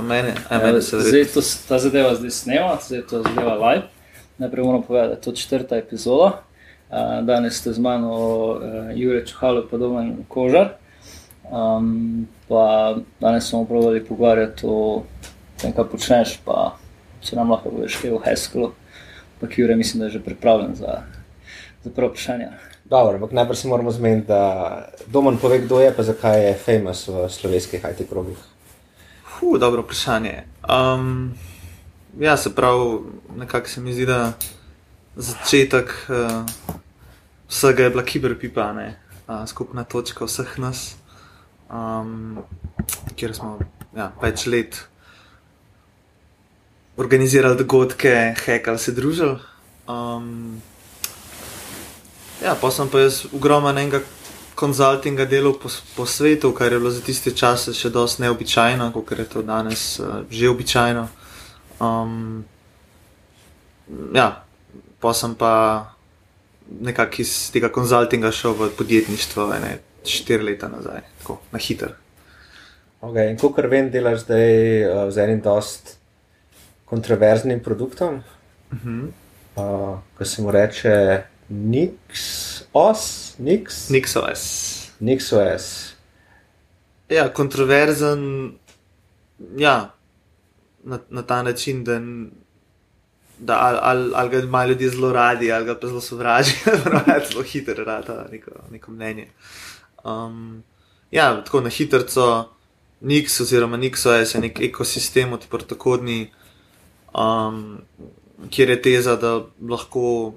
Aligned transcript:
pa 0.00 0.06
meni, 0.06 0.32
a 0.48 0.58
meni 0.58 0.82
se 0.82 1.00
zdaj 1.00 1.24
to, 1.24 1.40
ta 1.68 1.78
zadeva 1.78 2.14
zdaj 2.14 2.30
snema, 2.30 2.78
zdaj 2.86 3.02
to 3.10 3.22
zadeva 3.22 3.54
live. 3.54 3.82
Najprej 4.38 4.64
moramo 4.64 4.82
povedati, 4.82 5.08
da 5.08 5.14
je 5.14 5.20
to 5.20 5.32
četrta 5.32 5.76
epizoda. 5.76 6.42
Danes 7.22 7.58
ste 7.60 7.72
z 7.72 7.78
mano, 7.78 8.12
uh, 8.16 8.60
Jurek 8.94 9.28
Čuhalo, 9.28 9.66
pa 9.70 9.76
domen 9.76 10.24
Kožar. 10.28 10.68
Um, 11.52 12.28
pa 12.48 12.96
danes 13.20 13.48
smo 13.48 13.64
pravili 13.64 14.04
pogovarjati 14.04 14.66
o 14.66 15.02
tem, 15.60 15.72
kaj 15.72 15.84
počneš, 15.92 16.38
pa 16.44 16.76
če 17.20 17.36
nam 17.36 17.50
lahko 17.52 17.70
poveš, 17.70 17.98
kaj 18.00 18.10
je 18.10 18.14
v 18.16 18.22
Hesklu. 18.24 18.70
Pa 19.40 19.50
Jurek, 19.56 19.76
mislim, 19.76 20.00
da 20.00 20.08
je 20.08 20.16
že 20.16 20.24
pripravljen 20.24 20.74
za, 20.74 21.02
za 21.84 21.90
prvo 21.90 22.08
vprašanje. 22.08 22.48
Dobro, 22.84 23.20
ampak 23.20 23.32
najprej 23.32 23.56
se 23.56 23.68
moramo 23.68 23.90
zmeniti, 23.90 24.26
da 24.28 24.88
Domen 25.06 25.36
pove, 25.36 25.58
kdo 25.58 25.80
je, 25.80 25.92
pa 25.96 26.02
zakaj 26.02 26.46
je 26.46 26.54
famous 26.54 27.04
v 27.08 27.28
slovenskih 27.28 27.84
IT 27.84 28.08
krogih. 28.08 28.40
Hu, 29.40 29.58
dobro 29.58 29.82
vprašanje. 29.82 30.42
Um, 30.68 31.32
ja, 32.18 32.36
se 32.36 32.54
pravi, 32.54 32.98
nekako 33.36 33.68
se 33.68 33.80
mi 33.80 33.92
zdi, 33.92 34.06
da 34.06 34.32
začetek 35.16 35.94
uh, 36.08 36.44
vsega 37.48 37.82
je 37.82 37.90
bila 37.90 38.04
kiberpipa, 38.04 38.72
ne, 38.72 39.00
uh, 39.28 39.46
skupna 39.48 39.84
točka 39.84 40.24
vseh 40.24 40.58
nas, 40.58 40.96
um, 41.72 42.38
kjer 43.16 43.34
smo 43.34 43.58
ja, 43.96 44.12
več 44.22 44.44
let 44.46 44.82
organizirali 46.96 47.56
dogodke, 47.56 48.34
hekali 48.44 48.78
se 48.78 48.92
družili. 48.92 49.38
Um, 49.88 50.60
Ja, 52.40 52.54
pa 52.56 52.70
sem 52.72 52.88
pa 52.88 53.02
jaz 53.02 53.26
ogromen 53.36 53.76
enega 53.76 53.98
konzultinga 54.60 55.24
delal 55.24 55.54
po, 55.56 55.70
po 55.96 56.06
svetu, 56.06 56.52
kar 56.52 56.72
je 56.72 56.78
bilo 56.78 56.90
za 56.92 57.00
tiste 57.04 57.32
čase 57.36 57.72
še 57.76 57.90
dosti 57.90 58.26
neobičajno, 58.26 58.90
kot 58.92 59.12
je 59.16 59.24
to 59.28 59.42
danes 59.42 59.84
uh, 60.02 60.20
že 60.30 60.50
običajno. 60.52 61.06
Um, 61.80 62.44
ja, 64.14 64.44
pa 65.00 65.14
sem 65.16 65.34
pa 65.34 65.52
nekako 66.70 67.24
iz 67.24 67.32
tega 67.54 67.72
konzultinga 67.72 68.32
šel 68.32 68.54
v 68.58 68.70
podjetništvo, 68.76 69.48
ne 69.64 69.78
štiri 70.04 70.52
leta 70.52 70.68
nazaj, 70.68 71.02
tako 71.20 71.40
na 71.52 71.58
hiter. 71.58 71.96
Okay, 73.00 73.32
in 73.32 73.40
kot 73.40 73.56
vem, 73.72 73.88
delaš 73.88 74.26
zdaj 74.26 74.50
uh, 74.84 75.08
z 75.08 75.24
enim 75.24 75.40
dost 75.40 75.96
kontroverznim 76.84 77.62
produktom, 77.64 78.20
uh 78.72 78.78
-huh. 78.84 79.08
uh, 79.56 79.98
ki 80.18 80.24
se 80.24 80.42
mu 80.42 80.50
reče. 80.50 81.22
NixOS, 81.50 83.34
Nix. 83.38 83.90
NixOS. 83.90 84.42
NixOS. 85.00 85.94
Ja, 87.08 87.28
kontroverzen. 87.32 88.52
Ja, 89.56 89.94
na, 90.84 90.98
na 91.10 91.22
ta 91.22 91.42
način, 91.42 91.84
da, 91.84 92.00
da 93.38 93.58
ali 93.60 93.78
al, 93.82 94.14
al 94.14 94.28
ga 94.28 94.38
imajo 94.38 94.68
ljudje 94.68 94.90
zelo 94.90 95.12
radi, 95.12 95.52
ali 95.52 95.64
ga 95.64 95.74
pa 95.74 95.86
zelo 95.86 96.00
sovražijo, 96.00 96.76
da 97.06 97.12
je 97.12 97.26
zelo 97.30 97.42
hiter, 97.42 97.82
rada 97.86 98.26
neko, 98.32 98.50
neko 98.70 98.90
mnenje. 98.90 99.28
Um, 100.04 100.62
ja, 101.10 101.44
tako 101.44 101.60
na 101.60 101.70
hitro, 101.70 102.00
Nix 103.00 103.40
oziroma 103.40 103.76
NixOS 103.76 104.34
je 104.34 104.40
nek 104.40 104.60
ekosistem 104.60 105.32
odprtokodni, 105.32 106.30
um, 107.14 107.78
kjer 108.50 108.70
je 108.70 108.82
teza, 108.82 109.16
da 109.16 109.40
lahko 109.68 110.34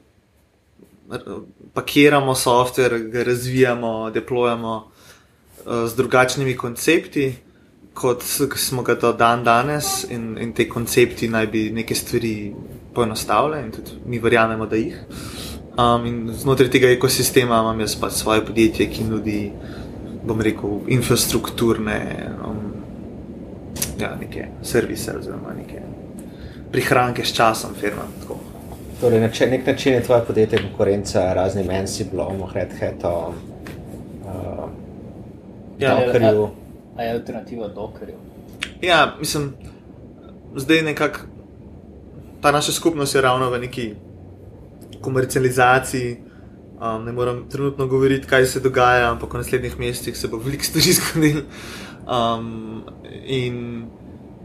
pakiramo 1.74 2.36
softver, 2.36 3.00
ga 3.00 3.24
razvijamo, 3.24 4.12
deployamo 4.12 4.76
uh, 4.78 5.88
z 5.88 5.96
drugačnimi 5.96 6.58
koncepti, 6.58 7.36
kot 7.94 8.24
smo 8.56 8.82
ga 8.84 8.96
do 8.96 9.14
dan 9.14 9.44
danes, 9.44 10.06
in, 10.10 10.38
in 10.42 10.54
te 10.54 10.70
koncepti 10.70 11.28
naj 11.30 11.48
bi 11.48 11.70
neke 11.72 11.96
stvari 11.96 12.54
poenostavljali, 12.94 13.66
in 13.66 13.72
tudi 13.72 13.92
mi 14.06 14.20
verjamemo, 14.20 14.66
da 14.66 14.76
jih. 14.76 14.98
Um, 15.78 16.06
in 16.06 16.30
znotraj 16.34 16.70
tega 16.70 16.90
ekosistema 16.94 17.60
imam 17.62 17.80
jaz 17.80 17.96
pač 18.00 18.14
svoje 18.14 18.46
podjetje, 18.46 18.90
ki 18.90 19.04
nudi, 19.10 19.52
bom 20.24 20.42
rekel, 20.42 20.80
infrastrukturne, 20.88 22.00
um, 22.46 22.62
ja, 24.00 24.16
neke 24.20 24.48
servise 24.64 25.18
oziroma 25.18 25.54
neke 25.58 25.82
prihranke 26.72 27.26
s 27.26 27.34
časom, 27.34 27.74
firma. 27.80 28.06
Tako. 28.22 28.53
Torej, 29.04 29.20
na 29.20 29.30
nek 29.50 29.68
način 29.68 29.94
je 29.94 30.04
tvoje 30.04 30.22
podjetje 30.26 30.60
konkurenca 30.62 31.34
raznim 31.34 31.70
Ansiblom, 31.70 32.44
Red 32.54 32.70
Hatom, 32.80 33.34
uh, 34.26 34.70
Ja, 35.80 36.06
Dockerju. 36.06 36.50
A 36.98 37.04
je 37.04 37.12
alternativa 37.12 37.68
Dockerju? 37.68 38.16
Ja, 38.82 39.16
mislim, 39.20 39.54
zdaj 40.56 40.82
nekako 40.82 41.20
ta 42.42 42.52
naša 42.52 42.72
skupnost 42.72 43.16
je 43.16 43.22
ravno 43.22 43.50
v 43.50 43.60
neki 43.60 43.94
komercializaciji. 45.02 46.18
Um, 46.82 47.06
ne 47.06 47.12
moram 47.12 47.50
trenutno 47.50 47.88
govoriti, 47.88 48.28
kaj 48.28 48.46
se 48.46 48.60
dogaja, 48.60 49.12
ampak 49.12 49.34
v 49.34 49.38
naslednjih 49.38 49.80
mesecih 49.80 50.18
se 50.18 50.28
bo 50.28 50.38
veliko 50.38 50.64
stvari 50.64 50.94
zgodilo. 51.00 51.42
Um, 52.08 52.84
in 53.26 53.86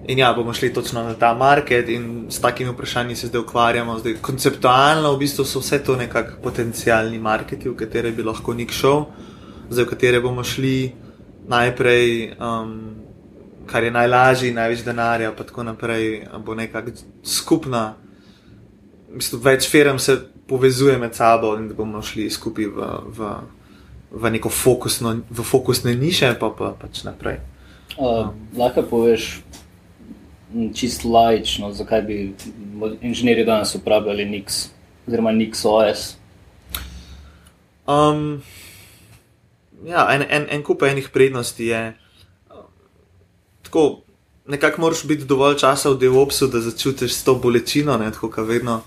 In 0.09 0.19
ja, 0.19 0.33
bomo 0.33 0.55
šli 0.55 0.73
točno 0.73 1.03
na 1.03 1.15
ta 1.15 1.35
market 1.35 1.89
in 1.89 2.27
s 2.31 2.41
takimi 2.41 2.71
vprašanji 2.71 3.17
se 3.17 3.27
zdaj 3.27 3.41
ukvarjamo. 3.41 3.99
Zdaj, 3.99 4.15
konceptualno 4.23 5.13
v 5.13 5.19
bistvu 5.19 5.45
so 5.45 5.61
vse 5.61 5.83
to 5.85 5.97
nekakšni 5.97 6.41
potencijalni 6.43 7.19
marketi, 7.19 7.69
v 7.69 7.77
katere 7.77 8.13
bi 8.17 8.25
lahko 8.25 8.55
nik 8.57 8.73
šel, 8.73 9.05
zdaj 9.71 9.85
v 9.85 9.89
katere 9.91 10.21
bomo 10.25 10.45
šli 10.45 10.93
najprej, 11.49 12.33
um, 12.41 12.73
kar 13.69 13.85
je 13.85 13.91
najlažje, 13.91 14.55
največ 14.55 14.87
denarja, 14.87 15.35
pa 15.37 15.45
tako 15.45 15.67
naprej, 15.69 16.25
bo 16.45 16.57
nekakšna 16.57 17.05
skupna, 17.23 17.85
v 19.13 19.21
bistvu 19.21 19.43
več 19.45 19.69
firm 19.69 20.01
se 20.01 20.17
povezuje 20.49 20.97
med 20.99 21.15
sabo 21.15 21.53
in 21.61 21.69
da 21.69 21.77
bomo 21.77 22.01
šli 22.03 22.31
skupaj 22.33 22.65
v, 22.65 22.89
v, 23.13 23.31
v 24.11 24.33
neko 24.39 24.49
fokusno, 24.49 25.19
v 25.29 25.45
fokusne 25.45 25.93
niše, 26.01 26.33
pa 26.41 26.49
pa 26.49 26.73
pač 26.81 27.05
naprej. 27.05 27.45
Uh, 27.99 28.33
lahko 28.57 28.83
poveš 28.89 29.43
čisto 30.75 31.09
lajično, 31.09 31.73
zakaj 31.73 32.03
bi 32.03 32.35
inženirji 33.01 33.45
danes 33.45 33.75
uporabljali 33.75 34.25
Nix 34.25 34.69
oziroma 35.07 35.33
NixOS. 35.33 36.15
Um, 37.87 38.43
ja, 39.87 40.09
en, 40.13 40.25
en, 40.29 40.47
en 40.51 40.63
kup 40.63 40.83
enih 40.83 41.09
prednosti 41.13 41.67
je. 41.67 41.97
Tako, 43.63 44.01
nekako 44.47 44.81
moraš 44.81 45.05
biti 45.07 45.25
dovolj 45.25 45.57
časa 45.59 45.91
v 45.91 45.99
DevOpsu, 45.99 46.47
da 46.47 46.61
začutiš 46.61 47.23
to 47.25 47.35
bolečino, 47.35 47.97
ne, 47.97 48.13
tako 48.13 48.31
kot 48.31 48.49
vedno. 48.49 48.81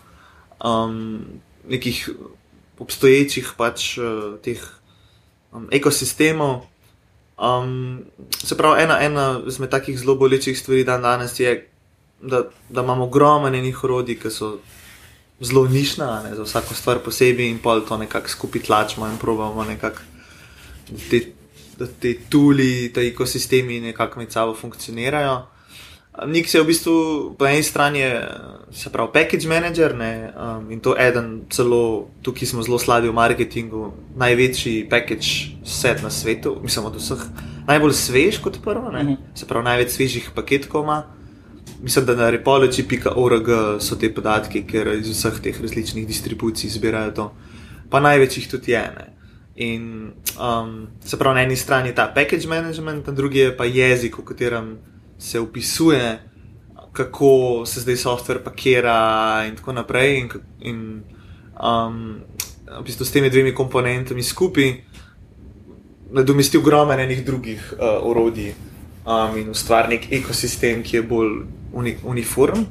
Um, 0.66 1.26
nekih 1.70 2.10
obstoječih 2.80 3.54
pač 3.58 3.98
uh, 3.98 4.38
teh 4.42 4.62
um, 5.52 5.68
ekosistemov. 5.72 6.71
Um, 7.42 8.04
se 8.44 8.58
pravi, 8.58 8.84
ena, 8.84 9.00
ena 9.02 9.42
izmed 9.48 9.70
takih 9.70 9.98
zelo 10.00 10.16
bolečih 10.16 10.60
stvari 10.60 10.84
dan 10.84 11.02
danes 11.02 11.40
je, 11.40 11.70
da, 12.22 12.44
da 12.70 12.82
imamo 12.82 13.04
ogromno 13.04 13.48
enih 13.48 13.84
orodij, 13.84 14.20
ki 14.22 14.30
so 14.30 14.52
zelo 15.42 15.66
nišna, 15.68 16.24
ne, 16.24 16.36
za 16.36 16.44
vsako 16.44 16.78
stvar 16.78 17.00
posebej 17.02 17.50
in 17.50 17.58
pol 17.60 17.82
to 17.88 17.98
nekako 17.98 18.30
skupaj 18.30 18.62
tlačimo 18.62 19.08
in 19.08 19.18
probujemo 19.18 19.64
nekako, 19.64 20.06
da 20.90 21.00
te, 21.10 21.22
te 22.00 22.14
tuli, 22.30 22.92
te 22.94 23.08
ekosistemi 23.08 23.80
nekako 23.80 24.20
med 24.20 24.32
sabo 24.32 24.54
funkcionirajo. 24.54 25.40
Nix 26.12 26.52
je 26.52 26.60
v 26.60 26.68
bistvu 26.68 26.96
po 27.40 27.48
eni 27.48 27.64
strani, 27.64 28.04
se 28.72 28.90
pravi, 28.92 29.10
package 29.14 29.48
manager 29.48 29.96
ne, 29.96 30.34
um, 30.36 30.72
in 30.72 30.80
to 30.80 30.92
je 30.96 31.08
eden 31.08 31.42
celo, 31.50 32.12
tukaj 32.22 32.48
smo 32.48 32.64
zelo 32.64 32.80
slabi 32.80 33.08
v 33.08 33.16
marketingu, 33.16 33.94
največji 34.20 34.90
package 34.90 35.56
set 35.64 36.04
na 36.04 36.10
svetu, 36.12 36.60
mislim, 36.64 36.86
od 36.86 37.00
vseh 37.00 37.24
najbolj 37.68 37.94
svež 37.96 38.42
kot 38.44 38.60
prvo, 38.64 38.92
ne, 38.92 39.04
mhm. 39.04 39.16
se 39.36 39.48
pravi, 39.48 39.66
največ 39.66 39.90
svežih 39.96 40.30
paketkov 40.36 40.84
ima. 40.84 41.04
Mislim, 41.82 42.06
da 42.06 42.14
na 42.16 42.30
repology.org 42.30 43.48
so 43.82 43.96
te 43.96 44.12
podatke, 44.14 44.62
ker 44.68 44.92
iz 45.00 45.08
vseh 45.10 45.40
teh 45.42 45.62
različnih 45.62 46.06
distribucij 46.08 46.70
zbirajo 46.70 47.12
to, 47.12 47.32
pa 47.90 48.00
največjih 48.00 48.52
tudi 48.52 48.76
je. 48.76 48.84
Ne. 48.98 49.08
In 49.56 50.12
um, 50.38 50.88
se 51.06 51.18
pravi, 51.18 51.40
na 51.40 51.44
eni 51.48 51.56
strani 51.56 51.90
je 51.90 51.96
ta 51.96 52.12
package 52.16 52.48
management, 52.48 53.08
na 53.08 53.14
drugi 53.14 53.40
je 53.40 53.58
pa 53.58 53.66
jezik, 53.66 54.20
v 54.20 54.28
katerem 54.28 54.78
se 55.22 55.40
opisuje, 55.40 56.20
kako 56.92 57.64
se 57.66 57.82
zdaj 57.82 57.96
softver 57.96 58.44
pakira, 58.44 59.44
in 59.48 59.56
tako 59.56 59.74
naprej. 59.74 60.18
In, 60.20 60.30
in 60.60 61.04
um, 61.62 62.20
v 62.80 62.84
bistvu 62.84 63.06
s 63.06 63.12
temi 63.12 63.30
dvemi 63.30 63.54
komponentami 63.54 64.24
skupaj 64.24 64.74
nadomesti 66.12 66.58
ogromno 66.58 66.94
enih 66.94 67.26
drugih 67.26 67.74
uh, 67.74 68.02
orodij 68.02 68.54
um, 69.06 69.38
in 69.38 69.50
ustvari 69.50 69.96
nek 69.96 70.10
ekosistem, 70.12 70.82
ki 70.84 70.98
je 70.98 71.04
bolj 71.04 71.46
uni, 71.74 71.96
uniform. 72.04 72.66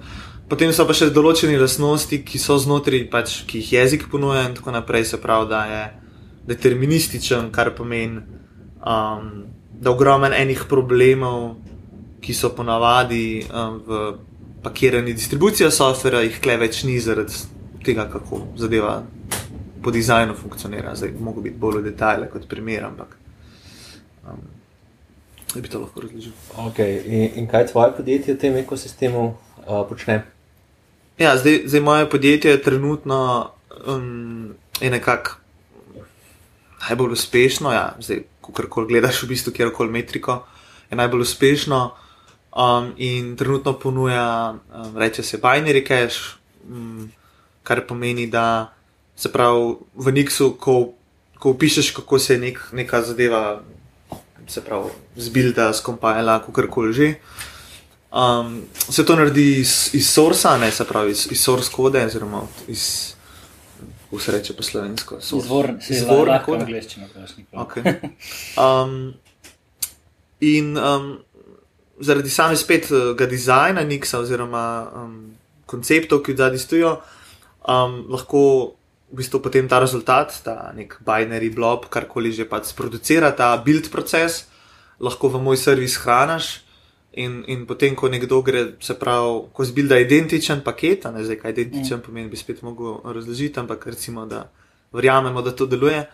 Potem 0.51 0.75
so 0.75 0.85
pa 0.85 0.97
še 0.97 1.13
določene 1.15 1.55
lastnosti, 1.61 2.19
ki 2.27 2.39
so 2.43 2.59
znotraj, 2.59 3.07
pač, 3.13 3.45
ki 3.47 3.63
jih 3.63 3.73
jezik 3.79 4.09
ponuja, 4.11 4.43
in 4.49 4.59
tako 4.59 4.75
naprej, 4.75 5.07
se 5.13 5.23
pravi, 5.23 5.47
da 5.49 5.63
je 5.71 5.83
determinističen, 6.51 7.53
kar 7.55 7.71
pomeni, 7.79 8.19
um, 8.83 9.47
da 9.81 9.95
ogromno 9.95 10.35
enih 10.35 10.67
problemov 10.69 11.55
ki 12.21 12.35
so 12.35 12.51
ponavadi 12.57 13.47
um, 13.49 13.81
v 13.87 14.01
pakirani 14.63 15.15
distribuciji 15.17 15.71
softvera, 15.73 16.21
jih 16.27 16.41
kle 16.43 16.59
več 16.61 16.83
ni 16.85 16.99
zaradi 17.01 17.45
tega, 17.85 18.05
kako 18.13 18.43
zadeva 18.61 19.01
po 19.83 19.91
dizajnu 19.91 20.35
funkcionira. 20.37 20.95
Zdaj, 20.95 21.15
mogo 21.21 21.41
biti 21.41 21.57
bolj 21.59 21.81
v 21.81 21.91
detajle 21.91 22.29
kot 22.33 22.45
primer, 22.49 22.85
ampak. 22.85 23.17
Um, 24.29 24.43
bi 25.55 25.69
to 25.69 25.81
lahko 25.81 26.05
razložil. 26.05 26.35
Okay. 26.69 27.01
In, 27.07 27.41
in 27.41 27.49
kaj 27.49 27.71
tvoje 27.73 27.95
podjetje 27.97 28.35
v 28.35 28.43
tem 28.43 28.59
ekosistemu 28.61 29.25
uh, 29.31 29.81
počne? 29.89 30.23
Ja, 31.21 31.37
zdaj, 31.37 31.63
zdaj 31.67 31.81
moje 31.85 32.11
podjetje 32.11 32.51
je 32.51 32.63
trenutno 32.63 33.51
um, 33.87 34.55
nekako 34.81 35.41
najbolj 36.89 37.13
uspešno. 37.13 37.73
Ja, 37.73 37.95
zdaj, 38.01 38.23
ko 38.41 38.53
kar 38.53 38.69
gledaš, 38.89 39.23
v 39.23 39.33
bistvu 39.33 39.53
kjerkoli 39.53 39.93
metriko, 39.93 40.43
je 40.91 40.97
najbolj 40.97 41.27
uspešno. 41.27 41.81
Um, 42.51 42.93
in 42.97 43.37
trenutno 43.37 43.77
ponuja, 43.79 44.55
um, 44.75 44.97
reče 44.99 45.23
se, 45.23 45.39
binary 45.39 45.87
cache, 45.87 46.39
um, 46.69 47.11
kar 47.63 47.87
pomeni, 47.87 48.27
da 48.27 48.73
se 49.17 49.31
pravi 49.33 49.77
v 49.95 50.13
Nixu, 50.13 50.57
ko, 50.59 50.93
ko 51.39 51.55
pišeš, 51.55 51.93
kako 51.95 52.19
se 52.19 52.35
je 52.35 52.39
nek, 52.39 52.59
neka 52.73 53.03
zadeva 53.03 53.61
se 54.51 54.65
pravi, 54.65 54.91
zbilda, 55.17 55.73
skompajala, 55.73 56.41
kako 56.43 56.67
koli 56.71 56.93
že. 56.93 57.15
Um, 58.11 58.63
se 58.91 59.07
to 59.07 59.17
naredi 59.17 59.61
iz, 59.61 59.91
iz 59.93 60.11
sorsa, 60.11 60.59
ne 60.59 60.71
se 60.73 60.85
pravi 60.85 61.11
iz, 61.11 61.29
iz 61.31 61.41
source 61.41 61.71
kode, 61.73 62.05
oziroma 62.07 62.43
iz 62.69 63.15
vse 64.13 64.33
reče 64.33 64.57
po 64.57 64.63
slovensko. 64.63 65.19
Izvorno, 65.19 65.79
izvorno 65.89 66.41
kode. 66.45 66.65
Angliščino, 66.65 67.07
okay. 67.53 68.11
um, 68.59 69.15
in 70.41 70.79
um, 70.79 71.19
zaradi 72.01 72.31
same 72.31 72.57
spet 72.57 72.91
uh, 72.91 73.13
ga 73.17 73.27
dizajna 73.27 73.85
Nixa, 73.85 74.21
oziroma 74.21 74.65
um, 74.95 75.17
konceptov, 75.67 76.23
ki 76.27 76.37
zadnji 76.37 76.59
stojijo, 76.59 76.97
um, 77.69 78.05
lahko 78.11 78.43
v 79.11 79.19
bistvu 79.19 79.41
potem 79.43 79.69
ta 79.69 79.81
rezultat, 79.83 80.35
ta 80.45 80.71
nek 80.75 81.01
binary 81.03 81.51
blob, 81.51 81.89
karkoli 81.91 82.31
že 82.33 82.47
pač 82.47 82.71
producira, 82.79 83.33
ta 83.35 83.57
build 83.59 83.91
proces, 83.91 84.47
lahko 85.03 85.29
v 85.35 85.43
moj 85.43 85.59
servis 85.59 85.99
hraniš. 85.99 86.63
In, 87.19 87.43
in 87.51 87.67
potem, 87.67 87.97
ko 87.99 88.07
nekdo 88.07 88.39
gre, 88.47 88.79
se 88.79 88.95
pravi, 88.95 89.51
ko 89.51 89.65
zbilda 89.67 89.99
identičen 89.99 90.61
paket, 90.63 91.09
ne 91.11 91.25
zdaj, 91.27 91.41
kaj 91.43 91.57
identičen 91.57 91.99
mm. 91.99 92.05
pomeni, 92.07 92.31
bi 92.31 92.39
spet 92.39 92.63
mogel 92.63 93.01
razložiti, 93.03 93.59
ampak 93.59 93.83
recimo, 93.91 94.29
da 94.31 94.45
verjamemo, 94.95 95.43
da 95.43 95.51
to 95.51 95.67
deluje. 95.67 96.05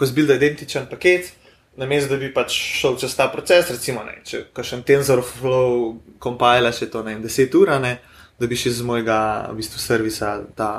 Ko 0.00 0.08
zbilda 0.08 0.38
identičen 0.40 0.88
paket, 0.88 1.28
namesto 1.76 2.14
da 2.14 2.20
bi 2.20 2.32
pač 2.34 2.54
šel 2.80 2.96
čez 3.00 3.14
ta 3.16 3.28
proces, 3.32 3.70
recimo, 3.70 4.04
ne, 4.06 4.18
če 4.24 4.46
kažem 4.56 4.82
TensorFlow 4.86 5.96
compile 6.22 6.72
še 6.72 6.90
to 6.92 7.02
ne, 7.06 7.18
10 7.22 7.56
ur, 7.60 7.72
ne, 7.82 7.96
da 8.40 8.48
bi 8.48 8.58
še 8.58 8.72
z 8.72 8.84
mojega 8.86 9.18
v 9.50 9.58
bistvu 9.60 9.80
servisa 9.80 10.38
ta 10.56 10.70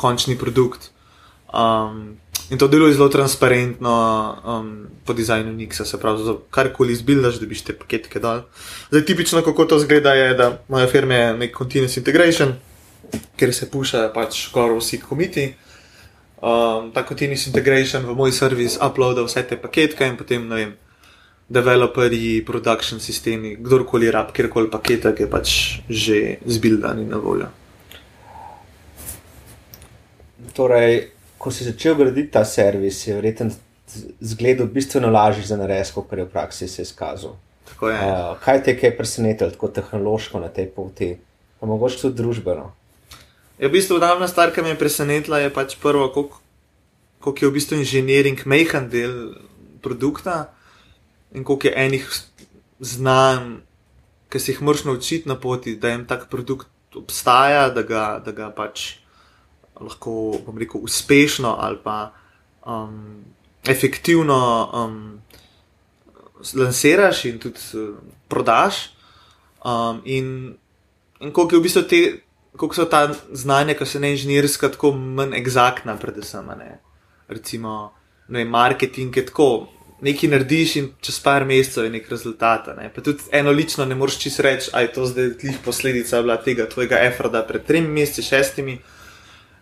končni 0.00 0.36
produkt. 0.40 0.90
Um, 1.52 2.16
in 2.50 2.58
to 2.58 2.68
deluje 2.70 2.94
zelo 2.96 3.08
transparentno 3.12 3.94
um, 4.44 4.70
po 5.04 5.12
dizajnu 5.16 5.52
Nixa, 5.52 5.84
se 5.84 6.00
pravi, 6.00 6.24
za 6.24 6.36
karkoli 6.50 6.96
izbildaš, 6.96 7.40
da 7.40 7.46
bi 7.46 7.58
te 7.58 7.76
paketke 7.76 8.22
dal. 8.22 8.44
Zdaj, 8.90 9.04
tipično, 9.06 9.44
kako 9.46 9.64
to 9.64 9.80
zgleda, 9.82 10.14
je, 10.14 10.34
da 10.34 10.50
moja 10.68 10.88
firma 10.88 11.14
je 11.14 11.32
nek 11.44 11.56
continuous 11.56 11.96
integration, 12.00 12.54
kjer 13.36 13.54
se 13.54 13.70
pušajo 13.70 14.12
pač 14.14 14.46
skoraj 14.48 14.78
vsi 14.78 15.00
komiti. 15.04 15.50
Um, 16.40 16.90
ta 16.92 17.04
continuous 17.04 17.46
integration 17.46 18.06
v 18.08 18.14
moj 18.16 18.32
servis 18.32 18.78
uploada 18.80 19.20
vse 19.26 19.42
te 19.44 19.58
paketke 19.60 20.06
in 20.08 20.16
potem, 20.16 20.46
ne 20.48 20.56
vem, 20.56 20.70
developerji, 21.52 22.40
production 22.48 23.00
sistemi, 23.00 23.56
kdorkoli 23.60 24.08
rab, 24.10 24.30
kjerkoli 24.32 24.70
paketek 24.72 25.20
je 25.20 25.26
pač 25.28 25.50
že 25.88 26.38
zbildan 26.46 27.02
in 27.02 27.10
na 27.12 27.20
voljo. 27.20 27.50
Torej, 30.56 31.10
ko 31.36 31.52
si 31.52 31.68
začel 31.68 31.98
graditi 32.00 32.32
ta 32.32 32.46
servis, 32.48 33.02
je 33.06 33.20
verjetno 33.20 33.50
zgledal 34.20 34.72
bistveno 34.72 35.10
lažje 35.12 35.44
za 35.52 35.60
narediti, 35.60 35.92
kot 35.92 36.12
je 36.16 36.24
v 36.24 36.32
praksi 36.32 36.68
se 36.68 36.88
izkazal. 36.88 37.36
Uh, 37.80 38.36
kaj 38.40 38.62
te 38.64 38.78
je 38.80 38.96
presenetilo 38.96 39.50
tako 39.50 39.68
tehnološko 39.68 40.40
na 40.40 40.48
tej 40.48 40.72
poti, 40.72 41.14
pa 41.60 41.66
mogoče 41.66 42.00
tudi 42.00 42.16
družbeno? 42.16 42.70
Je 43.60 43.68
v 43.68 43.76
bistvu 43.76 43.98
glavna 44.00 44.24
stvar, 44.24 44.54
ki 44.56 44.62
me 44.64 44.72
je 44.72 44.80
presenetila, 44.80 45.38
je 45.44 45.50
pač 45.52 45.74
prvo, 45.76 46.08
koliko 46.08 47.44
je 47.44 47.48
v 47.50 47.52
bistvu 47.52 47.76
inženiring 47.76 48.40
mehan 48.48 48.88
del 48.88 49.36
produkta 49.84 50.48
in 51.36 51.44
koliko 51.44 51.68
je 51.68 51.74
enih 51.76 52.06
znanj, 52.80 53.60
ki 54.32 54.40
si 54.40 54.54
jih 54.54 54.62
moraš 54.64 54.86
naučiti 54.88 55.28
na 55.28 55.36
poti, 55.36 55.76
da 55.76 55.92
jim 55.92 56.06
tak 56.08 56.30
produkt 56.32 56.96
obstaja, 56.96 57.68
da 57.68 57.84
ga, 57.84 58.22
da 58.24 58.32
ga 58.32 58.48
pač 58.48 58.96
lahko, 59.76 60.40
bom 60.46 60.56
rekel, 60.56 60.80
uspešno 60.80 61.52
ali 61.60 61.76
pa 61.84 62.14
um, 62.64 63.20
efektivno 63.68 64.40
um, 64.72 65.20
lansiraš 66.56 67.26
in 67.28 67.36
tudi 67.38 67.60
uh, 67.76 67.92
prodaš. 68.24 68.88
Um, 69.60 70.00
in 70.08 70.56
in 71.20 71.32
koliko, 71.32 71.60
v 71.60 71.68
bistvu 71.68 71.84
te, 71.84 72.00
koliko 72.60 72.74
so 72.74 72.84
ta 72.84 73.08
znanja, 73.32 73.74
ki 73.74 73.86
so 73.88 73.98
ne 73.98 74.10
inženirska, 74.12 74.68
tako 74.68 74.92
manj 74.92 75.32
eksaktna, 75.38 75.96
predvsem. 75.96 76.48
Ne? 76.58 76.74
Recimo, 77.28 77.92
ne, 78.28 78.44
marketing 78.44 79.16
je 79.16 79.26
tako. 79.26 79.68
Nekaj 80.00 80.30
narediš 80.32 80.74
in 80.80 80.86
čez 81.04 81.18
par 81.20 81.44
mesecev 81.44 81.84
je 81.84 81.90
nek 81.92 82.08
rezultat. 82.08 82.68
Ne? 82.76 82.90
Pa 82.92 83.00
tudi 83.04 83.24
eno 83.36 83.52
lično 83.52 83.84
ne 83.84 83.96
moreš 83.96 84.18
čisto 84.20 84.42
reči, 84.44 84.70
da 84.72 84.80
je 84.80 84.92
to 84.92 85.06
zdaj 85.06 85.30
posledica 85.64 86.20
tega 86.44 86.66
tvojega 86.68 86.98
efrada 87.04 87.42
pred 87.48 87.64
tremi 87.64 87.88
meseci, 88.00 88.22
šestimi. 88.28 88.78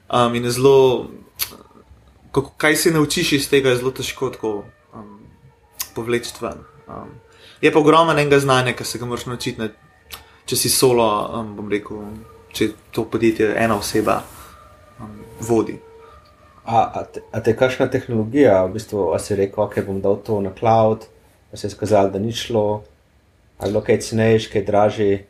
Um, 0.08 0.34
in 0.34 0.44
je 0.44 0.50
zelo, 0.50 1.10
kako, 2.32 2.54
kaj 2.56 2.76
se 2.76 2.90
naučiš 2.90 3.32
iz 3.32 3.50
tega, 3.50 3.68
je 3.70 3.76
zelo 3.76 3.90
težko 3.90 4.30
tako 4.30 4.64
um, 4.94 5.20
povleči 5.94 6.34
ven. 6.40 6.64
Um, 6.88 7.14
je 7.60 7.72
pa 7.72 7.78
ogromno 7.78 8.12
enega 8.12 8.38
znanja, 8.38 8.72
ki 8.72 8.84
se 8.84 8.98
ga 8.98 9.06
moraš 9.06 9.26
naučiti, 9.26 9.60
ne, 9.60 9.70
če 10.46 10.56
si 10.56 10.70
solo, 10.70 11.06
um, 11.34 11.54
bom 11.56 11.70
rekel, 11.70 12.02
če 12.58 12.72
to 12.92 13.04
podjetje 13.10 13.52
ena 13.56 13.78
oseba 13.78 14.20
um, 14.98 15.14
vodi. 15.40 15.78
A, 16.68 16.82
a, 17.00 17.04
te, 17.08 17.22
a 17.32 17.40
te 17.40 17.54
kakšna 17.56 17.86
tehnologija, 17.92 18.60
v 18.66 18.74
bistvu, 18.76 19.06
a 19.16 19.20
si 19.22 19.38
rekel, 19.38 19.64
ok, 19.64 19.78
bom 19.86 20.02
dal 20.04 20.18
to 20.24 20.40
na 20.44 20.52
cloud, 20.52 21.06
pa 21.48 21.56
se 21.56 21.70
je 21.70 21.72
skazalo, 21.72 22.12
da 22.12 22.20
ni 22.20 22.34
šlo, 22.36 22.82
ali 23.58 23.84
kaj 23.86 24.02
cenejš, 24.04 24.50
kaj 24.52 24.66
dražji. 24.68 25.22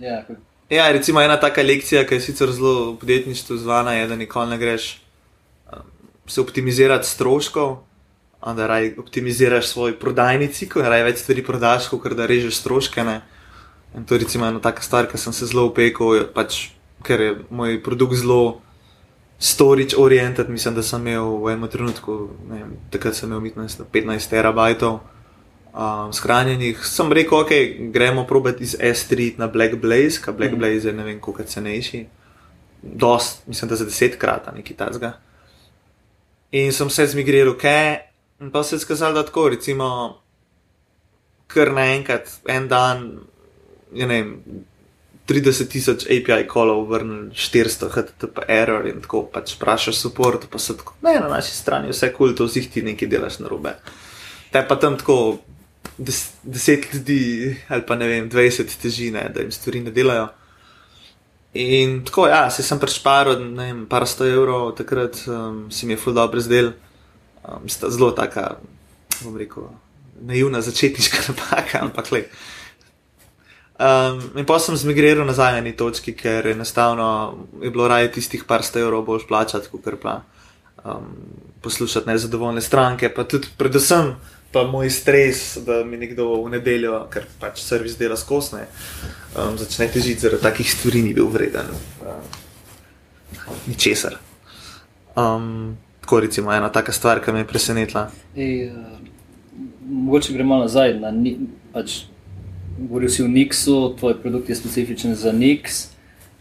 Ja, 0.00 0.22
Ja, 0.70 0.92
recimo 0.92 1.18
ena 1.18 1.34
taka 1.40 1.62
lekcija, 1.66 2.04
ki 2.06 2.14
je 2.14 2.20
sicer 2.20 2.50
zelo 2.54 2.94
podjetništvo 3.00 3.56
zvana, 3.56 3.92
je, 3.92 4.06
da 4.06 4.16
nikoli 4.16 4.50
ne 4.50 4.58
greš 4.58 5.02
um, 5.66 5.82
se 6.26 6.40
optimizirati 6.40 7.08
stroškov, 7.08 7.76
da 8.46 8.66
raj 8.66 8.92
optimiziraš 8.98 9.66
svoj 9.66 9.98
prodajni 9.98 10.46
cikl, 10.48 10.80
da 10.80 10.88
raj 10.94 11.02
več 11.08 11.24
stvari 11.24 11.42
prodaš, 11.44 11.88
kot 11.90 12.14
da 12.14 12.26
režeš 12.26 12.62
stroške. 12.62 13.04
Ne? 13.04 13.20
In 13.94 14.04
to 14.04 14.14
je 14.14 14.22
recimo 14.22 14.46
ena 14.46 14.60
taka 14.60 14.82
stvar, 14.82 15.08
ki 15.10 15.18
sem 15.18 15.32
se 15.32 15.46
zelo 15.50 15.66
upekel, 15.66 16.28
pač, 16.34 16.70
ker 17.02 17.20
je 17.20 17.30
moj 17.50 17.80
produkt 17.82 18.20
zelo 18.20 18.60
storage 19.38 19.96
oriented. 19.98 20.50
Mislim, 20.50 20.74
da 20.74 20.82
sem 20.82 21.06
imel 21.06 21.40
v 21.42 21.54
enem 21.54 21.68
trenutku, 21.68 22.18
ne, 22.50 22.60
takrat 22.90 23.18
sem 23.18 23.32
imel 23.32 23.50
15 23.50 24.30
terabajtov 24.30 25.00
um, 25.72 26.12
shranjenih. 26.12 26.84
Sem 26.86 27.12
rekel, 27.12 27.38
ok, 27.38 27.50
gremo 27.92 28.26
probati 28.26 28.62
iz 28.62 28.76
S3 28.78 29.38
na 29.38 29.48
Black 29.48 29.74
Blaze, 29.80 30.20
kaj 30.22 30.34
Black 30.34 30.52
mm. 30.52 30.58
Blaze 30.58 30.88
je 30.88 30.94
ne 30.94 31.04
vem, 31.04 31.20
koliko 31.20 31.42
cenejši. 31.42 32.06
Dost, 32.82 33.46
mislim, 33.46 33.68
da 33.68 33.76
za 33.76 33.84
desetkrat 33.84 34.54
nekaj 34.54 34.76
takega. 34.76 35.12
In 36.50 36.72
sem 36.72 36.90
se 36.90 37.06
zmigriral, 37.06 37.54
kaj, 37.58 37.98
in 38.40 38.50
pa 38.50 38.62
se 38.62 38.76
je 38.76 38.80
skazalo, 38.80 39.14
da 39.14 39.26
tako, 39.26 39.48
recimo, 39.48 40.20
kar 41.46 41.72
naenkrat, 41.72 42.30
en 42.48 42.68
dan, 42.68 43.04
je 43.94 44.06
ne 44.06 44.20
vem. 44.20 44.36
30 45.30 45.68
tisoč 45.70 46.04
API 46.10 46.42
kolov, 46.50 46.88
vrnil 46.90 47.28
400 47.30 47.88
HTTP 47.94 48.42
error 48.50 48.86
in 48.90 48.98
tako 49.04 49.22
pač 49.30 49.54
vprašaš 49.54 50.00
support, 50.00 50.48
pa 50.50 50.58
se 50.58 50.74
tako, 50.74 50.96
ne, 51.06 51.12
na 51.22 51.28
naši 51.30 51.54
strani 51.54 51.92
vse 51.92 52.08
kul, 52.16 52.34
to 52.34 52.48
vsi 52.48 52.64
ti 52.66 52.82
nekaj 52.82 53.08
delaš 53.08 53.38
na 53.38 53.52
robe. 53.52 53.76
Te 54.50 54.64
pa 54.66 54.74
tam 54.74 54.98
tako 54.98 55.38
des, 55.98 56.32
deset 56.42 56.88
ljudi 56.94 57.20
ali 57.68 57.86
pa 57.86 57.94
ne 57.94 58.08
vem, 58.10 58.28
dvajset 58.28 58.74
težine, 58.82 59.28
da 59.34 59.44
jim 59.44 59.54
stvari 59.54 59.84
ne 59.86 59.94
delajo. 59.94 60.28
In 61.54 62.04
tako, 62.06 62.28
ja, 62.30 62.44
se 62.50 62.62
sem 62.62 62.78
prešparil, 62.78 63.40
ne 63.54 63.70
vem, 63.70 63.86
par 63.90 64.06
sto 64.06 64.26
evrov, 64.26 64.70
takrat 64.78 65.18
um, 65.26 65.64
si 65.70 65.86
mi 65.86 65.94
je 65.96 66.02
ful 66.02 66.14
dobro 66.14 66.42
zdel, 66.42 66.72
um, 67.42 67.66
zelo 67.66 68.12
taka, 68.14 68.52
bom 69.22 69.38
rekel, 69.38 69.66
naivna 70.26 70.60
začetniška 70.62 71.24
napaka, 71.28 71.82
ampak 71.86 72.12
le. 72.14 72.24
Um, 73.80 74.20
in 74.36 74.44
pa 74.44 74.58
sem 74.60 74.76
zmigriral 74.76 75.24
nazaj 75.24 75.54
na 75.56 75.60
neki 75.64 75.78
točki, 75.80 76.12
ker 76.12 76.50
enostavno 76.50 77.06
je 77.62 77.70
bilo 77.72 77.86
raje 77.88 78.10
tistih 78.12 78.44
par 78.44 78.60
sto 78.62 78.78
evrov 78.78 79.06
bolj 79.06 79.24
plačati, 79.28 79.70
kot 79.72 79.88
pa 80.02 80.18
um, 80.84 81.14
poslušati 81.64 82.08
nezadovoljne 82.08 82.60
stranke, 82.60 83.08
pa 83.08 83.24
tudi 83.24 83.48
predvsem 83.56 84.12
pa 84.52 84.66
moj 84.66 84.90
stres, 84.90 85.58
da 85.66 85.84
mi 85.84 85.96
nekdo 85.96 86.26
v 86.42 86.50
nedeljo, 86.56 87.06
ker 87.10 87.24
pač 87.40 87.62
servis 87.62 87.96
dela 87.96 88.16
skosne, 88.18 88.66
um, 89.38 89.56
začne 89.58 89.88
težiti 89.88 90.26
zaradi 90.26 90.42
takih 90.42 90.72
stvari, 90.72 91.02
ni 91.06 91.14
bil 91.14 91.30
vreden. 91.30 91.70
Um, 92.02 93.54
ničesar. 93.70 94.18
Um, 95.16 95.78
tako 96.00 96.20
recimo 96.20 96.52
ena 96.52 96.68
taka 96.68 96.92
stvar, 96.92 97.22
ki 97.24 97.32
me 97.32 97.44
je 97.44 97.48
presenetila. 97.48 98.08
Ej, 98.36 98.68
uh, 98.68 98.98
mogoče 99.88 100.34
gremo 100.34 100.58
nazaj. 100.66 100.98
Na, 100.98 101.14
pač, 101.72 102.02
govoril 102.88 103.08
si 103.08 103.22
o 103.22 103.28
Nixu, 103.28 103.96
tvoj 103.98 104.16
produkt 104.22 104.48
je 104.48 104.56
specifičen 104.56 105.14
za 105.14 105.32
Nix. 105.32 105.86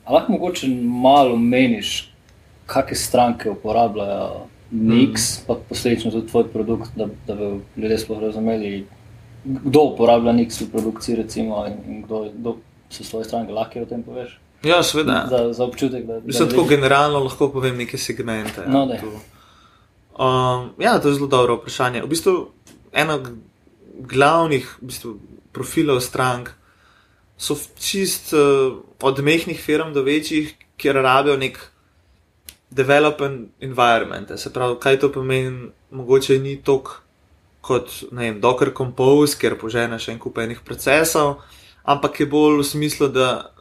Lahko 0.09 0.31
mogoče 0.31 0.67
malo 0.83 1.35
meniš, 1.37 2.11
kakšne 2.65 2.95
stranke 2.95 3.49
uporabljajo 3.49 4.47
Nix, 4.71 5.13
mm. 5.13 5.47
pa 5.47 5.55
posledično 5.69 6.11
tudi 6.11 6.27
tvoj 6.27 6.47
produkt, 6.53 6.91
da, 6.95 7.07
da 7.27 7.35
bi 7.35 7.81
ljudje 7.81 7.97
sploh 7.97 8.21
razumeli, 8.21 8.85
kdo 9.45 9.81
uporablja 9.93 10.33
Nix 10.33 10.61
v 10.61 10.69
produkciji, 10.71 11.15
recimo, 11.15 11.65
in, 11.67 11.77
in 11.87 12.03
kdo, 12.03 12.29
kdo 12.33 12.55
so 12.89 13.03
svoje 13.03 13.25
stranke, 13.25 13.53
lahko 13.53 13.81
o 13.81 13.89
tem 13.89 14.03
poveš. 14.03 14.37
Ja, 14.63 14.83
seveda. 14.83 15.25
Za, 15.29 15.53
za 15.53 15.65
občutek, 15.65 16.05
da 16.05 16.21
se 16.33 16.43
lahko 16.43 16.63
generalno 16.69 17.19
lahko 17.23 17.49
povem 17.51 17.77
neke 17.77 17.97
segmente. 17.97 18.65
No, 18.67 18.87
ja, 18.91 19.01
um, 20.19 20.69
ja, 20.79 20.99
to 20.99 21.07
je 21.07 21.15
zelo 21.15 21.27
dobro 21.27 21.55
vprašanje. 21.55 22.01
V 22.03 22.09
bistvu 22.11 22.33
eno 22.91 23.19
glavnih 23.99 24.77
v 24.81 24.85
bistvu, 24.85 25.15
profilov 25.59 25.99
strank 26.01 26.55
so 27.39 27.55
čist 27.79 28.33
uh, 28.33 28.79
od 29.01 29.19
mehkih 29.23 29.59
firm 29.59 29.93
do 29.93 30.03
večjih, 30.03 30.55
kjer 30.79 30.95
rabijo 31.03 31.37
nek 31.37 31.59
development 32.69 33.49
environment. 33.59 34.31
Se 34.39 34.53
pravi, 34.53 34.75
kaj 34.79 34.99
to 34.99 35.11
pomeni, 35.11 35.69
mogoče 35.91 36.39
ni 36.39 36.57
tok 36.63 37.01
kot 37.61 37.91
Docker 38.39 38.73
Compose, 38.73 39.37
ker 39.37 39.57
poženeš 39.59 40.09
en 40.09 40.19
kup 40.19 40.37
enih 40.37 40.61
procesov, 40.65 41.41
ampak 41.83 42.19
je 42.19 42.25
bolj 42.25 42.61
v 42.61 42.65
smislu, 42.65 43.09
da, 43.13 43.51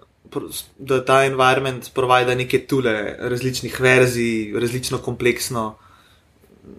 da 0.79 1.01
ta 1.05 1.25
environment 1.27 1.91
provajda 1.95 2.35
neke 2.35 2.63
tule 2.67 3.17
različnih 3.19 3.81
verzij, 3.81 4.55
različno 4.61 4.99
kompleksno. 4.99 5.77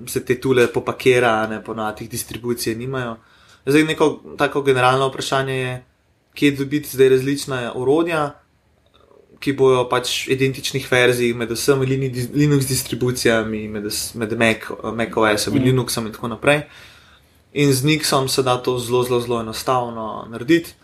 Se 0.07 0.21
te 0.25 0.39
tule 0.39 0.67
popakira, 0.73 1.47
ne 1.49 1.63
pa 1.63 1.73
na 1.73 1.91
teh 1.95 2.09
distribucijah 2.09 2.77
nimajo. 2.77 3.17
Zdaj, 3.69 3.83
neko 3.83 4.19
tako 4.38 4.61
generalno 4.61 5.07
vprašanje 5.07 5.55
je, 5.55 5.85
kje 6.33 6.51
dobiti 6.51 6.89
zdaj 6.89 7.09
različna 7.09 7.71
orodja, 7.75 8.39
ki 9.39 9.53
bojo 9.55 9.85
pač 9.89 10.27
identičnih 10.27 10.88
verzij 10.91 11.33
med 11.33 11.51
vsemi 11.51 11.85
Linux 11.88 12.67
distribucijami, 12.67 13.67
med, 13.67 13.88
med 14.13 14.38
Mac, 14.39 14.69
Mac 14.95 15.15
OS-om 15.15 15.55
in 15.55 15.61
mm. 15.61 15.65
Linuxom 15.65 16.07
in 16.07 16.13
tako 16.13 16.27
naprej. 16.27 16.61
In 17.53 17.73
z 17.73 17.83
Nixom 17.83 18.27
se 18.29 18.43
da 18.43 18.57
to 18.57 18.77
zelo, 18.79 19.03
zelo, 19.03 19.19
zelo 19.21 19.39
enostavno 19.41 20.27
narediti. 20.29 20.75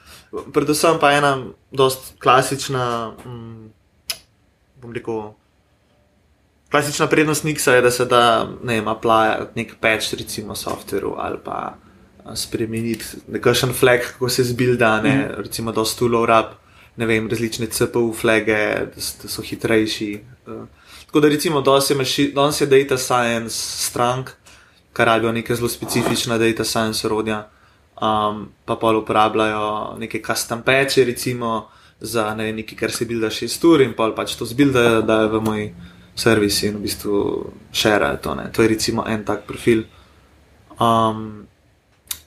Predvsem 0.53 0.99
pa 0.99 1.11
ena 1.11 1.37
dost 1.71 2.15
klasična, 2.19 3.13
hm, 3.23 3.67
bom 4.81 4.93
rekel, 4.93 5.33
klasična 6.71 7.07
prednost 7.07 7.43
Nixa 7.43 7.75
je, 7.75 7.81
da 7.81 7.91
se 7.91 8.05
da 8.05 8.47
ne 8.63 8.79
vem, 8.79 8.87
aplajati 8.87 9.59
nek 9.59 9.75
patch, 9.79 10.13
recimo, 10.13 10.55
softveru 10.55 11.15
ali 11.17 11.37
pa 11.43 11.75
spremeniti 12.33 13.05
nekakšen 13.27 13.73
flag, 13.73 13.99
kako 14.11 14.29
se 14.29 14.43
zbilda, 14.43 15.01
ne, 15.01 15.15
mm. 15.15 15.41
recimo, 15.43 15.71
da 15.71 15.85
stulov 15.85 16.25
rab 16.25 16.55
ne 16.97 17.05
vem, 17.05 17.29
različne 17.29 17.67
CPU 17.67 18.13
flage, 18.13 18.57
da, 18.95 19.03
da 19.21 19.29
so 19.29 19.43
hitrejši. 19.43 20.19
Uh, 20.47 20.65
tako 21.05 21.19
da 21.19 21.29
recimo 21.29 21.61
danes 21.61 22.61
je, 22.61 22.67
data 22.67 22.97
science 22.97 23.55
strank, 23.55 24.29
kar 24.93 25.07
rabijo 25.07 25.31
neke 25.31 25.55
zelo 25.55 25.69
specifične 25.69 26.37
data 26.37 26.63
science 26.63 27.07
orodja, 27.07 27.49
um, 28.01 28.47
pa 28.65 28.75
pa 28.75 28.91
uporabljajo 28.97 29.97
neke 29.99 30.21
custom 30.23 30.61
patche, 30.61 31.03
recimo 31.03 31.67
za 31.99 32.33
ne 32.35 32.43
vem, 32.43 32.55
nekaj, 32.55 32.77
kar 32.77 32.91
se 32.91 33.05
bilda 33.05 33.29
6 33.29 33.67
ur 33.67 33.81
in 33.81 33.93
pa 33.93 34.11
pač 34.15 34.35
to 34.35 34.45
zbilda, 34.45 35.01
da 35.01 35.21
je 35.21 35.27
v 35.27 35.41
moj 35.41 35.67
servis 36.15 36.63
in 36.63 36.77
v 36.77 36.87
bistvu 36.87 37.51
share 37.73 38.17
to. 38.23 38.35
Ne. 38.35 38.49
To 38.51 38.63
je 38.63 38.67
recimo 38.67 39.03
en 39.07 39.23
tak 39.25 39.43
profil. 39.47 39.83
Um, 40.79 41.47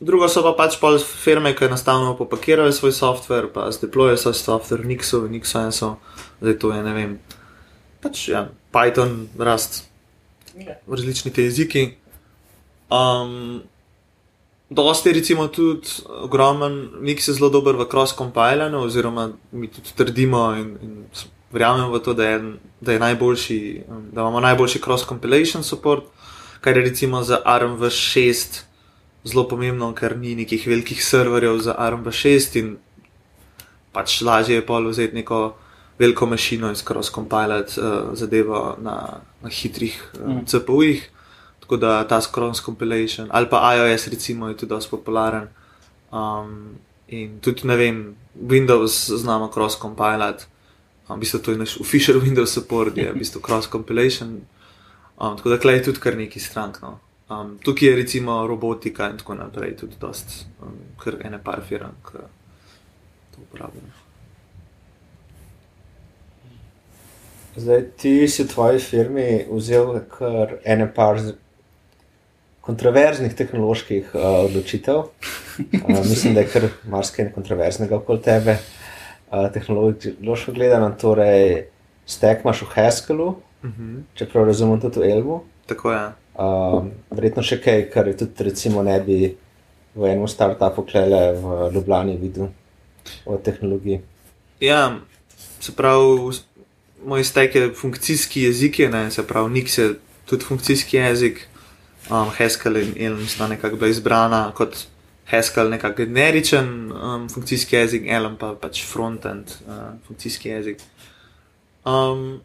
Drugo 0.01 0.29
so 0.31 0.45
pa 0.47 0.53
pač 0.55 0.77
pol 0.79 1.01
firme, 1.03 1.51
ki 1.59 1.67
enostavno 1.67 2.13
popakirajo 2.15 2.71
svoj 2.73 2.93
software, 2.95 3.51
pa 3.51 3.67
zdeplojajo 3.75 4.21
svoj 4.23 4.37
software, 4.39 4.87
Nixo, 4.87 5.25
Nixo, 5.27 5.97
zdaj 6.39 6.59
to 6.63 6.71
je 6.71 6.83
ne 6.87 6.93
vem. 6.95 7.17
Pač 7.99 8.29
ja, 8.31 8.47
Python, 8.71 9.27
Rust, 9.35 9.89
v 10.55 10.95
različni 10.95 11.35
te 11.35 11.43
jeziki. 11.49 11.83
Um, 12.95 13.67
dosti 14.71 15.11
je 15.11 15.17
recimo 15.19 15.49
tudi 15.51 15.91
ogromen, 16.07 17.03
Nix 17.03 17.27
je 17.27 17.35
zelo 17.35 17.51
dober 17.51 17.75
v 17.75 17.89
cross-compilanju, 17.91 18.79
oziroma 18.79 19.33
mi 19.51 19.67
tudi 19.67 19.99
trdimo 19.99 20.55
in, 20.55 20.77
in 20.79 20.95
verjamemo 21.51 21.91
v 21.91 22.03
to, 22.07 22.15
da 22.15 22.31
je, 22.37 22.39
da 22.81 22.95
je 22.95 23.03
najboljši, 23.03 23.59
da 24.15 24.23
imamo 24.23 24.47
najboljši 24.47 24.79
cross-compilation 24.79 25.67
support, 25.67 26.07
kar 26.63 26.79
je 26.79 26.87
recimo 26.87 27.27
za 27.27 27.43
ARMV6 27.43 28.68
zelo 29.25 29.49
pomembno, 29.49 29.93
ker 29.95 30.17
ni 30.17 30.35
nekih 30.39 30.67
velikih 30.67 31.01
serverjev 31.05 31.59
za 31.63 31.75
ARM6 31.79 32.59
in 32.61 32.77
pač 33.93 34.21
lažje 34.23 34.59
je 34.59 34.67
pol 34.67 34.89
vzeti 34.89 35.17
neko 35.17 35.57
veliko 35.99 36.27
mašino 36.27 36.69
in 36.69 36.77
skoro 36.77 37.03
skompilati 37.03 37.81
uh, 37.81 38.15
zadevo 38.15 38.77
na, 38.79 39.21
na 39.43 39.49
hitrih 39.49 39.97
uh, 40.15 40.29
mm. 40.29 40.45
CPU-jih. 40.47 41.09
Tako 41.61 41.77
da 41.77 42.05
ta 42.09 42.21
scroll 42.21 42.55
compilation 42.65 43.29
ali 43.31 43.49
pa 43.51 43.75
iOS 43.75 44.07
recimo 44.09 44.49
je 44.49 44.57
tudi 44.57 44.71
dosti 44.71 44.91
popularen. 44.91 45.49
Um, 46.13 46.79
in 47.09 47.41
tudi 47.41 47.67
ne 47.69 47.77
vem, 47.77 48.17
Windows 48.41 49.11
znamo 49.17 49.49
cross 49.49 49.81
compilati. 49.81 50.45
Um, 51.09 51.17
v 51.17 51.21
bistvu 51.21 51.39
to 51.39 51.51
je 51.51 51.59
naš 51.59 51.81
official 51.81 52.21
Windows 52.27 52.53
support, 52.53 52.97
je 52.97 53.13
v 53.13 53.19
bistvu 53.19 53.41
cross 53.41 53.69
compilation. 53.69 54.41
Um, 55.19 55.37
tako 55.37 55.49
da 55.49 55.59
klej 55.59 55.83
tudi 55.83 56.01
kar 56.01 56.17
neki 56.17 56.41
strank. 56.41 56.81
No. 56.83 56.99
Um, 57.29 57.59
tukaj 57.65 57.89
je 57.89 57.97
recimo 57.97 58.47
robotika 58.47 59.11
in 59.11 59.19
tako 59.19 59.35
naprej, 59.35 59.77
tudi 59.77 59.97
dost, 60.01 60.47
um, 60.63 60.77
kar 60.97 61.19
ene 61.25 61.39
par 61.45 61.61
firm, 61.69 61.91
ki 62.07 62.23
to 63.35 63.43
uporabljajo. 63.43 64.07
Zdaj, 67.59 67.83
ti 68.01 68.13
si 68.29 68.47
v 68.47 68.49
tvoji 68.49 68.81
firmi 68.81 69.27
vzel 69.51 69.99
kar 70.09 70.55
ene 70.65 70.87
par 70.95 71.21
kontroverznih 72.65 73.35
tehnoloških 73.35 74.15
uh, 74.15 74.45
odločitev. 74.47 75.03
Uh, 75.59 75.99
mislim, 76.09 76.35
da 76.35 76.47
je 76.47 76.49
kar 76.53 76.69
marsikaj 76.89 77.33
kontroverznega 77.35 77.99
okoli 77.99 78.23
tebe, 78.25 78.55
uh, 79.29 79.51
tehnološko 79.53 80.55
gledano. 80.57 80.89
Torej, 81.01 81.67
stek 82.07 82.41
imaš 82.45 82.63
v 82.63 82.71
Haskellu, 82.73 83.29
uh 83.29 83.69
mhm. 83.69 83.85
-huh. 83.85 84.03
čeprav 84.15 84.47
razumem 84.47 84.81
tudi 84.81 85.01
v 85.01 85.11
Elbu. 85.11 85.43
Tako 85.67 85.93
je. 85.93 86.01
Um, 86.39 86.93
verjetno 87.11 87.43
še 87.43 87.59
kaj, 87.59 87.89
kar 87.91 88.07
je 88.07 88.21
tudi, 88.21 88.45
recimo, 88.47 88.83
ne 88.87 88.95
bi 89.03 89.19
v 89.99 90.07
enem 90.07 90.29
startupu 90.31 90.85
klele 90.87 91.33
v 91.35 91.71
Ljubljani 91.75 92.15
videl 92.21 92.53
o 93.27 93.39
tehnologiji. 93.43 93.99
Ja, 94.63 95.01
se 95.59 95.75
pravi, 95.75 96.37
moj 97.05 97.25
stek 97.25 97.55
je 97.55 97.73
funkcijski 97.75 98.45
jezik, 98.47 98.79
ne, 98.93 99.09
se 99.11 99.27
pravi, 99.27 99.51
Nix 99.51 99.79
je 99.79 99.89
tudi 100.31 100.45
funkcijski 100.45 100.97
jezik. 100.97 101.49
Um, 102.09 102.31
Haskell 102.39 102.79
in 102.81 102.95
Elm 102.97 103.27
sta 103.27 103.49
nekako 103.49 103.77
bila 103.77 103.91
izbrana 103.91 104.53
kot 104.57 104.87
Haskell, 105.29 105.69
nekako 105.69 106.05
generičen 106.05 106.93
um, 106.93 107.29
funkcijski 107.29 107.77
jezik, 107.77 108.07
Elm 108.07 108.39
pa 108.39 108.55
pač 108.55 108.85
frontend 108.87 109.51
uh, 109.67 109.99
funkcijski 110.07 110.49
jezik. 110.49 110.87
Um, 111.85 112.41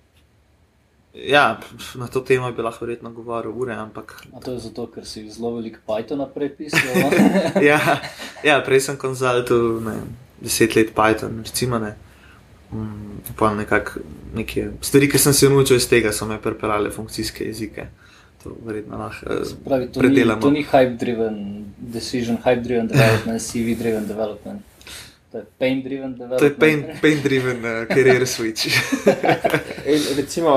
Ja, 1.14 1.60
na 1.96 2.08
to 2.08 2.22
temo 2.26 2.52
bi 2.52 2.62
lahko 2.62 2.86
verjetno 2.86 3.12
govoril 3.14 3.54
ure. 3.54 3.76
Ampak... 3.76 4.16
A 4.34 4.40
to 4.40 4.52
je 4.52 4.60
zato, 4.60 4.88
ker 4.90 5.06
si 5.06 5.30
zelo 5.30 5.54
velik 5.56 5.78
Python 5.86 6.26
prepisal. 6.34 7.14
ja, 7.70 7.80
ja, 8.44 8.58
prej 8.66 8.82
sem 8.88 8.98
konzultil 8.98 9.78
deset 10.42 10.76
let 10.76 10.96
Python, 10.96 11.44
recimo. 11.46 11.80
Ne. 11.80 11.94
Um, 12.74 13.22
neke 14.34 14.72
stvari, 14.82 15.10
ki 15.10 15.22
sem 15.22 15.34
se 15.34 15.50
naučil 15.50 15.78
iz 15.78 15.86
tega, 15.90 16.12
so 16.12 16.26
me 16.26 16.42
pripeljale 16.42 16.90
funkcijske 16.90 17.46
jezike. 17.46 17.88
To 18.44 18.58
verjetno 18.66 18.98
lahko 18.98 19.30
eh, 19.30 19.88
predelamo. 19.94 20.42
To 20.42 20.52
ni 20.52 20.66
hype-driven 20.66 21.38
decision, 21.78 22.42
hype-driven 22.42 22.90
development, 22.90 23.42
CV-driven 23.52 24.08
development. 24.08 24.73
To 25.34 25.40
je 25.42 25.46
pain-driven 25.58 26.14
development. 26.14 26.40
To 26.40 26.46
je 26.46 27.00
pain-driven 27.02 27.62
pain 27.62 27.82
uh, 27.82 27.88
career 27.90 28.22
switch. 28.30 28.70
recimo, 30.20 30.52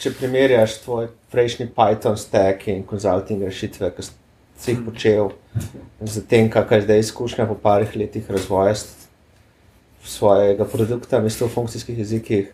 če 0.00 0.14
primerjaš 0.16 0.78
tvoj 0.86 1.10
prejšnji 1.34 1.66
Python 1.76 2.16
stack 2.16 2.64
in 2.72 2.80
consulting 2.88 3.44
rešitve, 3.44 3.90
ki 3.92 4.06
si 4.08 4.72
jih 4.72 4.78
hmm. 4.78 4.86
počel, 4.88 5.34
z 6.00 6.24
tem, 6.30 6.48
kakšna 6.48 6.78
je 6.80 6.86
zdaj 6.86 7.04
izkušnja 7.04 7.46
po 7.50 7.58
parih 7.60 7.92
letih 7.92 8.30
razvoja 8.32 8.72
svojega 10.00 10.64
produkta, 10.64 11.20
mislim, 11.20 11.50
v 11.50 11.54
funkcijskih 11.58 12.00
jezikih. 12.00 12.48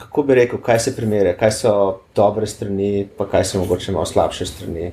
Kako 0.00 0.26
bi 0.26 0.34
rekel, 0.42 0.58
kaj 0.58 0.82
se 0.88 0.96
primerja, 0.96 1.36
kaj 1.38 1.54
so 1.54 1.76
dobre 2.18 2.50
strani, 2.50 3.06
pa 3.14 3.30
kaj 3.30 3.46
so 3.46 3.62
mogoče 3.62 3.94
malo 3.94 4.10
slabše 4.10 4.50
strani 4.50 4.90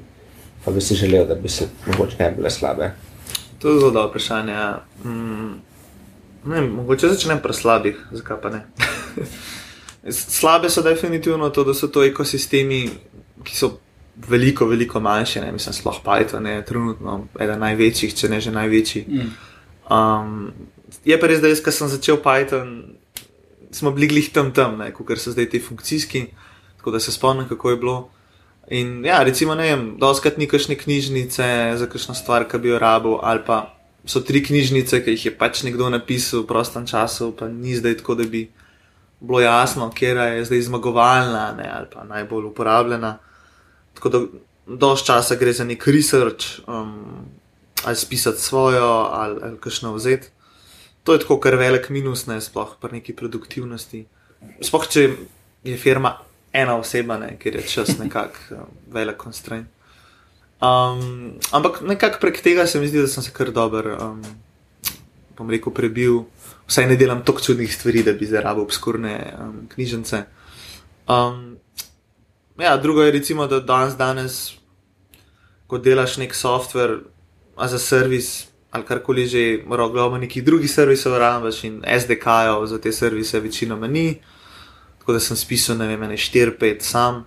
pa 0.68 0.72
bi 0.72 0.82
si 0.82 0.96
želel, 0.96 1.26
da 1.26 1.36
bi 1.36 1.50
se 1.50 1.66
mogoče 1.86 2.16
ne 2.20 2.32
bile 2.32 2.50
slabe? 2.50 2.92
To 3.60 3.70
je 3.70 3.80
zelo 3.80 3.92
dobro 3.92 4.10
vprašanje. 4.10 4.54
Ja. 4.54 4.86
Mm, 5.04 5.54
ne, 6.46 6.62
mogoče 6.62 7.08
začnem 7.08 7.42
pri 7.44 7.54
slabih, 7.54 8.08
zakaj 8.12 8.42
pa 8.42 8.50
ne. 8.50 8.66
Slabe 10.12 10.70
so 10.70 10.82
definitivno 10.82 11.50
to, 11.50 11.64
da 11.64 11.74
so 11.74 11.88
to 11.88 12.04
ekosistemi, 12.04 12.90
ki 13.44 13.56
so 13.56 13.78
veliko, 14.30 14.66
veliko 14.66 15.00
manjše. 15.00 15.42
Ne? 15.42 15.52
Mislim, 15.52 15.74
sploh 15.74 16.00
Python 16.06 16.48
je 16.48 16.66
trenutno 16.66 17.26
eden 17.40 17.60
največjih, 17.60 18.16
če 18.16 18.30
ne 18.30 18.42
že 18.42 18.52
največji. 18.52 19.06
Mm. 19.08 19.34
Um, 19.94 20.54
je 21.06 21.20
pa 21.20 21.28
res, 21.28 21.42
da 21.42 21.52
jaz, 21.52 21.62
ko 21.64 21.72
sem 21.72 21.90
začel 21.92 22.22
Python, 22.24 22.98
smo 23.72 23.92
bili 23.92 24.08
glih 24.08 24.30
tam 24.34 24.54
tam, 24.54 24.80
kot 24.94 25.18
so 25.20 25.32
zdaj 25.32 25.50
ti 25.50 25.60
funkcijski, 25.60 26.28
tako 26.78 26.92
da 26.92 27.00
se 27.00 27.12
spomnim, 27.12 27.48
kako 27.48 27.70
je 27.70 27.78
bilo. 27.78 27.98
In 28.68 29.06
ja, 29.06 29.24
recimo, 29.24 29.56
ne 29.56 29.64
vem, 29.64 29.84
doskrat 30.00 30.38
ni 30.38 30.48
kakšne 30.48 30.76
knjižnice 30.76 31.46
za 31.80 31.88
kakšno 31.88 32.16
stvar, 32.16 32.44
ki 32.52 32.60
bi 32.60 32.74
jo 32.74 32.80
rabil, 32.80 33.16
ali 33.24 33.40
pa 33.48 33.78
so 34.04 34.20
tri 34.20 34.42
knjižnice, 34.44 35.00
ki 35.06 35.16
jih 35.16 35.26
je 35.30 35.34
pač 35.40 35.64
nekdo 35.64 35.88
napisal 35.90 36.44
v 36.44 36.50
prostem 36.52 36.84
času, 36.88 37.32
pa 37.32 37.48
ni 37.48 37.78
zdaj 37.80 38.02
tako, 38.02 38.18
da 38.20 38.28
bi 38.28 38.50
bilo 39.24 39.40
jasno, 39.40 39.88
kje 39.96 40.12
je 40.16 40.46
zdaj 40.52 40.68
zmagovalna 40.68 41.56
ne, 41.56 41.70
ali 41.72 41.88
pa 41.94 42.04
najbolj 42.04 42.52
uporabljena. 42.52 43.18
Tako 43.96 44.10
da 44.10 44.22
dož 44.68 45.04
časa 45.08 45.40
gre 45.40 45.56
za 45.56 45.64
nek 45.64 45.88
research, 45.88 46.60
um, 46.68 47.24
ali 47.88 47.96
spisati 47.96 48.42
svojo, 48.42 49.08
ali, 49.12 49.40
ali 49.44 49.58
kakšno 49.64 49.96
vzeti. 49.96 50.28
To 51.08 51.16
je 51.16 51.24
tako, 51.24 51.40
kar 51.40 51.56
velik 51.56 51.88
minus, 51.90 52.28
ne 52.28 52.42
sploh 52.44 52.76
pri 52.82 53.00
neki 53.00 53.16
produktivnosti. 53.16 54.06
Sploh 54.60 54.88
če 54.92 55.10
je 55.64 55.78
firma 55.80 56.18
ena 56.58 56.78
oseba, 56.78 57.18
ne, 57.22 57.36
ker 57.40 57.56
je 57.60 57.66
čas 57.70 57.98
nekako 57.98 58.56
um, 58.58 58.72
velik 58.96 59.22
constraint. 59.24 59.68
Um, 60.58 61.38
ampak 61.54 61.82
nekako 61.86 62.20
prek 62.22 62.42
tega 62.42 62.66
se 62.68 62.80
mi 62.82 62.88
zdi, 62.90 63.04
da 63.06 63.08
sem 63.08 63.24
se 63.24 63.32
kar 63.34 63.52
dober, 63.54 63.92
um, 64.02 64.24
bom 65.38 65.50
rekel, 65.54 65.74
prebil. 65.74 66.24
Vsaj 66.68 66.90
ne 66.90 66.98
delam 67.00 67.22
tako 67.24 67.44
čudnih 67.46 67.72
stvari, 67.74 68.04
da 68.04 68.14
bi 68.18 68.26
zarabil 68.28 68.66
obskurne 68.66 69.14
um, 69.40 69.62
knjižnice. 69.72 70.24
Um, 71.08 71.58
ja, 72.60 72.78
drugo 72.78 73.06
je, 73.06 73.12
recimo, 73.12 73.48
da 73.48 73.60
danes, 73.60 73.96
danes, 73.96 74.42
ko 75.68 75.78
delaš 75.78 76.18
nek 76.18 76.36
software 76.36 77.00
za 77.58 77.80
servis 77.80 78.48
ali 78.72 78.86
karkoli 78.86 79.26
že, 79.26 79.64
gledati 79.68 80.20
nekih 80.20 80.44
drugih 80.44 80.72
servisov, 80.72 81.18
rabaš 81.18 81.64
in 81.64 81.82
SDK-jev 81.82 82.66
za 82.66 82.82
te 82.82 82.92
servise, 82.92 83.40
večinoma 83.40 83.88
ni 83.88 84.20
tako 85.08 85.14
da 85.14 85.20
sem 85.20 85.38
spisal, 85.38 85.78
ne 85.78 85.86
vem, 85.88 86.02
ne 86.04 86.18
4-5 86.20 86.82
sam. 86.84 87.22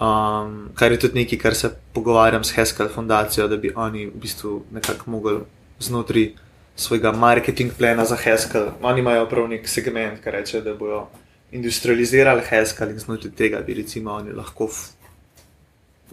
Um, 0.00 0.68
kar 0.76 0.92
je 0.92 0.98
tudi 1.00 1.16
nekaj, 1.22 1.38
kar 1.38 1.54
se 1.54 1.70
pogovarjam 1.94 2.44
s 2.44 2.52
Heskel 2.52 2.88
Fundacijo, 2.92 3.46
da 3.48 3.56
bi 3.56 3.72
oni 3.76 4.04
v 4.06 4.20
bistvu 4.20 4.64
nekako 4.72 5.10
mogli 5.10 5.38
znotraj 5.78 6.26
svojega 6.76 7.12
marketing 7.12 7.72
plana 7.78 8.04
za 8.04 8.16
Heskel. 8.16 8.68
Oni 8.82 9.00
imajo 9.00 9.24
prav 9.28 9.48
nek 9.48 9.68
segment, 9.68 10.20
ki 10.20 10.30
reče, 10.30 10.60
da 10.60 10.74
bodo 10.74 11.06
industrializirali 11.52 12.44
Heskel 12.50 12.92
in 12.92 13.00
znotraj 13.00 13.32
tega 13.32 13.64
bi 13.64 13.78
recimo 13.80 14.12
oni 14.12 14.36
lahko. 14.36 14.68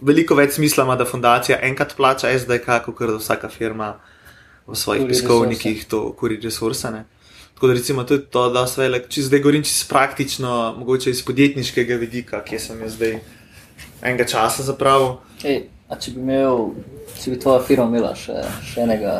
Veliko 0.00 0.40
več 0.40 0.56
smisla 0.56 0.88
ima, 0.88 0.96
da 0.96 1.04
fundacija 1.04 1.60
enkrat 1.68 1.92
plača 1.96 2.32
SDK, 2.38 2.80
kot 2.86 3.04
da 3.04 3.20
vsaka 3.20 3.52
firma 3.52 3.98
v 4.66 4.76
svojih 4.76 5.04
piskovnikih 5.08 5.84
to 5.84 6.06
kuri 6.16 6.40
resurse. 6.40 7.04
Tako 7.58 7.66
da 7.66 7.74
recimo 7.74 8.04
tudi 8.04 8.22
to, 8.30 8.50
da 8.50 8.66
se 8.66 8.78
velik, 8.80 9.08
če 9.10 9.22
zdaj 9.26 9.40
govorim 9.42 9.64
čisto 9.66 9.88
praktično, 9.90 10.74
mogoče 10.78 11.10
iz 11.10 11.24
podjetniškega 11.26 11.96
vidika, 11.98 12.38
ki 12.46 12.58
sem 12.62 12.78
jaz 12.84 12.92
zdaj 12.94 13.16
enega 13.98 14.26
časa 14.30 14.62
zapravil. 14.62 15.16
Ej, 15.42 15.64
če 15.90 16.12
bi 16.14 16.22
imel, 16.22 16.68
če 17.18 17.32
bi 17.32 17.38
tvoja 17.42 17.64
firma 17.66 17.88
imela 17.90 18.12
še, 18.14 18.44
še 18.62 18.84
enega, 18.84 19.14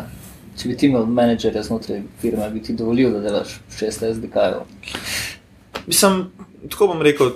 če 0.54 0.71
bi 0.71 0.76
ti 0.78 0.87
imel 0.87 1.09
menedžerja 1.16 1.64
znotraj 1.66 2.04
firme, 2.23 2.47
bi 2.52 2.62
ti 2.62 2.76
dovolil, 2.78 3.11
da 3.16 3.25
delaš 3.25 3.57
šest 3.75 4.07
SDK-jev. 4.07 4.62
Mislim, 5.88 6.23
tako 6.68 6.92
bom 6.92 7.02
rekel. 7.02 7.35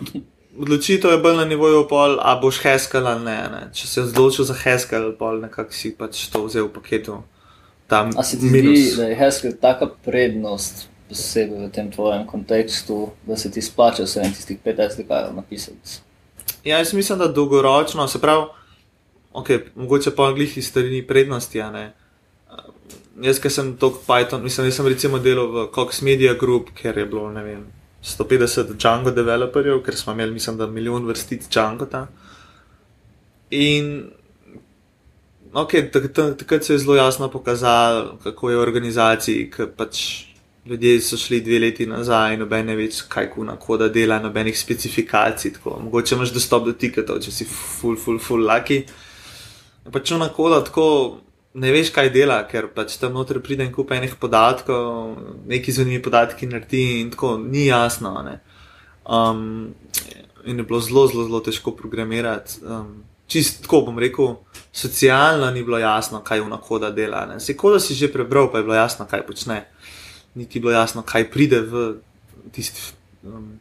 Odločitev 0.52 1.16
je 1.16 1.18
bolj 1.24 1.40
na 1.40 1.48
nivoju, 1.50 1.82
pol, 1.90 2.14
a 2.22 2.36
boš 2.38 2.62
heskal 2.62 3.10
ali 3.10 3.26
ne, 3.26 3.36
ne. 3.56 3.64
Če 3.74 3.90
se 3.90 4.06
odločil 4.06 4.46
za 4.46 4.54
heskal, 4.62 5.10
pol 5.18 5.42
nekako 5.48 5.74
si 5.74 5.90
pač 5.98 6.28
to 6.30 6.46
vzel 6.46 6.70
v 6.70 6.76
paketu. 6.78 7.18
A 7.90 8.22
se 8.22 8.38
ti 8.38 8.54
zdi, 8.54 8.78
da 8.96 9.10
je 9.10 9.18
heskal 9.18 9.58
taka 9.60 9.90
prednost 10.06 10.91
posebej 11.12 11.66
v 11.66 11.70
tem 11.70 11.90
tvojem 11.92 12.26
kontekstu, 12.26 13.10
da 13.28 13.36
se 13.36 13.50
ti 13.52 13.62
splača 13.62 14.06
vse 14.08 14.24
tistih 14.32 14.58
15 14.64 14.96
dekajov 14.96 15.36
napisati? 15.36 16.00
Ja, 16.64 16.78
jaz 16.78 16.92
mislim, 16.94 17.18
da 17.18 17.28
dolgoročno, 17.28 18.08
se 18.08 18.20
pravi, 18.20 18.46
okay, 19.32 19.60
mogoče 19.74 20.14
pa 20.16 20.30
angliški 20.30 20.60
iz 20.60 20.68
starini 20.68 21.02
prednosti. 21.06 21.60
Jaz, 23.22 23.38
ki 23.42 23.50
sem 23.50 23.74
tok 23.76 24.00
Python, 24.06 24.42
mislim, 24.42 24.66
da 24.66 24.72
sem 24.72 24.88
recimo 24.88 25.18
delal 25.18 25.52
v 25.52 25.66
Cox 25.74 26.00
Media 26.02 26.34
Group, 26.34 26.72
ker 26.74 26.98
je 26.98 27.06
bilo, 27.06 27.28
ne 27.30 27.44
vem, 27.44 27.66
150 28.02 28.72
Django 28.74 29.10
developerjev, 29.10 29.82
ker 29.84 29.96
smo 29.96 30.16
imeli, 30.16 30.32
mislim, 30.32 30.56
da 30.56 30.66
milijon 30.66 31.06
vrstic 31.06 31.48
Django 31.48 31.86
tam. 31.86 32.08
In 33.50 34.10
okay, 35.52 35.90
takrat 36.38 36.64
se 36.64 36.74
je 36.74 36.78
zelo 36.78 36.96
jasno 36.96 37.28
pokazalo, 37.28 38.18
kako 38.22 38.50
je 38.50 38.56
v 38.56 38.62
organizaciji, 38.62 39.50
ki 39.50 39.68
pač 39.76 40.31
ljudje 40.66 41.00
so 41.00 41.16
šli 41.16 41.40
dve 41.40 41.58
leti 41.58 41.86
nazaj 41.86 42.36
noben 42.36 42.66
ne 42.66 42.76
več, 42.78 43.02
kaj 43.10 43.30
kuna 43.34 43.56
koda 43.56 43.88
dela, 43.88 44.18
nobenih 44.22 44.58
specifikacij. 44.58 45.56
Tako. 45.58 45.78
Mogoče 45.84 46.14
imaš 46.14 46.34
dostop 46.34 46.66
do 46.66 46.72
tiketov, 46.72 47.20
če 47.24 47.34
si 47.34 47.46
full, 47.48 47.98
full, 47.98 48.20
full 48.22 48.46
lucky. 48.46 48.82
Pač 49.92 50.12
ona 50.14 50.28
koda 50.30 50.62
tako 50.64 50.86
ne 51.58 51.72
veš, 51.74 51.90
kaj 51.92 52.12
dela, 52.14 52.38
ker 52.48 52.70
pač 52.74 52.96
tam 53.00 53.18
noter 53.18 53.42
pride 53.44 53.66
in 53.66 53.72
kupe 53.74 53.96
enih 53.98 54.14
podatkov, 54.20 55.16
neki 55.50 55.74
zunanji 55.74 56.02
podatki 56.02 56.48
naredi 56.48 56.84
in 57.02 57.10
tako 57.12 57.36
ni 57.42 57.66
jasno. 57.66 58.14
Um, 59.02 59.74
in 60.46 60.58
je 60.58 60.64
bilo 60.64 60.80
zelo, 60.80 61.08
zelo, 61.10 61.26
zelo 61.26 61.40
težko 61.40 61.74
programirati. 61.76 62.62
Um, 62.62 63.00
Čist 63.32 63.62
tako 63.64 63.78
bom 63.86 63.96
rekel, 64.02 64.34
socialno 64.76 65.46
ni 65.54 65.62
bilo 65.64 65.78
jasno, 65.80 66.18
kaj 66.20 66.42
v 66.42 66.50
nakoda 66.50 66.90
dela. 66.92 67.22
Se 67.40 67.56
koda 67.56 67.78
si 67.80 67.94
že 67.94 68.10
prebral, 68.12 68.50
pa 68.52 68.58
je 68.58 68.64
bilo 68.66 68.74
jasno, 68.74 69.06
kaj 69.08 69.22
počne 69.26 69.62
niti 70.34 70.60
bilo 70.60 70.72
jasno, 70.72 71.02
kaj 71.02 71.30
pride 71.30 71.60
v 71.60 71.84
tisti. 72.52 72.92
Um, 73.22 73.60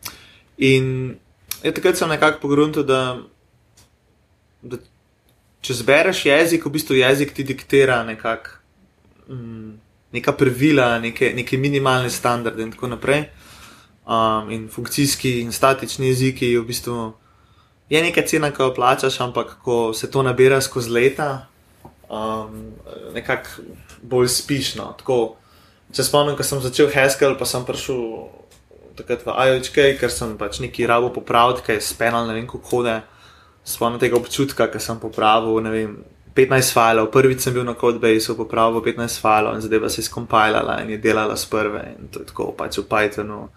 in 0.58 1.16
je 1.64 1.74
takrat 1.74 1.98
sem 1.98 2.10
nekako 2.10 2.40
pogrunil, 2.42 2.84
da, 2.88 3.20
da 4.62 4.80
če 5.62 5.78
zbereš 5.82 6.26
jezik, 6.26 6.66
v 6.66 6.76
bistvu 6.78 6.98
jezik 7.02 7.36
ti 7.38 7.46
diktira 7.46 8.02
nekak, 8.08 8.56
um, 9.30 9.78
neka 10.12 10.34
pravila, 10.38 10.96
neke, 11.00 11.34
neke 11.36 11.60
minimalne 11.62 12.10
standarde 12.10 12.64
in 12.64 12.74
tako 12.74 12.92
naprej. 12.96 13.28
Um, 14.02 14.50
in 14.52 14.68
funkcijski 14.70 15.40
in 15.44 15.52
statični 15.54 16.10
jeziki 16.10 16.50
je 16.52 16.60
v 16.60 16.68
bistvu. 16.68 17.12
Je 17.92 18.00
neka 18.02 18.24
cena, 18.26 18.50
ki 18.56 18.64
jo 18.64 18.74
plačaš, 18.74 19.20
ampak 19.22 19.58
ko 19.64 19.94
se 19.94 20.10
to 20.12 20.24
nabira 20.24 20.62
skozi 20.64 20.90
leta, 20.90 21.48
um, 22.10 22.72
nekako 23.14 23.68
bolj 24.02 24.32
spišno. 24.32 24.96
Tako, 24.98 25.36
Se 25.92 26.04
spomnim, 26.08 26.38
ko 26.40 26.44
sem 26.44 26.62
začel 26.64 26.92
Haskell, 26.94 27.36
pa 27.40 27.46
sem 27.46 27.66
prišel 27.68 28.00
takrat 28.96 29.26
v 29.26 29.36
IOHK, 29.36 29.78
ker 30.00 30.12
sem 30.12 30.38
pač 30.40 30.62
neki 30.64 30.88
rabo 30.88 31.12
popraviti, 31.12 31.66
kaj 31.68 31.80
je 31.80 31.84
spenal, 31.84 32.28
ne 32.28 32.38
vem, 32.38 32.48
kako 32.48 32.64
hode. 32.72 32.96
Spomnim 33.68 34.00
tega 34.02 34.18
občutka, 34.18 34.68
ker 34.72 34.82
sem 34.82 35.00
popravil, 35.00 35.60
ne 35.64 35.72
vem, 35.74 35.92
15 36.34 36.72
filev, 36.72 37.12
prvič 37.12 37.44
sem 37.44 37.54
bil 37.54 37.68
na 37.68 37.76
Codebase, 37.76 38.32
popravil 38.36 38.80
15 38.80 39.20
filev 39.20 39.56
in 39.56 39.62
zadeva 39.62 39.90
se 39.90 40.00
je 40.00 40.08
skompilala 40.08 40.80
in 40.82 40.96
je 40.96 40.98
delala 40.98 41.36
s 41.36 41.46
prve 41.46 41.84
in 42.00 42.08
to 42.08 42.24
je 42.24 42.26
tako 42.32 42.56
pač 42.56 42.80
v 42.80 42.88
Pythonu. 42.88 43.50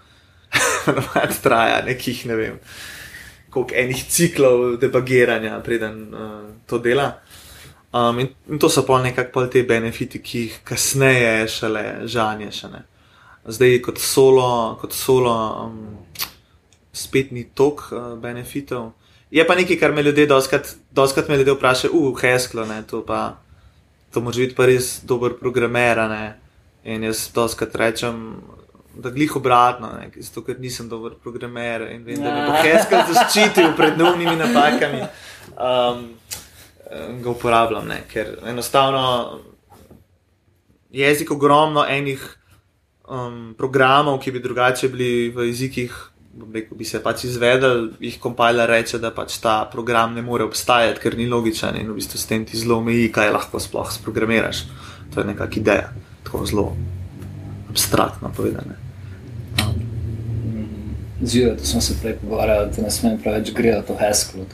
Navadi 0.86 1.38
traja 1.42 1.82
nekih, 1.86 2.26
ne 2.26 2.34
vem, 2.36 2.58
koliko 3.50 3.74
enih 3.74 4.02
ciklov 4.10 4.76
debagiranja, 4.82 5.60
preden 5.62 5.96
uh, 6.10 6.50
to 6.66 6.78
dela. 6.78 7.22
Um, 7.94 8.18
in, 8.18 8.28
in 8.50 8.58
to 8.58 8.68
so 8.68 8.82
pa 8.82 8.98
nekako 9.02 9.46
te 9.46 9.62
benefiti, 9.62 10.18
ki 10.18 10.40
jih 10.40 10.54
kasneje 10.66 11.46
šele 11.46 11.84
žanje. 12.10 12.50
Še 12.50 12.70
Zdaj, 13.54 13.76
kot 13.84 14.00
solo, 14.02 14.46
kot 14.80 14.96
solo 14.96 15.34
um, 15.62 15.76
spet 16.90 17.30
ni 17.30 17.44
tok 17.54 17.84
uh, 17.92 18.16
benefitov. 18.18 18.96
Je 19.30 19.44
pa 19.46 19.54
nekaj, 19.54 19.78
kar 19.78 19.94
me 19.94 20.02
ljudje, 20.02 20.26
doskrat 20.90 21.28
me 21.28 21.38
ljudje 21.38 21.54
vprašajo, 21.54 21.92
uh, 21.94 22.18
Hesklo, 22.18 22.64
ne, 22.66 22.80
to 22.82 23.04
pa, 23.06 23.36
to 24.10 24.20
može 24.20 24.42
biti 24.42 24.56
pa 24.58 24.66
res 24.66 24.98
dober 25.04 25.36
programer. 25.38 26.02
In 26.84 27.04
jaz 27.06 27.28
doskrat 27.34 27.76
rečem, 27.78 28.40
da 28.98 29.10
glih 29.14 29.36
obratno, 29.36 29.92
ne, 30.00 30.10
zato 30.18 30.42
ker 30.42 30.58
nisem 30.58 30.88
dober 30.88 31.14
programer 31.22 31.86
in 31.92 32.02
vem, 32.02 32.18
da 32.22 32.34
me 32.34 32.42
bo 32.50 32.58
Hesklo 32.58 33.06
zaščitil 33.12 33.76
pred 33.78 34.02
novimi 34.02 34.34
napakami. 34.40 35.06
Um, 35.54 36.08
ga 37.22 37.30
uporabljam, 37.30 37.86
ne? 37.88 38.02
ker 38.12 38.38
enostavno 38.46 39.40
jezik 40.94 41.30
ogromno 41.30 41.84
enih 41.88 42.22
um, 43.08 43.54
programov, 43.58 44.20
ki 44.20 44.32
bi 44.32 44.42
drugače 44.42 44.88
bili 44.88 45.30
v 45.34 45.48
jezikih 45.50 45.94
rekel, 46.52 46.76
bi 46.78 46.84
se 46.84 47.00
pač 47.02 47.24
izvedel, 47.28 47.88
jih 48.02 48.18
kompiler 48.20 48.68
reče, 48.70 48.98
da 49.02 49.10
pač 49.14 49.38
ta 49.42 49.64
program 49.70 50.14
ne 50.14 50.22
more 50.22 50.44
obstajati, 50.44 51.00
ker 51.02 51.16
ni 51.18 51.28
logičen 51.30 51.78
in 51.80 51.90
v 51.90 51.98
bistvu 51.98 52.18
s 52.18 52.30
tem 52.30 52.44
ti 52.44 52.58
zelo 52.58 52.78
omeji, 52.82 53.12
kaj 53.12 53.32
lahko 53.34 53.60
sploh 53.62 53.92
sprogramiraš. 53.92 54.64
To 55.14 55.22
je 55.22 55.30
nekakšna 55.30 55.60
ideja, 55.60 55.90
tako 56.24 56.46
zelo 56.46 56.66
abstraktno 57.70 58.32
povedano. 58.36 58.80
Zjutraj 61.24 61.58
smo 61.64 61.80
se 61.80 61.94
prej 62.02 62.16
pogovarjali, 62.20 62.70
da 62.76 62.82
ne 62.82 62.90
smem 62.90 63.18
preveč 63.22 63.52
gledati 63.52 63.86
to 63.86 63.94
Haskell. 63.94 64.44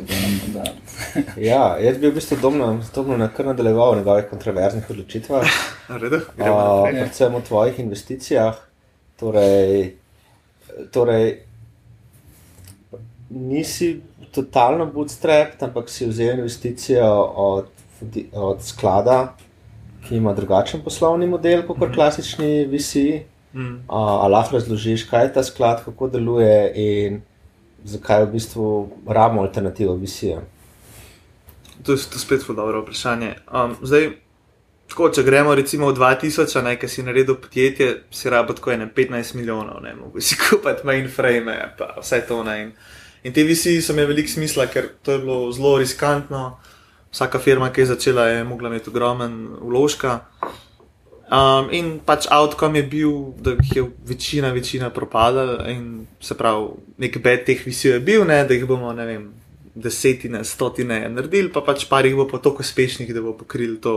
ja, 1.50 1.76
jaz 1.78 1.98
bi 1.98 2.06
v 2.06 2.14
bistvu 2.14 2.36
domno 2.42 3.16
na 3.16 3.28
kar 3.28 3.46
nadaljeval 3.46 3.92
v 3.92 3.96
njegovih 3.96 4.24
kontroverznih 4.30 4.90
odločitvah. 4.90 5.46
Predvsem 6.90 7.34
o 7.34 7.40
tvojih 7.40 7.78
investicijah. 7.78 8.54
Torej, 9.20 9.94
torej, 10.92 11.40
nisi 13.30 14.00
totalno 14.30 14.86
bootstrap, 14.86 15.62
ampak 15.62 15.90
si 15.90 16.06
vzel 16.06 16.38
investicijo 16.38 17.10
od, 17.36 17.66
od 18.32 18.62
sklada, 18.62 19.34
ki 20.08 20.16
ima 20.16 20.32
drugačen 20.32 20.82
poslovni 20.84 21.26
model 21.26 21.66
kot 21.66 21.78
mm. 21.78 21.94
klasični 21.94 22.66
VC. 22.66 22.96
Mm. 23.54 23.82
A, 23.88 23.98
a 24.24 24.28
lahko 24.28 24.56
razložiš, 24.56 25.04
kaj 25.10 25.24
je 25.24 25.32
ta 25.32 25.42
sklad, 25.42 25.84
kako 25.84 26.08
deluje 26.08 26.72
in 26.74 27.20
zakaj 27.84 28.24
v 28.24 28.32
bistvu 28.32 28.88
rabimo 29.06 29.42
alternativo 29.42 29.94
visijo? 29.94 30.42
To 31.82 31.92
je 31.92 31.98
to 32.12 32.18
spet 32.18 32.40
dobro 32.48 32.82
vprašanje. 32.82 33.34
Um, 33.52 33.76
zdaj, 33.82 34.10
tako, 34.88 35.08
če 35.08 35.22
gremo 35.22 35.54
recimo 35.54 35.90
v 35.90 35.96
2000, 35.96 36.62
nekaj 36.62 36.88
si 36.88 37.02
naredil 37.02 37.38
podjetje, 37.40 37.90
si 38.10 38.30
rabo 38.30 38.54
tako 38.54 38.74
ene 38.74 38.90
15 38.96 39.34
milijonov, 39.34 39.82
ne 39.82 39.94
mogo 39.94 40.20
si 40.20 40.36
kupiti 40.40 40.86
mainframe, 40.86 41.56
pa 41.78 41.94
vse 42.00 42.20
to 42.28 42.42
ne. 42.44 42.56
In, 42.62 42.72
in 43.24 43.32
te 43.32 43.44
visijo 43.44 43.82
so 43.82 43.96
imeli 43.96 44.14
veliko 44.14 44.34
smisla, 44.34 44.66
ker 44.66 44.92
to 45.02 45.16
je 45.16 45.24
bilo 45.24 45.52
zelo 45.52 45.78
riskantno. 45.78 46.58
Vsaka 47.10 47.40
firma, 47.42 47.72
ki 47.72 47.80
je 47.80 47.86
začela, 47.86 48.28
je 48.28 48.44
mogla 48.44 48.68
imeti 48.70 48.90
ogromen 48.90 49.40
vložka. 49.60 50.20
Um, 51.30 51.68
in 51.70 52.00
pač 52.02 52.26
outcome 52.26 52.80
je 52.80 52.86
bil, 52.90 53.10
da 53.38 53.52
jih 53.54 53.76
je 53.76 53.84
večina, 54.06 54.48
večina 54.50 54.88
propadala, 54.90 55.68
in 55.70 56.08
se 56.20 56.34
pravi, 56.34 56.72
nekaj 56.98 57.22
bed 57.22 57.44
teh 57.46 57.62
visijo 57.66 57.94
je 57.94 58.00
bil, 58.02 58.24
ne, 58.26 58.40
da 58.44 58.54
jih 58.54 58.66
bomo, 58.66 58.90
ne 58.92 59.06
vem, 59.06 59.28
desetine, 59.74 60.42
stotine 60.44 61.04
naredili, 61.08 61.52
pa 61.54 61.62
pač 61.62 61.86
par 61.86 62.06
jih 62.06 62.18
bo 62.18 62.26
pa 62.26 62.42
tako 62.42 62.66
uspešnih, 62.66 63.14
da 63.14 63.22
bo 63.22 63.36
pokril 63.38 63.78
to 63.78 63.94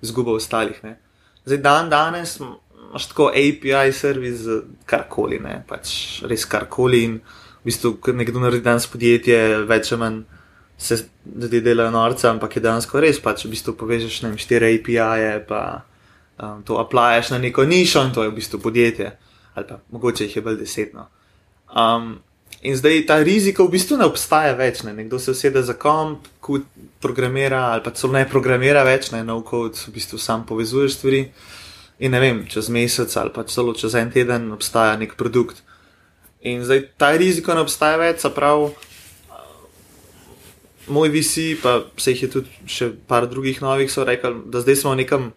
izgubo 0.00 0.38
ostalih. 0.40 0.80
Ne. 0.84 0.96
Zdaj, 1.44 1.60
dan 1.60 1.92
danes 1.92 2.38
imaš 2.40 3.10
tako 3.12 3.28
API 3.28 3.92
servis 3.92 4.40
za 4.48 4.62
karkoli, 4.88 5.42
ne, 5.44 5.60
pač 5.68 6.22
res 6.24 6.48
karkoli. 6.48 7.04
In 7.04 7.20
v 7.60 7.68
bistvu, 7.68 7.98
ko 8.00 8.16
nekdo 8.16 8.40
naredi 8.40 8.64
danes 8.64 8.88
podjetje, 8.88 9.66
več 9.68 9.92
ali 9.92 10.00
manj 10.00 10.22
se 10.80 11.02
ljudje 11.28 11.60
delajo 11.60 11.92
norca, 11.92 12.30
ampak 12.32 12.56
je 12.56 12.64
dejansko 12.64 13.00
res, 13.04 13.20
pač 13.20 13.44
v 13.44 13.52
bistvu 13.52 13.76
povežeš 13.76 14.22
ne 14.24 14.32
vem, 14.32 14.40
štiri 14.40 14.78
API-je 14.78 15.34
um, 16.38 16.62
to 16.62 16.78
aplajaš 16.78 17.30
na 17.30 17.38
neko 17.38 17.64
nišo 17.64 18.02
in 18.02 18.12
to 18.12 18.22
je 18.22 18.30
v 18.30 18.34
bistvu 18.34 18.60
podjetje, 18.60 19.16
ali 19.54 19.66
pa 19.68 19.78
mogoče 19.90 20.24
jih 20.24 20.36
je 20.36 20.42
bolj 20.42 20.56
desetno. 20.56 21.08
Um, 21.76 22.18
in 22.62 22.76
zdaj 22.76 23.06
ta 23.06 23.22
rizik 23.22 23.58
v 23.58 23.68
bistvu 23.72 23.96
ne 23.96 24.06
obstaja 24.06 24.54
več, 24.54 24.82
ne? 24.82 24.92
nekdo 24.92 25.18
se 25.18 25.30
usede 25.30 25.62
za 25.62 25.74
komp, 25.74 26.28
kot 26.40 26.62
programira 27.00 27.72
ali 27.72 27.82
pa 27.82 27.90
celo 27.90 28.12
ne 28.12 28.28
programira 28.28 28.84
več, 28.84 29.10
ne 29.12 29.24
nov 29.24 29.42
kod, 29.48 29.78
v 29.88 29.94
bistvu 29.94 30.18
sam 30.18 30.46
povezuješ 30.46 30.98
stvari. 30.98 31.26
In 32.02 32.10
ne 32.10 32.20
vem, 32.20 32.46
čez 32.50 32.68
mesec 32.72 33.12
ali 33.16 33.30
pa 33.30 33.44
celo 33.46 33.74
čez 33.78 33.94
en 33.94 34.10
teden 34.10 34.50
obstaja 34.52 34.96
nek 34.98 35.14
produkt. 35.16 35.62
In 36.42 36.64
zdaj 36.66 36.88
ta 36.98 37.12
rizik 37.14 37.46
ne 37.46 37.62
obstaja 37.62 38.00
več, 38.00 38.24
prav. 38.34 38.72
Moj 40.90 41.12
visi, 41.14 41.54
pa 41.62 41.84
se 41.96 42.10
jih 42.10 42.24
je 42.24 42.28
tudi 42.30 42.66
še 42.66 42.90
par 43.06 43.28
drugih 43.30 43.60
novih, 43.62 43.90
so 43.90 44.02
rekli, 44.04 44.34
da 44.50 44.64
zdaj 44.64 44.80
smo 44.80 44.96
v 44.96 45.04
nekem 45.04 45.28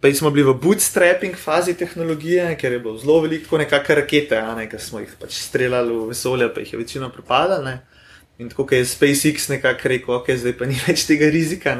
Pa 0.00 0.12
smo 0.14 0.30
bili 0.30 0.44
v 0.44 0.54
bootstrapping 0.60 1.36
fazi 1.36 1.74
tehnologije, 1.74 2.50
ker 2.60 2.72
je 2.72 2.78
bilo 2.78 2.98
zelo 2.98 3.20
veliko 3.24 3.58
nekakšne 3.58 3.94
rakete, 3.94 4.40
ne, 4.56 4.66
ki 4.68 4.78
smo 4.78 5.00
jih 5.00 5.14
pač 5.20 5.38
streljali 5.40 5.94
v 5.94 6.08
vesolje, 6.10 6.48
pa 6.52 6.60
jih 6.60 6.72
je 6.72 6.78
večino 6.78 7.08
propadalo. 7.10 7.78
In 8.38 8.50
tako 8.52 8.66
je 8.70 8.84
SpaceX 8.84 9.48
nekako 9.48 9.88
rekel, 9.88 10.14
ok, 10.14 10.30
zdaj 10.36 10.52
pa 10.58 10.68
ni 10.68 10.76
več 10.86 11.06
tega 11.08 11.30
rizika. 11.32 11.72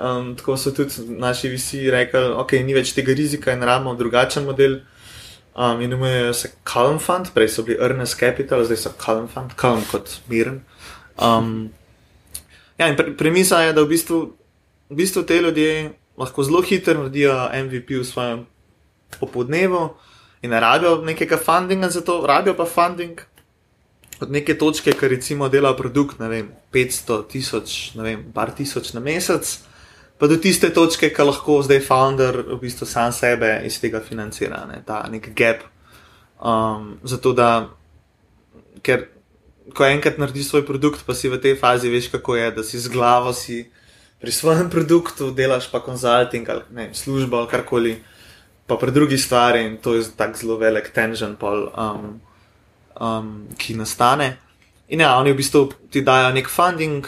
Um, 0.00 0.32
tako 0.36 0.56
so 0.56 0.72
tudi 0.72 1.04
naši 1.20 1.52
visi 1.52 1.84
rekli, 1.92 2.24
ok, 2.40 2.56
ni 2.64 2.74
več 2.76 2.94
tega 2.96 3.12
rizika 3.12 3.52
in 3.52 3.62
rabimo 3.62 3.94
drugačen 3.94 4.48
model. 4.48 4.80
Um, 5.56 5.80
imenujejo 5.80 6.32
se 6.34 6.50
Calm 6.64 6.98
Fund, 7.00 7.30
prej 7.34 7.48
so 7.48 7.62
bili 7.64 7.78
Earnest 7.80 8.16
Capital, 8.20 8.64
zdaj 8.64 8.80
so 8.80 8.92
Calm 9.00 9.28
Fund, 9.28 9.52
Calm 9.60 9.84
kot 9.92 10.18
miren. 10.28 10.62
Um, 11.20 11.70
ja, 12.78 12.88
in 12.88 12.96
pre 12.96 13.12
premisa 13.16 13.60
je, 13.64 13.76
da 13.76 13.84
v 13.84 13.92
bistvu, 13.92 14.18
v 14.88 14.98
bistvu 14.98 15.24
te 15.28 15.40
ljudje 15.40 15.92
lahko 16.18 16.42
zelo 16.42 16.62
hitro 16.62 16.94
naredijo 16.94 17.34
MVP 17.52 18.00
v 18.00 18.04
svojem 18.04 18.46
popodnevu 19.20 19.88
in 20.42 20.50
ne 20.50 20.60
rabijo 20.60 21.02
nekega 21.04 21.36
fundinga 21.36 21.90
za 21.90 22.00
to, 22.00 22.24
rabijo 22.26 22.56
pa 22.56 22.64
funding 22.64 23.20
od 24.20 24.30
neke 24.30 24.58
točke, 24.58 24.92
ker 24.96 25.10
recimo 25.10 25.48
dela 25.48 25.74
produkt, 25.76 26.18
ne 26.18 26.28
vem, 26.28 26.48
500 26.72 27.18
tisoč, 27.28 27.94
ne 27.94 28.02
vem, 28.02 28.22
par 28.32 28.54
tisoč 28.56 28.94
na 28.96 29.00
mesec. 29.00 29.58
Pa 30.16 30.28
do 30.30 30.38
tiste 30.40 30.70
točke, 30.72 31.10
ki 31.12 31.26
lahko 31.28 31.58
zdaj 31.60 31.82
founder 31.84 32.38
v 32.54 32.56
bistvu 32.62 32.88
sam 32.88 33.12
sebe 33.12 33.60
iz 33.68 33.76
tega 33.80 34.00
financira, 34.00 34.62
ne, 34.64 34.80
ta 34.86 35.02
nek 35.12 35.28
gap. 35.36 35.66
Um, 36.40 36.96
zato 37.04 37.34
da, 37.36 37.68
ker 38.80 39.10
ko 39.76 39.84
enkrat 39.84 40.16
narediš 40.16 40.48
svoj 40.48 40.64
produkt, 40.64 41.04
pa 41.04 41.12
si 41.12 41.28
v 41.28 41.36
tej 41.40 41.58
fazi 41.60 41.92
veš, 41.92 42.08
kako 42.16 42.38
je, 42.40 42.50
da 42.56 42.64
si 42.64 42.80
z 42.80 42.88
glavo 42.88 43.36
si 43.36 43.66
pri 44.20 44.32
svojem 44.32 44.70
produktu 44.70 45.30
delaš 45.30 45.70
pa 45.70 45.80
konzulting 45.80 46.48
ali 46.48 46.62
ne, 46.70 46.88
službo 46.94 47.36
ali 47.36 47.48
karkoli, 47.48 47.96
pa 48.66 48.76
pri 48.76 48.90
drugi 48.90 49.18
stvari 49.18 49.64
in 49.64 49.76
to 49.76 49.94
je 49.94 50.04
tako 50.16 50.38
zelo 50.38 50.56
velik 50.56 50.90
tension, 50.90 51.36
pol, 51.36 51.68
um, 51.76 52.20
um, 53.00 53.46
ki 53.58 53.74
nastane. 53.74 54.36
In 54.88 55.00
ja, 55.00 55.16
oni 55.18 55.32
v 55.32 55.36
bistvu 55.36 55.68
ti 55.90 56.02
dajo 56.02 56.32
nek 56.34 56.48
funding, 56.48 57.06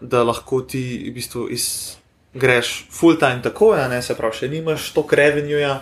da 0.00 0.22
lahko 0.22 0.62
ti 0.62 1.10
v 1.10 1.14
bistvu 1.14 1.48
iz, 1.50 1.96
greš 2.34 2.86
full 2.90 3.18
time 3.18 3.42
tako, 3.42 3.74
ja, 3.74 3.88
ne 3.88 4.02
se 4.02 4.14
pravi, 4.14 4.36
še 4.38 4.48
nimaš 4.48 4.92
toliko 4.94 5.18
revenueja 5.18 5.80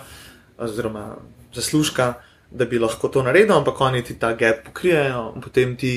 oziroma 0.57 1.15
zaslužka, 1.53 2.13
da 2.51 2.65
bi 2.65 2.79
lahko 2.79 3.09
to 3.13 3.23
naredil, 3.23 3.57
ampak 3.57 3.81
oni 3.81 4.03
ti 4.03 4.17
ta 4.19 4.33
gap 4.33 4.65
pokrijejo 4.69 5.33
in 5.35 5.41
potem 5.41 5.75
ti. 5.77 5.95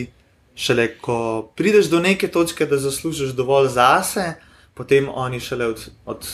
Šele 0.60 0.88
ko 1.00 1.14
prideš 1.56 1.86
do 1.88 2.00
neke 2.02 2.28
točke, 2.28 2.66
da 2.68 2.76
zaslužiš 2.76 3.30
dovolj 3.38 3.70
zase, 3.72 4.34
potem 4.80 5.08
oni 5.12 5.40
šele 5.40 5.66
od, 5.66 5.80
od, 6.08 6.28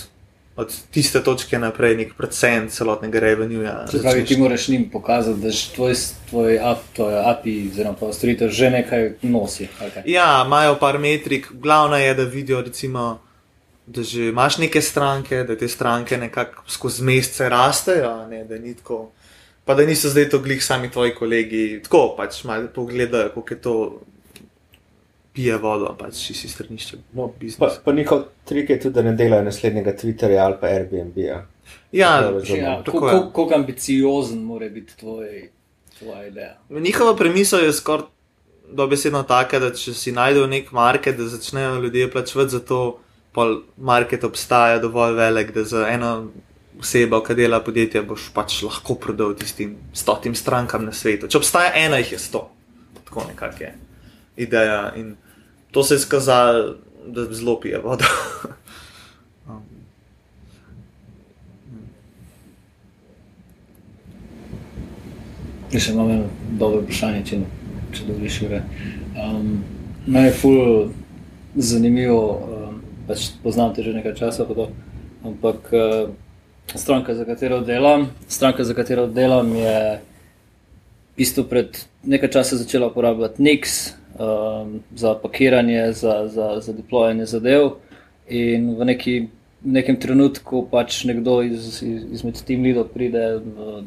od 0.56 0.74
tiste 0.94 1.18
točke 1.18 1.59
naprej, 1.59 1.96
nek 1.98 2.12
procent 2.14 2.70
celotnega 2.70 3.18
revenueja. 3.24 3.80
Se 3.90 3.98
pravi, 4.04 4.22
ti 4.24 4.37
moraš 4.38 4.68
njim 4.68 4.85
pokazati, 4.92 5.40
da 5.42 5.50
tvoj, 5.74 5.94
tvoj 6.30 6.61
app, 6.62 6.87
to 6.94 7.11
je 7.11 7.24
API, 7.32 7.56
oziroma 7.72 8.12
storitev 8.14 8.54
že 8.54 8.70
nekaj 8.70 9.11
nosi. 9.26 9.66
Okay. 9.80 10.06
Ja, 10.06 10.44
imajo 10.46 10.78
par 10.78 11.00
metrik, 11.02 11.50
glavno 11.52 11.98
je, 11.98 12.14
da 12.14 12.22
vidijo, 12.22 12.62
recimo, 12.62 13.18
da 13.87 14.06
že 14.06 14.30
imaš 14.30 14.62
neke 14.62 14.82
stranke, 14.82 15.42
da 15.44 15.59
te 15.59 15.68
stranke 15.68 16.16
nekako 16.16 16.62
skozi 16.70 17.02
mesece 17.02 17.48
rastejo, 17.48 18.26
ne, 18.30 18.44
da 18.44 18.59
ni 18.59 18.74
tako. 18.78 19.11
Pa 19.66 19.74
da 19.74 19.82
niso 19.82 20.09
zdaj 20.09 20.28
to 20.30 20.38
glih 20.38 20.62
sami 20.64 20.90
tvoji 20.90 21.14
kolegi, 21.14 21.80
tako 21.82 22.14
pač 22.16 22.44
malo 22.46 22.68
pogledajo, 22.74 23.32
kako 23.35 23.54
je 23.54 23.61
to 23.62 23.80
pije 25.37 25.59
vodo, 25.61 25.92
pač 25.99 26.16
si 26.33 26.49
strnišče. 26.49 27.03
No, 27.16 27.29
pa, 27.59 27.68
pa 27.85 27.92
njihov 27.92 28.25
trik 28.49 28.70
je 28.72 28.81
tudi, 28.81 28.94
da 28.96 29.05
ne 29.05 29.12
delajo 29.16 29.44
naslednjega 29.44 29.92
Twitterja 30.01 30.44
ali 30.44 30.57
pa 30.61 30.72
Airbnb. 30.72 31.16
-ja. 31.16 31.42
Ja, 31.92 32.33
ja 32.57 32.83
kako 32.85 33.51
ambiciozen 33.55 34.42
mora 34.42 34.68
biti 34.68 34.96
tvoj, 34.96 35.51
tvoja 35.99 36.27
ideja? 36.27 36.57
Njihova 36.70 37.16
premisa 37.16 37.57
je 37.57 37.72
skoraj 37.72 38.07
dobesedno 38.72 39.22
taka, 39.22 39.59
da 39.59 39.70
če 39.75 39.94
si 39.94 40.12
najdel 40.12 40.49
nek 40.51 40.72
market, 40.72 41.16
da 41.16 41.29
začnejo 41.31 41.81
ljudje 41.81 42.11
plačevati 42.11 42.51
za 42.51 42.61
to, 42.61 42.99
pa 43.33 43.46
market 43.77 44.25
obstaja 44.25 44.79
dovolj 44.79 45.14
velik, 45.14 45.53
da 45.55 45.64
za 45.64 45.87
eno 45.88 46.29
osebo, 46.81 47.20
ki 47.25 47.35
dela 47.35 47.61
podjetje, 47.61 48.03
boš 48.03 48.31
pač 48.35 48.62
lahko 48.62 48.94
prodal 49.01 49.35
tistim 49.38 49.77
stotim 49.94 50.35
strankam 50.35 50.85
na 50.85 50.92
svetu. 50.92 51.29
Če 51.29 51.38
obstaja 51.38 51.72
ena, 51.75 52.01
jih 52.03 52.16
je 52.16 52.18
sto. 52.18 52.49
Tako 53.05 53.29
nekako 53.29 53.64
je 53.64 53.72
ideja. 54.37 54.92
In 54.96 55.14
to 55.76 55.82
se 55.82 55.94
je 55.94 55.98
skazalo, 55.98 56.74
da 57.06 57.24
zelo 57.24 57.60
pije 57.60 57.78
vodo. 57.84 58.04
um. 59.48 59.60
Še 65.76 65.92
imam 65.92 66.10
eno 66.10 66.30
dobro 66.56 66.80
vprašanje, 66.80 67.20
če, 67.28 67.40
če 67.92 68.06
dobiš 68.08 68.38
ure. 68.46 68.62
Um, 69.20 69.50
me 70.06 70.22
je 70.30 70.32
ful 70.40 70.88
zanimivo, 71.60 72.22
um, 72.40 72.80
pač 73.04 73.28
poznam 73.44 73.76
te 73.76 73.84
že 73.84 73.92
nekaj 73.98 74.16
časa, 74.16 74.48
to, 74.48 74.70
ampak 75.28 75.68
uh, 75.76 76.08
stranka, 76.72 77.18
za 77.20 77.28
katero 77.28 77.60
delam, 77.60 78.08
stranka, 78.32 78.64
za 78.64 78.72
katero 78.80 79.04
delam 79.12 79.52
je 79.60 79.76
bistvu 81.20 81.44
pred 81.52 81.84
nekaj 82.08 82.32
časa 82.40 82.56
začela 82.64 82.88
uporabljati 82.88 83.44
Nix 83.44 83.76
um, 84.18 84.81
za 84.94 85.14
pakiranje, 85.14 85.92
za, 85.92 86.29
za, 86.29 86.61
za 86.61 86.72
deployanje 86.72 87.24
zadev. 87.24 87.70
In 88.29 88.74
v 88.74 88.85
neki 88.85 89.29
v 89.66 89.74
nekem 89.74 89.96
trenutku 89.98 90.62
pač 90.70 91.02
nekdo 91.05 91.40
iz, 91.42 91.83
iz, 91.83 92.05
izmed 92.20 92.38
tem 92.46 92.62
lidov 92.62 92.92
pride 92.94 93.42
v, 93.42 93.83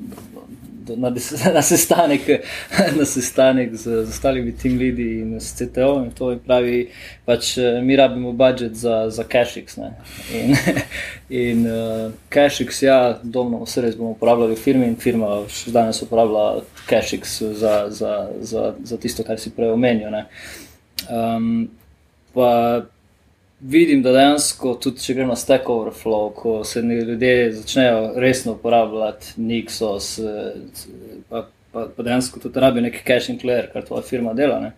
na, 0.98 1.10
na 1.58 1.62
sestanek, 1.62 2.22
na 3.00 3.06
sestanek 3.06 3.76
z, 3.76 4.06
z 4.06 4.10
ostalimi 4.10 4.52
tem 4.52 4.78
lidi 4.78 5.22
in 5.22 5.40
s 5.40 5.56
CTO 5.56 6.04
in 6.04 6.12
to 6.12 6.32
in 6.32 6.40
pravi, 6.40 6.90
pač 7.26 7.58
mi 7.84 7.96
rabimo 7.96 8.34
budžet 8.34 8.76
za, 8.76 9.10
za 9.10 9.24
CashX. 9.24 9.78
Ne. 9.78 9.94
In, 10.34 10.56
in 11.48 11.66
uh, 11.68 12.12
CashX, 12.30 12.84
ja, 12.84 13.00
domno 13.24 13.64
vse 13.64 13.86
res 13.86 13.96
bomo 13.96 14.12
uporabljali 14.18 14.56
v 14.56 14.64
firmi 14.64 14.88
in 14.90 15.00
firma 15.00 15.44
še 15.48 15.72
danes 15.76 16.02
uporablja 16.04 16.64
CashX 16.90 17.42
za, 17.56 17.76
za, 17.90 18.14
za, 18.42 18.74
za 18.84 18.98
tisto, 18.98 19.24
kar 19.24 19.40
si 19.40 19.54
prej 19.56 19.76
omenil. 19.76 20.12
Um, 21.10 21.70
pa 22.34 22.50
vidim, 23.62 24.02
da 24.02 24.12
dejansko 24.16 24.74
tudi 24.82 25.02
če 25.04 25.14
gremo 25.18 25.34
na 25.34 25.40
Stack 25.40 25.70
Overflow, 25.70 26.32
ko 26.36 26.60
se 26.64 26.82
ljudje 26.82 27.52
začnejo 27.54 28.14
resno 28.16 28.54
uporabljati 28.56 29.34
Nixos, 29.42 30.20
pa, 31.30 31.48
pa, 31.72 31.88
pa 31.96 32.04
dejansko 32.04 32.40
tudi 32.40 32.60
rabijo 32.60 32.88
neki 32.88 33.04
caching 33.08 33.44
layer, 33.44 33.72
kar 33.74 33.86
tvoja 33.86 34.06
firma 34.08 34.34
dela. 34.34 34.60
Ne? 34.60 34.72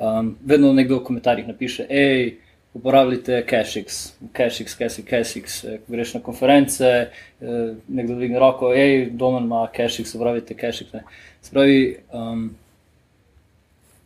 Um, 0.00 0.36
vedno 0.44 0.72
nekdo 0.72 0.98
v 0.98 1.04
komentarjih 1.04 1.48
napiše, 1.48 1.86
hej, 1.90 2.36
uporabljite 2.74 3.44
CashX, 3.50 4.12
CashX, 4.36 4.76
CashX, 4.78 5.04
CashX. 5.10 5.60
Ko 5.84 5.92
greš 5.92 6.14
na 6.14 6.20
konference, 6.20 6.84
eh, 6.84 7.74
nekdo 7.88 8.14
dvigne 8.14 8.40
roko, 8.40 8.72
hej, 8.72 9.10
domen 9.10 9.44
ima 9.44 9.66
CashX, 9.76 10.14
uporabljite 10.14 10.56
CashX. 10.60 11.04
Spravi, 11.42 11.96
um, 12.12 12.54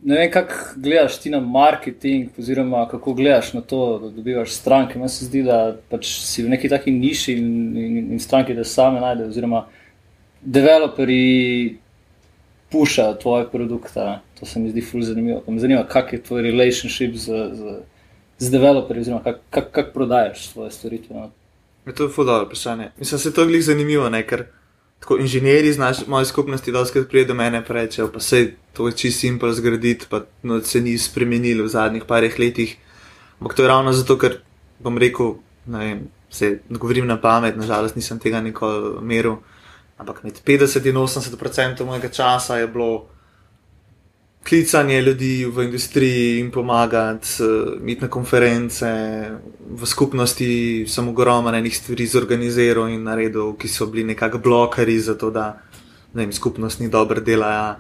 ne 0.07 0.19
vem, 0.19 0.31
kako 0.31 0.55
gledaš 0.77 1.19
ti 1.19 1.31
na 1.31 1.41
marketing, 1.41 2.29
oziroma 2.39 2.89
kako 2.89 3.15
gledaš 3.15 3.53
na 3.53 3.61
to, 3.61 3.99
da 3.99 4.11
dobivaš 4.11 4.53
stranke. 4.55 4.99
Meni 4.99 5.09
se 5.09 5.25
zdi, 5.25 5.43
da 5.43 5.77
pač 5.91 6.07
si 6.23 6.45
v 6.47 6.53
neki 6.53 6.69
taki 6.71 6.93
niši 6.95 7.35
in, 7.35 7.49
in, 7.77 7.97
in 8.15 8.21
stranke, 8.23 8.55
da 8.55 8.65
same 8.65 9.01
najdejo, 9.03 9.33
oziroma 9.35 9.65
developeri 10.41 11.79
pušajo 12.71 13.15
tvoje 13.23 13.49
produkte. 13.51 14.19
To 14.39 14.47
se 14.47 14.61
mi 14.61 14.71
zdi 14.71 14.85
fully 14.93 15.03
zanimivo. 15.11 15.41
Pa 15.47 15.53
me 15.53 15.59
zanima, 15.59 15.83
kak 15.89 16.13
je 16.13 16.23
tvoj 16.23 16.43
relationship 16.43 17.17
z, 17.17 17.51
z, 17.53 17.75
z 18.39 18.51
developerji, 18.51 19.01
oziroma 19.01 19.25
kako 19.25 19.43
kak, 19.51 19.71
kak 19.73 19.93
prodajaš 19.95 20.47
svoje 20.53 20.71
storitve. 20.71 21.17
No? 21.17 21.31
Je 21.87 21.95
to 21.95 22.07
je 22.07 22.15
fully 22.15 22.31
dobro 22.31 22.47
vprašanje. 22.47 22.93
Mislim, 22.99 23.19
da 23.19 23.23
se 23.23 23.35
to 23.35 23.47
glih 23.47 23.65
zanimivo, 23.65 24.11
ne? 24.11 24.23
ker 24.23 24.47
tako 25.01 25.19
inženirji 25.19 25.71
iz 25.71 25.79
naše 25.79 26.05
moje 26.07 26.25
skupnosti 26.25 26.73
dolžkrat 26.73 27.09
pride 27.09 27.29
do 27.29 27.35
mene 27.35 27.59
in 27.59 27.65
rečejo, 27.69 28.09
pa 28.13 28.21
se 28.21 28.53
to 28.73 28.87
je 28.89 28.93
čisto 28.93 29.21
simpel 29.21 29.53
zgraditi, 29.53 30.07
pa 30.11 30.25
no, 30.43 30.61
se 30.61 30.81
ni 30.81 30.99
spremenilo 30.99 31.65
v 31.65 31.69
zadnjih 31.69 32.05
parih 32.05 32.39
letih. 32.39 32.77
Ampak 33.41 33.57
to 33.57 33.63
je 33.63 33.69
ravno 33.69 33.93
zato, 33.93 34.19
ker 34.19 34.41
bom 34.79 34.99
rekel, 34.99 35.35
vem, 35.67 36.09
se 36.31 36.59
govorim 36.69 37.07
na 37.07 37.21
pamet, 37.21 37.57
nažalost 37.57 37.97
nisem 37.97 38.19
tega 38.19 38.41
nikoli 38.41 39.01
meril, 39.03 39.37
ampak 39.99 40.25
med 40.25 40.41
50 40.45 40.89
in 40.89 40.97
80 40.97 41.35
odstotkov 41.35 41.87
mojega 41.87 42.09
časa 42.09 42.57
je 42.57 42.67
bilo 42.67 43.07
klicanje 44.49 45.01
ljudi 45.03 45.45
v 45.45 45.65
industriji 45.65 46.39
in 46.41 46.51
pomagati, 46.51 47.29
uh, 47.43 47.89
iti 47.91 48.01
na 48.01 48.09
konference, 48.09 48.87
v 49.71 49.87
skupnosti 49.87 50.85
sem 50.89 51.09
ogromno 51.09 51.51
enih 51.51 51.77
stvari 51.77 52.07
zorganiziral 52.07 52.89
in 52.89 53.03
naredil, 53.03 53.57
ki 53.59 53.69
so 53.69 53.87
bili 53.87 54.05
nekako 54.05 54.39
blokari 54.39 55.01
za 55.01 55.15
to, 55.15 55.31
da 55.31 55.59
vem, 56.15 56.33
skupnost 56.33 56.81
ni 56.81 56.89
dobro 56.89 57.21
dela. 57.21 57.77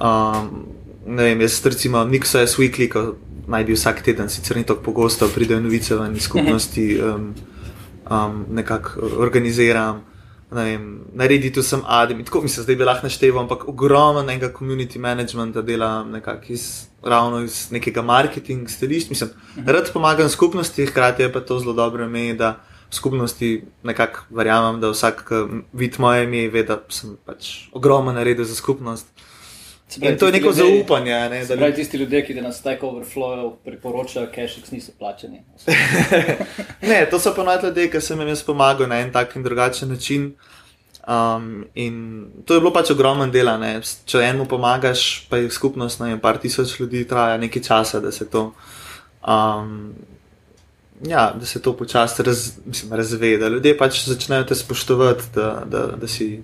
Um, 0.00 0.66
ne 1.06 1.22
vem, 1.22 1.40
jaz 1.40 1.64
recimo 1.64 2.04
Nixo 2.04 2.38
je 2.38 2.46
Weekly, 2.46 2.88
ko 2.92 3.16
naj 3.48 3.64
bi 3.64 3.72
vsak 3.72 4.02
teden, 4.02 4.28
sicer 4.28 4.56
ni 4.56 4.64
tako 4.64 4.82
pogosto, 4.82 5.28
pridejo 5.28 5.60
novice 5.60 5.94
v 5.94 6.20
skupnosti, 6.20 7.00
um, 7.00 7.32
um, 8.10 8.44
nekako 8.50 9.00
organiziram 9.18 10.04
narediti 10.50 11.60
vsem 11.60 11.82
adem. 11.86 12.24
Tako 12.24 12.42
mi 12.42 12.48
se 12.48 12.62
zdaj 12.62 12.76
lahko 12.76 13.06
naštevam, 13.06 13.42
ampak 13.42 13.68
ogromno 13.68 14.20
enega 14.20 14.52
community 14.52 14.98
managementa 14.98 15.62
dela 15.62 16.04
nekako 16.04 16.52
iz, 16.52 16.86
ravno 17.02 17.42
iz 17.42 17.70
nekega 17.70 18.02
marketing 18.02 18.68
stališča. 18.68 19.08
Mislim, 19.10 19.30
mhm. 19.56 19.68
rad 19.68 19.92
pomagam 19.92 20.28
skupnosti, 20.28 20.86
hkrati 20.86 21.22
je 21.22 21.32
pa 21.32 21.40
to 21.40 21.58
zelo 21.58 21.72
dobro 21.72 22.04
ime, 22.04 22.34
da 22.34 22.60
v 22.90 22.94
skupnosti 22.94 23.64
nekako 23.82 24.20
verjamem, 24.30 24.80
da 24.80 24.90
vsak, 24.90 25.24
ki 25.28 25.62
vidi 25.72 25.96
moje 25.98 26.24
ime, 26.24 26.48
ve, 26.48 26.62
da 26.62 26.78
sem 26.88 27.16
pač 27.24 27.68
ogromno 27.72 28.12
naredil 28.12 28.44
za 28.44 28.54
skupnost. 28.54 29.10
Pravi, 30.00 30.18
to 30.18 30.26
je 30.26 30.32
neko 30.32 30.46
ljudje, 30.46 30.64
zaupanje. 30.64 31.28
Ne, 31.30 31.44
da 31.44 31.56
pravi, 31.56 31.74
tisti 31.74 31.96
ljudje, 31.96 32.24
ki 32.26 32.34
nas 32.34 32.58
Stack 32.58 32.82
Overflow 32.82 33.52
priporočajo, 33.64 34.26
cache 34.26 34.60
niso 34.70 34.92
plačeni. 34.98 35.42
ne, 36.90 37.06
to 37.10 37.18
so 37.18 37.34
ponovadi 37.34 37.66
ljudje, 37.66 37.90
ki 37.90 38.00
sem 38.00 38.20
jim 38.20 38.28
jaz 38.28 38.42
pomagal 38.42 38.88
na 38.88 38.98
en 39.00 39.12
tak 39.12 39.36
in 39.36 39.42
drugačen 39.42 39.88
način. 39.88 40.32
Um, 41.06 41.66
in 41.74 42.26
to 42.44 42.54
je 42.54 42.60
bilo 42.60 42.72
pač 42.72 42.90
ogromno 42.90 43.26
dela. 43.30 43.54
Ne. 43.58 43.78
Če 44.04 44.18
enemu 44.18 44.48
pomagaš, 44.50 45.28
pa 45.30 45.38
je 45.38 45.50
skupnost, 45.50 46.00
ne 46.00 46.10
vem, 46.10 46.20
par 46.20 46.42
tisoč 46.42 46.80
ljudi, 46.80 47.04
traja 47.06 47.38
nekaj 47.38 47.62
časa, 47.62 48.00
da 48.00 48.12
se 48.12 48.30
to. 48.30 48.52
Um, 49.22 49.94
Ja, 51.04 51.34
da 51.40 51.46
se 51.46 51.60
to 51.62 51.74
počasi 51.76 52.22
raz, 52.22 52.52
razve, 52.90 53.34
da 53.36 53.48
ljudje 53.48 53.74
pač 53.76 53.98
začnejo 54.06 54.44
te 54.48 54.54
spoštovati, 54.54 55.24
da, 55.34 55.62
da, 55.68 55.82
da 56.00 56.08
si 56.08 56.42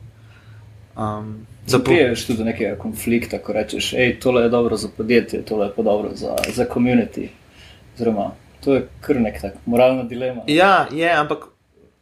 um, 0.96 1.46
Zapriješ 1.66 2.26
tudi 2.26 2.38
do 2.38 2.44
nekega 2.44 2.76
konflikta, 2.78 3.38
ko 3.38 3.52
rečeš, 3.52 3.92
da 3.92 4.20
tole 4.20 4.42
je 4.42 4.48
dobro 4.48 4.76
za 4.76 4.88
podjetje, 4.96 5.44
tole 5.44 5.66
je 5.66 5.72
pa 5.76 5.82
dobro 5.82 6.10
za, 6.14 6.36
za 6.54 6.66
community. 6.74 7.28
Zrema, 7.96 8.32
to 8.64 8.74
je 8.74 8.88
kar 9.00 9.20
nek 9.20 9.40
tak 9.40 9.54
moralna 9.66 10.02
dilema. 10.02 10.42
Ja, 10.46 10.88
je, 10.92 11.12
ampak 11.12 11.44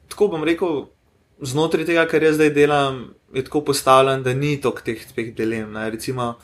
tako 0.09 0.29
bom 0.29 0.45
rekel, 0.45 0.87
znotraj 1.41 1.85
tega, 1.85 2.07
kar 2.09 2.23
jaz 2.23 2.39
zdaj 2.41 2.51
delam, 2.57 3.03
je 3.35 3.45
tako 3.45 3.65
postavljen, 3.65 4.23
da 4.23 4.35
ni 4.35 4.57
toliko 4.61 4.81
teh, 4.85 5.05
teh 5.15 5.35
dilem. 5.37 5.73
Ne. 5.73 5.91
Recimo, 5.91 6.35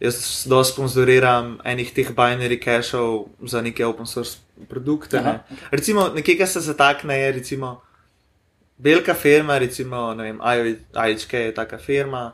jaz 0.00 0.44
dosti 0.50 0.74
sponzoriram 0.74 1.58
enih 1.64 1.94
teh 1.94 2.10
binary 2.10 2.58
cacheov 2.58 3.26
za 3.42 3.62
neke 3.62 3.86
open 3.86 4.06
source 4.06 4.38
produkte. 4.68 5.22
Ne. 5.22 5.38
Recimo, 5.70 6.08
nekaj, 6.14 6.38
kar 6.42 6.48
se 6.48 6.60
zatakne, 6.60 7.18
je 7.20 7.32
recimo. 7.32 7.76
Belka 8.78 9.14
firma, 9.14 9.58
recimo, 9.58 10.14
ne 10.14 10.32
vem, 10.32 10.40
IHK 10.90 11.32
je 11.32 11.54
taka 11.54 11.78
firma 11.78 12.32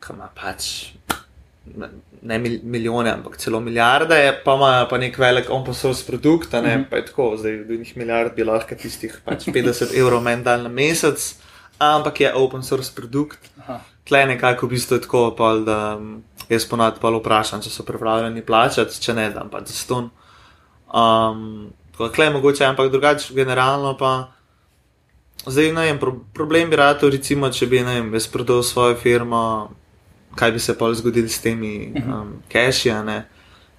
ki 0.00 0.14
ima 0.14 0.30
pač 0.34 0.92
ne 2.22 2.38
milijone, 2.62 3.10
ampak 3.10 3.36
celo 3.36 3.60
milijarde, 3.60 4.40
pa 4.44 4.54
ima 4.54 4.86
pa 4.90 4.98
nek 4.98 5.18
velik 5.18 5.50
on-poslovni 5.50 6.06
produkt, 6.06 6.52
ne 6.52 6.60
mm 6.60 6.64
-hmm. 6.64 6.90
pa 6.90 6.96
je 6.96 7.06
tako, 7.06 7.36
zdaj 7.36 7.56
v 7.56 7.78
njih 7.78 7.96
milijard 7.96 8.34
bi 8.36 8.44
lahko 8.44 8.74
tistih 8.74 9.20
pač 9.24 9.46
50 9.46 9.98
evrov 9.98 10.22
meni 10.22 10.42
dal 10.42 10.62
na 10.62 10.68
mesec, 10.68 11.34
ampak 11.78 12.20
je 12.20 12.34
open-source 12.34 12.94
produkt. 12.94 13.38
Tle 14.04 14.26
nekako 14.26 14.66
v 14.66 14.70
bistvu 14.70 14.94
je 14.94 15.00
tako, 15.00 15.34
pol, 15.36 15.64
da 15.64 15.98
jaz 16.48 16.64
ponad 16.66 16.98
pa 17.00 17.10
vprašam, 17.10 17.62
če 17.62 17.70
so 17.70 17.82
pripravljeni 17.82 18.42
plačati, 18.42 19.00
če 19.00 19.14
ne, 19.14 19.30
da 19.30 19.44
pa 19.50 19.60
za 19.60 19.72
ston. 19.72 20.10
Um, 20.94 21.72
Kle 22.14 22.24
je 22.24 22.30
mogoče, 22.30 22.64
ampak 22.64 22.90
drugače, 22.90 23.34
generalno 23.34 23.96
pa. 23.98 24.28
Zdaj, 25.46 25.72
ne 25.72 25.82
vem, 25.82 25.98
pro, 25.98 26.14
problem 26.34 26.70
bi 26.70 26.76
rad, 26.76 27.02
recimo, 27.02 27.50
če 27.50 27.66
bi, 27.66 27.82
ne 27.82 28.00
vem, 28.00 28.14
jaz 28.14 28.26
prodal 28.30 28.62
svojo 28.62 28.94
firmo, 28.96 29.70
kaj 30.34 30.52
bi 30.52 30.58
se 30.58 30.78
pa 30.78 30.92
zgodilo 30.94 31.28
s 31.28 31.40
temi 31.40 31.92
mhm. 31.96 32.12
um, 32.12 32.32
cache, 32.52 32.94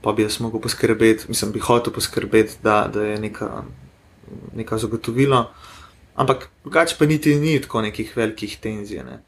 pa 0.01 0.13
bi 0.13 0.23
jaz 0.23 0.39
mogel 0.39 0.61
poskrbeti, 0.61 1.25
mislim, 1.27 1.51
bi 1.51 1.59
hotel 1.59 1.93
poskrbeti, 1.93 2.57
da, 2.63 2.89
da 2.93 3.03
je 3.03 3.19
neka, 3.19 3.63
neka 4.55 4.77
zagotovilo. 4.77 5.51
Ampak 6.15 6.49
drugače 6.63 6.95
pa 6.99 7.05
niti 7.05 7.35
ni 7.35 7.61
tako 7.61 7.81
nekih 7.81 8.17
velikih 8.17 8.57
tenzij. 8.59 9.03
Ne. 9.03 9.19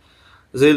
Zdaj, 0.54 0.74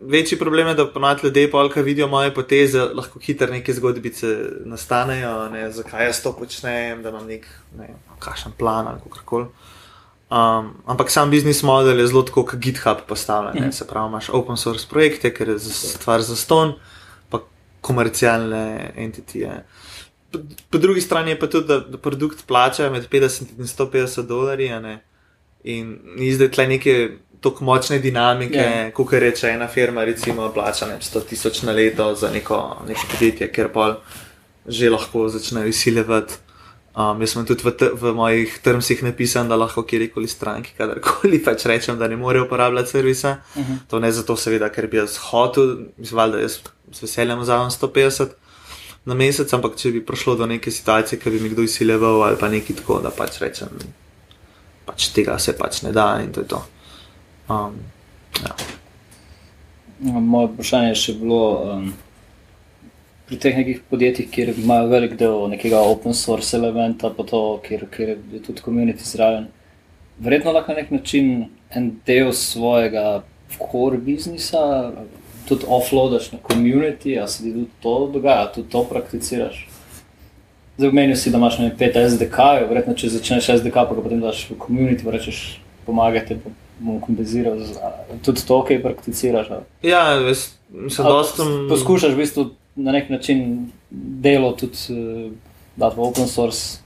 večji 0.00 0.38
problem 0.38 0.68
je, 0.68 0.74
da 0.74 0.86
ponad 0.92 1.24
ljudje, 1.24 1.50
polka 1.50 1.80
vidijo 1.80 2.08
moje 2.08 2.34
poteze, 2.34 2.80
lahko 2.80 3.20
hitro 3.20 3.46
neke 3.52 3.72
zgodbice 3.72 4.36
nastanejo, 4.64 5.48
ne, 5.48 5.70
zakaj 5.72 6.06
jaz 6.06 6.22
to 6.22 6.32
počnem, 6.32 7.02
da 7.02 7.08
imam 7.08 7.26
nek, 7.26 7.46
ne, 7.78 7.88
kašen 8.18 8.52
plan 8.58 8.88
ali 8.88 9.00
kako 9.00 9.24
koli. 9.24 9.46
Um, 10.30 10.74
ampak 10.86 11.10
sam 11.10 11.30
biznis 11.30 11.62
model 11.62 12.00
je 12.00 12.06
zelo 12.06 12.24
kot 12.24 12.54
GitHub 12.54 12.96
postavljen. 13.08 13.68
Mm. 13.68 13.72
Se 13.72 13.86
pravi, 13.86 14.08
imaš 14.08 14.28
open 14.28 14.56
source 14.56 14.86
projekte, 14.90 15.32
ker 15.34 15.48
je 15.48 15.58
stvar 15.60 16.22
za 16.22 16.36
ston, 16.36 16.74
pa 17.30 17.40
komercialne 17.80 18.92
entitije. 18.96 19.64
Po, 20.32 20.38
po 20.70 20.78
drugi 20.78 21.00
strani 21.00 21.30
je 21.30 21.38
pa 21.40 21.46
tudi, 21.46 21.66
da, 21.66 21.80
da 21.80 21.98
produkt 21.98 22.46
plača 22.46 22.90
med 22.90 23.08
50 23.08 23.56
in 23.58 23.64
150 23.64 24.26
dolarji, 24.26 24.68
in 25.64 25.98
ni 26.16 26.32
zdaj 26.32 26.50
tle 26.50 26.66
neke 26.66 27.08
tako 27.40 27.64
močne 27.64 27.98
dinamike, 27.98 28.58
yeah. 28.58 28.84
Ja. 28.84 28.90
kot 28.90 29.12
reče 29.12 29.48
ena 29.48 29.68
firma, 29.68 30.04
recimo, 30.04 30.52
plača 30.52 30.86
ne 30.86 30.98
100 31.00 31.24
tisoč 31.28 31.62
na 31.62 31.72
leto 31.72 32.14
za 32.14 32.30
neko, 32.30 32.82
neko 32.88 33.06
podjetje, 33.12 33.52
ker 33.52 33.72
pa 33.72 33.94
že 34.66 34.90
lahko 34.90 35.28
začnejo 35.28 35.66
izsilevati 35.66 36.34
Um, 36.98 37.20
jaz 37.22 37.30
sem 37.30 37.44
tudi 37.46 37.62
v, 37.62 37.70
v 37.94 38.10
mojih 38.10 38.54
termsih 38.58 39.04
napisal, 39.06 39.46
da 39.46 39.54
lahko 39.54 39.84
kjerkoli 39.86 40.26
stranki, 40.26 40.72
kadarkoli 40.74 41.38
pač 41.46 41.68
rečem, 41.70 41.98
da 41.98 42.08
ne 42.10 42.16
morejo 42.18 42.48
uporabljati 42.48 42.90
servisa. 42.90 43.36
Uh 43.54 43.62
-huh. 43.62 43.76
To 43.88 44.00
ne 44.02 44.10
zato, 44.12 44.36
seveda, 44.36 44.68
ker 44.68 44.88
bi 44.90 44.96
jaz 44.96 45.16
hotel, 45.30 45.76
mislim, 45.96 46.32
da 46.32 46.38
jaz 46.38 46.58
z 46.92 47.02
veseljem 47.02 47.38
vzamem 47.38 47.70
150 47.70 48.26
na 49.04 49.14
mesec, 49.14 49.52
ampak 49.52 49.76
če 49.76 49.90
bi 49.90 50.06
prišlo 50.06 50.34
do 50.36 50.46
neke 50.46 50.70
situacije, 50.70 51.20
ki 51.20 51.30
bi 51.30 51.40
mi 51.40 51.48
kdo 51.48 51.62
izsileval 51.62 52.22
ali 52.22 52.36
pa 52.40 52.48
nekaj 52.48 52.76
tako, 52.76 53.00
da 53.02 53.10
pač 53.10 53.38
rečem, 53.40 53.68
pač 54.86 55.08
tega 55.08 55.38
se 55.38 55.56
pač 55.56 55.82
ne 55.82 55.92
da 55.92 56.20
in 56.24 56.32
to 56.32 56.40
je 56.40 56.48
to. 56.48 56.64
Um, 57.48 57.78
ja. 58.44 58.56
Moje 60.00 60.46
vprašanje 60.46 60.88
je 60.88 60.94
še 60.94 61.12
bilo. 61.12 61.62
Um 61.62 62.07
pri 63.28 63.36
teh 63.36 63.56
nekih 63.56 63.82
podjetjih, 63.90 64.30
kjer 64.32 64.54
imajo 64.56 64.88
velik 64.88 65.14
del 65.20 65.48
nekega 65.52 65.82
open 65.84 66.14
source 66.16 66.56
elementa, 66.56 67.10
pa 67.12 67.26
to, 67.28 67.60
kjer, 67.64 67.84
kjer 67.92 68.14
je 68.32 68.40
tudi 68.46 68.64
komunity 68.64 69.04
zraven. 69.04 69.50
Verjetno 70.18 70.54
lahko 70.56 70.72
na 70.72 70.80
nek 70.80 70.90
način 70.90 71.48
en 71.70 71.90
del 72.06 72.32
svojega 72.32 73.22
core 73.58 73.98
biznisa 73.98 74.92
tudi 75.48 75.64
offloadaš 75.68 76.32
na 76.32 76.38
community, 76.44 77.18
a 77.22 77.26
se 77.28 77.42
ti 77.42 77.52
tudi 77.52 77.68
to 77.82 78.10
dogaja, 78.12 78.52
tudi 78.52 78.68
to 78.70 78.84
prakticiraš. 78.84 79.68
Zdaj, 80.78 80.92
meni 80.92 81.16
si, 81.16 81.30
da 81.30 81.38
imaš 81.38 81.58
ne, 81.58 81.70
pet 81.78 81.96
SDK, 81.96 82.38
verjetno 82.68 82.94
če 82.94 83.10
začneš 83.10 83.48
SDK, 83.60 83.84
pa 83.88 83.96
potem 83.96 84.20
daš 84.22 84.44
v 84.50 84.58
community, 84.60 85.04
pa 85.04 85.16
rečeš, 85.16 85.58
pomagajte, 85.86 86.36
pa 86.44 86.52
bomo 86.78 87.00
kompenzirali. 87.00 87.66
Tudi 88.24 88.44
to, 88.46 88.60
kaj 88.68 88.82
prakticiraš. 88.82 89.50
Ali? 89.56 89.90
Ja, 89.90 90.04
veš, 90.22 90.44
sem 90.94 91.08
dosti. 91.08 91.48
Poskušaš 91.72 92.14
v 92.14 92.22
bistvu 92.22 92.44
na 92.78 92.94
nek 92.94 93.10
način 93.10 93.70
delo 93.90 94.52
tudi 94.56 94.78
uh, 94.94 95.32
dati 95.76 95.96
v 95.96 96.04
open 96.06 96.28
source. 96.28 96.78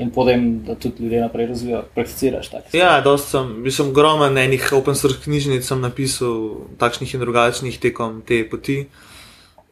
In 0.00 0.08
potem, 0.10 0.62
da 0.64 0.74
tudi 0.80 1.02
ljudje 1.02 1.20
naprej 1.20 1.46
razvijajo, 1.46 1.82
prakticiraš 1.94 2.48
tako. 2.48 2.70
Ja, 2.72 3.00
dosti 3.04 3.30
sem, 3.30 3.50
sem 3.70 3.90
ogromen 3.90 4.38
enih 4.38 4.70
open 4.72 4.96
source 4.96 5.20
knjižnic, 5.26 5.66
sem 5.66 5.80
napisal 5.80 6.70
takšnih 6.80 7.14
in 7.14 7.20
drugačnih 7.20 7.76
tekom 7.82 8.22
te 8.24 8.40
poti. 8.48 8.78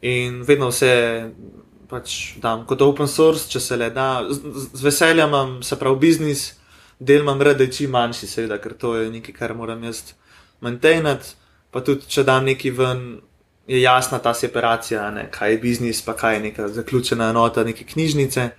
In 0.05 0.43
vedno 0.45 0.69
vse 0.69 0.91
pač 1.89 2.37
dam 2.43 2.61
kot 2.69 2.81
open 2.85 3.09
source, 3.09 3.49
če 3.49 3.59
se 3.63 3.77
le 3.79 3.89
da. 3.95 4.21
Z, 4.29 4.69
z 4.77 4.85
veseljem 4.85 5.33
imam, 5.33 5.55
se 5.65 5.79
pravi, 5.79 5.97
biznis, 6.05 6.45
del 6.99 7.25
imam 7.25 7.41
je 7.41 7.71
čim 7.71 7.91
manjši, 7.91 8.27
seveda, 8.27 8.59
ker 8.61 8.77
to 8.77 8.95
je 8.95 9.09
nekaj, 9.09 9.33
kar 9.33 9.55
moram 9.55 9.83
jaz 9.83 10.13
maintainati. 10.61 11.35
Pa 11.71 11.81
tudi, 11.81 12.05
če 12.09 12.23
dam 12.23 12.45
nekaj 12.45 12.71
ven, 12.71 13.03
je 13.69 13.81
jasna 13.81 14.17
ta 14.19 14.33
separacija, 14.33 15.11
ne, 15.11 15.27
kaj 15.31 15.51
je 15.51 15.57
biznis, 15.57 16.01
pa 16.01 16.15
kaj 16.17 16.35
je 16.35 16.39
neka 16.39 16.67
zaključena 16.67 17.29
enota, 17.29 17.63
neke 17.63 17.85
knjižnice. 17.85 18.49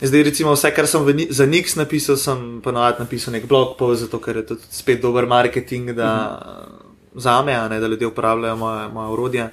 Zdaj, 0.00 0.22
recimo, 0.22 0.54
vse, 0.56 0.70
kar 0.74 0.86
sem 0.88 1.04
za 1.30 1.46
Nix 1.46 1.76
napisal, 1.76 2.16
sem 2.16 2.40
ponovadi 2.64 3.04
napisal 3.04 3.36
nek 3.36 3.44
blog 3.48 3.76
post, 3.78 4.06
zato 4.06 4.20
ker 4.24 4.40
je 4.40 4.46
to 4.46 4.56
spet 4.70 5.02
dober 5.02 5.26
marketing 5.26 5.92
da, 5.92 6.08
mhm. 6.40 7.20
za 7.20 7.42
me, 7.42 7.58
ne, 7.68 7.80
da 7.80 7.86
ljudje 7.86 8.06
uporabljajo 8.06 8.56
moje, 8.56 8.88
moje 8.88 9.12
urodje. 9.12 9.50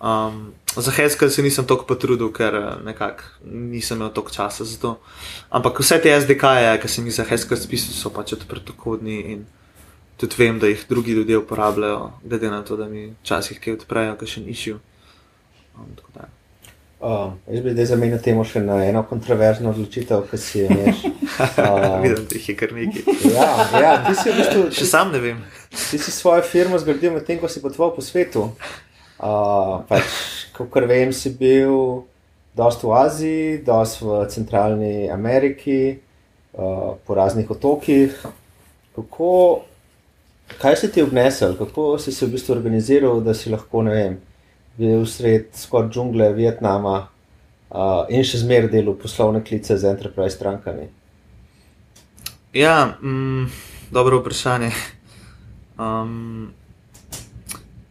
Um, 0.00 0.52
za 0.76 0.90
Heskel 0.90 1.30
se 1.30 1.42
nisem 1.42 1.66
toliko 1.66 1.86
potrudil, 1.86 2.32
ker 2.32 2.58
nekako 2.84 3.22
nisem 3.46 3.98
imel 3.98 4.10
toliko 4.10 4.32
časa 4.32 4.64
za 4.64 4.78
to. 4.80 4.96
Ampak 5.50 5.80
vse 5.80 6.00
te 6.02 6.20
SDK-je, 6.20 6.76
ki 6.82 6.88
sem 6.88 7.06
jih 7.06 7.14
za 7.14 7.30
Heskel 7.30 7.62
spisal, 7.62 7.94
so 7.94 8.10
pač 8.10 8.34
odprtokodni 8.34 9.22
in 9.36 9.46
tudi 10.20 10.36
vem, 10.38 10.58
da 10.58 10.68
jih 10.68 10.84
drugi 10.88 11.12
ljudje 11.12 11.38
uporabljajo, 11.38 12.10
glede 12.24 12.50
na 12.50 12.62
to, 12.64 12.76
da 12.76 12.88
mi 12.88 13.14
včasih 13.22 13.60
kaj 13.60 13.78
odprejo, 13.78 14.16
kaj 14.20 14.28
še 14.28 14.42
nišijo. 14.44 14.76
Um, 15.78 15.94
um, 17.00 17.38
jaz 17.48 17.62
bi 17.64 17.72
zdaj 17.72 17.86
zamenil 17.94 18.20
temu 18.20 18.44
še 18.44 18.60
na 18.60 18.82
eno 18.84 19.00
kontroverzno 19.08 19.72
odločitev, 19.72 20.26
ki 20.28 20.40
si 20.40 20.64
jo 20.64 20.68
imaš. 20.76 21.06
Um, 21.40 22.02
Vidim, 22.02 22.24
da 22.28 22.36
jih 22.36 22.48
je 22.48 22.54
kar 22.58 22.72
nekaj. 22.76 23.04
ja, 23.32 23.46
ja, 23.80 23.92
ti 24.04 24.12
si 24.18 24.28
v 24.28 24.34
bistvu. 24.36 24.64
Še 24.76 24.88
sam 24.90 25.12
ne 25.14 25.20
vem. 25.22 25.38
Ti 25.72 25.96
si 26.02 26.12
svojo 26.12 26.42
firmo 26.44 26.76
zgradil 26.76 27.14
med 27.14 27.24
tem, 27.24 27.38
ko 27.40 27.48
si 27.48 27.62
potoval 27.64 27.94
po 27.96 28.04
svetu. 28.04 28.50
Uh, 29.16 29.80
pač, 29.88 30.18
Kot 30.58 30.84
vem, 30.84 31.14
si 31.16 31.30
bil 31.32 32.02
dosta 32.58 32.84
v 32.84 32.92
Aziji, 32.98 33.46
dosta 33.64 34.04
v 34.04 34.18
centralni 34.28 35.08
Ameriki, 35.08 35.96
uh, 36.52 36.98
po 37.06 37.16
raznih 37.16 37.48
otokih. 37.48 38.18
Kako 38.98 39.30
Kaj 40.58 40.76
si 40.76 40.90
ti 40.92 41.02
obnesel, 41.02 41.54
kako 41.58 41.98
si 41.98 42.12
se 42.12 42.26
v 42.26 42.34
bistvu 42.34 42.54
organiziral, 42.54 43.20
da 43.20 43.34
si 43.34 43.50
lahko, 43.50 43.82
ne 43.82 43.94
vem, 43.94 44.18
bil 44.78 45.06
sred 45.06 45.52
skoraj 45.54 45.90
džungle 45.90 46.32
Vietnama 46.34 46.96
uh, 47.04 48.08
in 48.08 48.24
še 48.26 48.42
zmeraj 48.42 48.72
delal 48.72 48.96
poslovne 48.98 49.44
klice 49.44 49.76
z 49.78 49.92
Enterprise 49.92 50.36
strankami? 50.36 50.88
Ja, 52.52 52.96
mm, 53.00 53.46
dobro 53.94 54.18
vprašanje. 54.20 54.72
Um, 55.78 56.50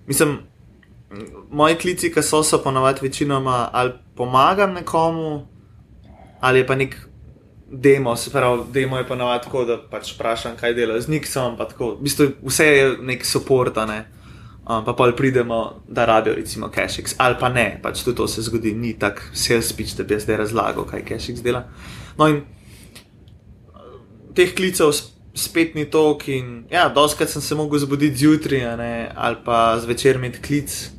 mislim, 0.07 0.39
moji 1.49 1.75
klici, 1.75 2.11
ki 2.13 2.21
so 2.21 2.43
so 2.43 2.59
ponovadi 2.63 2.99
večinoma 3.01 3.69
ali 3.73 3.93
pomagam 4.15 4.73
nekomu, 4.73 5.45
ali 6.39 6.59
je 6.59 6.67
pa 6.67 6.75
nek 6.75 7.08
demo, 7.71 8.15
se 8.15 8.31
pravi, 8.31 8.63
demo 8.73 8.97
je 8.97 9.07
pa 9.07 9.15
navadno 9.15 9.43
tako, 9.43 9.65
da 9.65 9.77
pač 9.91 10.13
vprašam, 10.15 10.57
kaj 10.57 10.73
dela 10.73 10.99
z 11.01 11.07
Nixom. 11.07 11.57
V 11.57 11.91
bistvu 12.01 12.31
vse 12.43 12.65
je 12.65 12.95
nek 13.01 13.25
support, 13.25 13.77
ne? 13.87 14.05
um, 14.69 14.85
pa 14.85 14.93
pa 14.93 15.11
pridemo, 15.11 15.81
da 15.87 16.05
rabijo 16.05 16.35
recimo 16.35 16.69
CashX, 16.69 17.15
ali 17.17 17.35
pa 17.39 17.49
ne, 17.49 17.79
pač 17.83 18.03
tudi 18.03 18.17
to 18.17 18.27
se 18.27 18.41
zgodi, 18.41 18.73
ni 18.73 18.93
tak 18.99 19.31
sales 19.33 19.73
pitch, 19.73 19.97
da 19.97 20.03
bi 20.03 20.19
zdaj 20.19 20.37
razlagal, 20.37 20.85
kaj 20.85 21.05
CashX 21.09 21.41
dela. 21.41 21.63
No 22.17 22.27
in 22.27 22.43
teh 24.35 24.53
klicev 24.55 24.93
spet 25.33 25.75
ni 25.75 25.85
tok 25.89 26.27
in 26.27 26.65
ja, 26.71 26.89
doskrat 26.89 27.29
sem 27.29 27.41
se 27.41 27.55
mogel 27.55 27.79
zbuditi 27.79 28.17
zjutraj 28.17 28.65
ali 29.15 29.37
pa 29.45 29.79
zvečer 29.81 30.15
imeti 30.15 30.41
klic, 30.41 30.91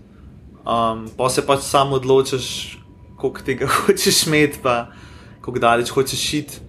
um, 0.65 1.07
pa 1.17 1.31
se 1.31 1.47
pač 1.47 1.63
samo 1.63 1.97
odločiš, 2.01 2.79
koliko 3.17 3.47
tega 3.47 3.71
hočeš 3.77 4.27
imeti 4.27 4.59
kako 5.51 5.63
daleč 5.67 5.91
hočeš 5.91 6.21
šiti. 6.31 6.61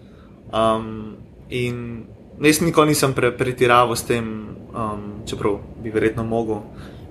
Um, 0.51 1.15
in 1.49 2.05
jaz 2.41 2.61
nikoli 2.61 2.91
nisem 2.91 3.13
pre, 3.13 3.31
pretiraval 3.37 3.95
s 3.95 4.03
tem, 4.03 4.25
um, 4.73 5.21
čeprav 5.25 5.59
bi 5.83 5.93
verjetno 5.93 6.23
mogel, 6.23 6.63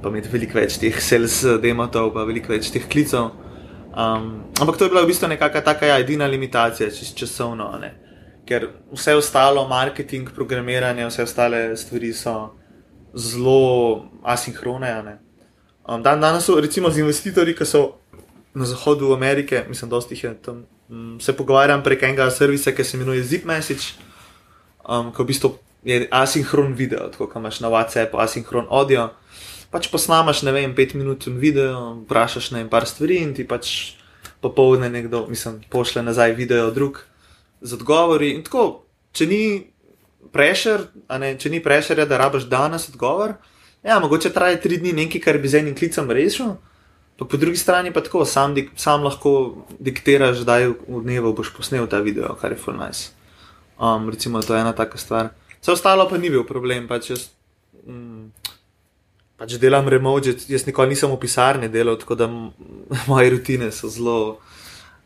pa 0.03 0.11
imeti 0.11 0.33
veliko 0.33 0.59
več 0.59 0.79
teh 0.81 0.97
sales 1.01 1.41
demotov, 1.63 2.13
pa 2.15 2.27
veliko 2.29 2.53
več 2.53 2.73
teh 2.75 2.85
klicev. 2.91 3.31
Um, 3.91 4.47
ampak 4.61 4.77
to 4.79 4.87
je 4.87 4.93
bila 4.93 5.03
v 5.03 5.11
bistvu 5.11 5.31
nekakšna 5.33 5.65
taka 5.67 5.87
ja, 5.87 5.99
edina 5.99 6.27
limitacija, 6.27 6.91
čez 6.91 7.15
časovno. 7.15 7.71
Ne? 7.81 7.95
Ker 8.47 8.69
vse 8.93 9.17
ostalo, 9.19 9.67
marketing, 9.69 10.31
programiranje, 10.35 11.09
vse 11.09 11.27
ostale 11.27 11.63
stvari 11.77 12.13
so 12.15 12.37
zelo 13.15 14.11
asinhrone. 14.23 15.19
Um, 15.87 16.03
dan 16.03 16.21
danes 16.21 16.45
so 16.47 16.61
recimo 16.61 16.91
z 16.91 17.03
investitorji, 17.03 17.57
ki 17.57 17.67
so 17.67 18.01
na 18.55 18.67
zahodu 18.67 19.15
Amerike, 19.15 19.65
mislim, 19.69 19.91
da 19.91 19.99
jih 20.11 20.25
je 20.25 20.35
tam 20.43 20.65
se 21.21 21.33
pogovarjam 21.37 21.83
prek 21.83 22.03
enega 22.03 22.31
servisa, 22.31 22.73
ki 22.73 22.85
se 22.85 22.97
imenuje 22.97 23.23
Zip 23.23 23.45
Message, 23.45 23.95
um, 24.89 25.13
ki 25.15 25.23
v 25.23 25.27
bistvu 25.27 25.53
je 25.87 26.09
asinhron 26.11 26.75
video, 26.75 27.09
tako 27.13 27.29
kot 27.31 27.41
imaš 27.41 27.61
na 27.61 27.71
WhatsAppu, 27.71 28.21
asinhron 28.21 28.67
audio. 28.69 29.11
Pač 29.71 29.87
posnamaš, 29.93 30.43
ne 30.43 30.53
vem, 30.53 30.75
pet 30.75 30.95
minut 30.99 31.27
video, 31.27 32.03
vprašaš 32.03 32.51
na 32.51 32.65
en 32.65 32.69
par 32.69 32.89
stvari 32.91 33.21
in 33.23 33.35
ti 33.35 33.47
pač 33.47 33.95
popoldne 34.43 34.91
nekdo, 34.91 35.27
mislim, 35.31 35.61
pošle 35.71 36.03
nazaj 36.03 36.35
video 36.35 36.71
drug 36.75 37.05
z 37.61 37.79
odgovori. 37.79 38.35
In 38.35 38.43
tako, 38.43 38.83
če 39.13 39.27
ni 39.31 39.43
prešer, 40.35 40.89
ne, 41.21 41.37
če 41.39 41.53
ni 41.55 41.63
prešer, 41.63 42.03
da 42.09 42.19
rabaš 42.19 42.49
danes 42.51 42.89
odgovor, 42.91 43.37
ja, 43.87 44.01
mogoče 44.03 44.33
traje 44.35 44.61
tri 44.61 44.81
dni 44.81 44.93
nekaj, 45.05 45.23
kar 45.23 45.39
bi 45.39 45.49
z 45.49 45.63
enim 45.63 45.77
klicem 45.79 46.11
rešil. 46.11 46.57
Pa 47.21 47.27
po 47.29 47.37
drugi 47.37 47.61
strani 47.61 47.93
pa 47.93 48.01
tako, 48.01 48.25
sam, 48.25 48.55
dik, 48.57 48.71
sam 48.81 49.03
lahko 49.05 49.65
diktiraš, 49.77 50.39
da 50.49 50.57
je 50.57 50.71
v 50.73 51.03
dnevu 51.05 51.35
boš 51.37 51.51
posnel 51.53 51.85
ta 51.85 51.99
video, 52.01 52.33
kar 52.41 52.55
je 52.55 52.57
full 52.57 52.81
nice. 52.81 53.13
Um, 53.77 54.09
recimo, 54.09 54.41
to 54.41 54.57
je 54.57 54.61
ena 54.61 54.73
taka 54.73 54.97
stvar. 54.99 55.29
Vse 55.61 55.73
ostalo 55.73 56.09
pa 56.09 56.17
ni 56.17 56.31
bil 56.33 56.47
problem, 56.49 56.89
pač 56.89 57.11
jaz 57.13 57.27
mm, 57.85 58.31
pač 59.37 59.59
delam 59.61 59.89
remote, 59.93 60.33
jaz 60.49 60.65
nikoli 60.65 60.95
nisem 60.95 61.13
v 61.13 61.21
pisarni 61.21 61.69
delal, 61.69 62.01
tako 62.01 62.17
da 62.17 62.29
moje 63.11 63.37
rutine 63.37 63.69
so 63.69 63.93
zelo 63.93 64.41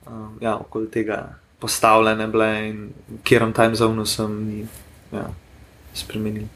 um, 0.07 0.39
ja, 0.39 0.55
okoli 0.55 0.87
tega 0.95 1.35
postavljene 1.59 2.31
bile 2.31 2.51
in 2.69 2.79
kjer 3.27 3.43
vam 3.43 3.53
time 3.59 3.75
zone 3.75 4.07
sem 4.07 4.39
ni 4.47 4.67
ja, 5.11 5.27
spremenil. 5.95 6.47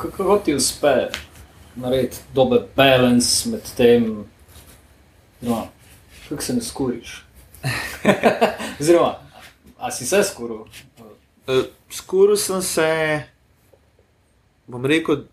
Kako 0.00 0.40
ti 0.44 0.56
uspe? 0.56 1.10
Narediti 1.76 2.16
dober 2.34 2.64
balans 2.76 3.46
med 3.46 3.62
tem, 3.76 4.24
no, 5.40 5.68
kako 6.28 6.42
se 6.42 6.54
ne 6.54 6.62
skuriš. 6.62 7.24
Oziroma, 8.80 9.14
a 9.78 9.90
si 9.90 10.06
se 10.06 10.22
skuril? 10.24 10.64
Uh, 11.46 11.64
skuril 11.90 12.36
sem 12.36 12.62
se, 12.62 13.22
bom 14.66 14.86
rekel, 14.86 15.24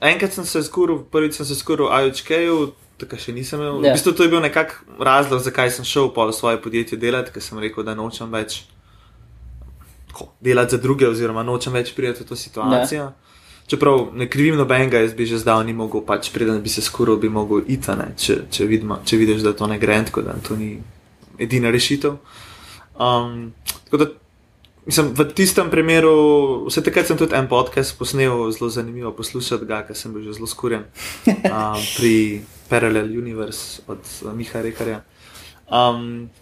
enkrat 0.00 0.32
sem 0.32 0.44
se 0.44 0.62
skuril, 0.62 1.04
prvič 1.12 1.38
sem 1.38 1.46
se 1.46 1.56
skuril 1.56 1.88
v 1.88 2.02
IOČK-ju, 2.02 2.58
tako 2.98 3.20
še 3.20 3.32
nisem 3.32 3.62
imel. 3.62 3.84
Ja. 3.84 3.92
V 3.92 3.98
bistvu 3.98 4.12
to 4.12 4.26
je 4.26 4.32
bil 4.32 4.42
nekak 4.42 4.80
razlog, 4.98 5.40
zakaj 5.44 5.70
sem 5.76 5.86
šel 5.86 6.10
v 6.10 6.32
svoje 6.34 6.60
podjetje 6.62 6.98
delati, 6.98 7.32
ker 7.34 7.42
sem 7.42 7.58
rekel, 7.62 7.86
da 7.86 7.94
nočem 7.94 8.30
več 8.32 8.64
tako, 10.10 10.32
delati 10.40 10.76
za 10.76 10.82
druge, 10.82 11.08
oziroma 11.08 11.46
nočem 11.46 11.72
več 11.72 11.94
prijeti 11.94 12.24
v 12.24 12.28
to 12.28 12.36
situacijo. 12.36 13.10
Ja. 13.12 13.27
Čeprav 13.68 14.14
ne 14.16 14.28
krivim 14.30 14.56
nobenega, 14.56 15.02
jaz 15.04 15.12
bi 15.14 15.26
že 15.28 15.38
zdaj 15.42 15.66
ni 15.68 15.74
mogel, 15.76 16.00
pač 16.00 16.30
preden 16.32 16.62
bi 16.64 16.72
se 16.72 16.82
skuril, 16.82 17.18
bi 17.20 17.28
mogel 17.28 17.66
iti, 17.68 17.96
če, 18.16 18.38
če, 18.50 18.64
vidimo, 18.64 19.02
če 19.04 19.18
vidiš, 19.20 19.42
da 19.44 19.52
to 19.52 19.68
ne 19.68 19.76
gre, 19.78 19.98
tako 20.08 20.24
da 20.24 20.38
to 20.40 20.56
ni 20.56 20.78
edina 21.38 21.70
rešitev. 21.70 22.16
Um, 22.96 23.52
tako 23.84 24.04
da 24.04 24.08
Mislim, 24.88 25.12
v 25.12 25.28
tistem 25.36 25.68
primeru, 25.68 26.64
vse 26.64 26.80
takrat 26.80 27.04
sem 27.04 27.16
tudi 27.20 27.36
en 27.36 27.44
podcast 27.44 27.92
posnel, 27.98 28.48
zelo 28.56 28.70
zanimivo 28.72 29.10
poslušati 29.12 29.66
ga, 29.68 29.82
ker 29.84 29.92
sem 29.92 30.14
bil 30.16 30.24
že 30.24 30.38
zelo 30.38 30.48
skurjen 30.48 30.86
um, 31.28 31.76
pri 32.00 32.40
Parallel 32.72 33.12
Universe 33.12 33.84
od 33.84 34.00
uh, 34.00 34.32
Miha 34.32 34.64
Rekarja. 34.64 35.02
Um, 35.68 36.32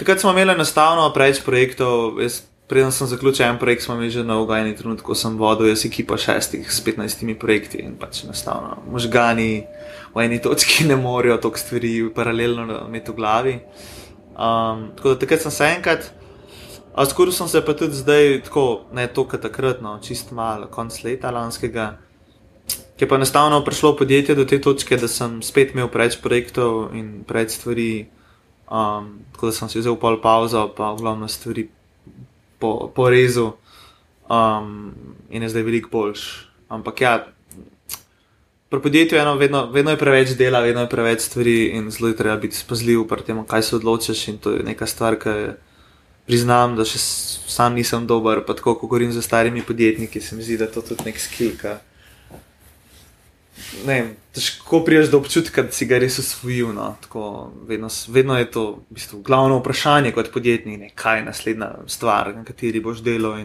takrat 0.00 0.24
smo 0.24 0.32
imeli 0.32 0.56
enostavno 0.56 1.04
preveč 1.12 1.44
projektov. 1.44 2.16
Preden 2.68 2.92
sem 2.92 3.06
zaključil 3.06 3.44
en 3.46 3.58
projekt, 3.60 3.82
smo 3.82 3.94
imeli 3.94 4.10
že 4.10 4.24
na 4.24 4.38
ugajni 4.40 4.76
trenutku, 4.76 5.12
ko 5.12 5.14
sem 5.14 5.36
vodil 5.38 5.68
jaz 5.68 5.84
ekipa 5.84 6.16
šestih 6.16 6.72
s 6.72 6.80
15 6.84 7.34
projekti 7.38 7.78
in 7.84 7.98
pač 8.00 8.24
enostavno 8.24 8.78
možgani 8.90 9.66
v 10.14 10.22
eni 10.24 10.40
točki 10.42 10.84
ne 10.88 10.96
morejo 10.96 11.36
toliko 11.36 11.58
stvari 11.58 11.92
paralelno 12.14 12.86
imeti 12.88 13.10
v 13.10 13.14
glavi. 13.14 13.54
Um, 14.34 14.90
tako 14.96 15.08
da 15.08 15.18
takrat 15.18 15.42
sem 15.42 15.50
se 15.50 15.64
enkrat. 15.76 16.12
Skoraj 17.10 17.32
sem 17.32 17.48
se 17.48 17.64
pa 17.64 17.74
tudi 17.74 17.94
zdaj, 17.94 18.40
tako 18.46 18.86
ne 18.92 19.06
toliko 19.06 19.38
takrat, 19.38 19.82
no, 19.82 19.98
čist 20.02 20.30
malo, 20.30 20.70
konc 20.70 21.02
leta 21.02 21.30
lanskega, 21.34 21.96
ki 22.70 23.04
je 23.04 23.08
pa 23.08 23.18
enostavno 23.18 23.64
prišlo 23.64 23.96
podjetje 23.98 24.34
do 24.34 24.44
te 24.44 24.60
točke, 24.60 24.96
da 24.96 25.08
sem 25.10 25.40
spet 25.42 25.74
imel 25.74 25.90
preveč 25.90 26.20
projektov 26.22 26.94
in 26.94 27.24
preveč 27.26 27.58
stvari, 27.58 28.06
um, 28.70 29.10
tako 29.34 29.50
da 29.50 29.52
sem 29.52 29.68
si 29.68 29.82
vzel 29.82 29.98
pol 29.98 30.20
pauzo, 30.22 30.68
pa 30.76 30.92
v 30.94 31.02
glavno 31.02 31.28
stvari 31.28 31.66
po, 32.64 32.88
po 32.96 33.10
rezu 33.12 33.50
um, 34.30 34.94
in 35.28 35.44
je 35.44 35.52
zdaj 35.52 35.62
veliko 35.68 35.92
boljš. 35.92 36.48
Ampak 36.72 37.00
ja, 37.00 37.26
pri 38.72 38.80
podjetju 38.80 39.18
je 39.18 39.22
eno, 39.22 39.36
vedno, 39.36 39.66
vedno 39.70 39.92
je 39.92 40.00
preveč 40.00 40.32
dela, 40.38 40.64
vedno 40.64 40.80
je 40.80 40.88
preveč 40.88 41.20
stvari 41.28 41.76
in 41.76 41.90
zelo 41.92 42.08
je 42.08 42.16
treba 42.16 42.36
biti 42.40 42.56
spazljiv 42.56 43.04
pri 43.08 43.26
tem, 43.26 43.44
kaj 43.44 43.62
se 43.62 43.76
odločiš 43.76 44.28
in 44.28 44.38
to 44.38 44.56
je 44.56 44.64
neka 44.64 44.86
stvar, 44.86 45.18
ki 45.20 45.28
je 45.28 45.56
priznam, 46.24 46.72
da 46.76 46.86
še 46.88 46.98
sam 46.98 47.76
nisem 47.76 48.06
dober, 48.08 48.40
pa 48.46 48.56
tako, 48.56 48.78
ko 48.80 48.88
govorim 48.88 49.12
z 49.12 49.20
starimi 49.22 49.62
podjetniki, 49.62 50.20
se 50.24 50.36
mi 50.36 50.42
zdi, 50.42 50.56
da 50.56 50.64
je 50.64 50.72
to 50.78 50.82
tudi 50.88 51.04
nek 51.10 51.20
skilka. 51.20 51.78
Ne, 53.86 54.14
težko 54.34 54.80
priješ 54.84 55.10
do 55.12 55.18
občutka, 55.18 55.62
da 55.62 55.72
si 55.72 55.86
ga 55.86 55.98
res 56.02 56.18
usvojil. 56.18 56.72
No. 56.74 56.94
Tako, 57.02 57.52
vedno, 57.68 57.88
vedno 58.08 58.38
je 58.38 58.50
to 58.50 58.64
v 58.90 58.98
bistvu, 58.98 59.20
glavno 59.22 59.58
vprašanje 59.60 60.12
kot 60.16 60.32
podjetnik, 60.34 60.80
ne, 60.80 60.90
kaj 60.94 61.20
je 61.20 61.26
naslednja 61.28 61.70
stvar, 61.86 62.34
na 62.34 62.44
kateri 62.44 62.82
boš 62.82 63.02
delal. 63.06 63.38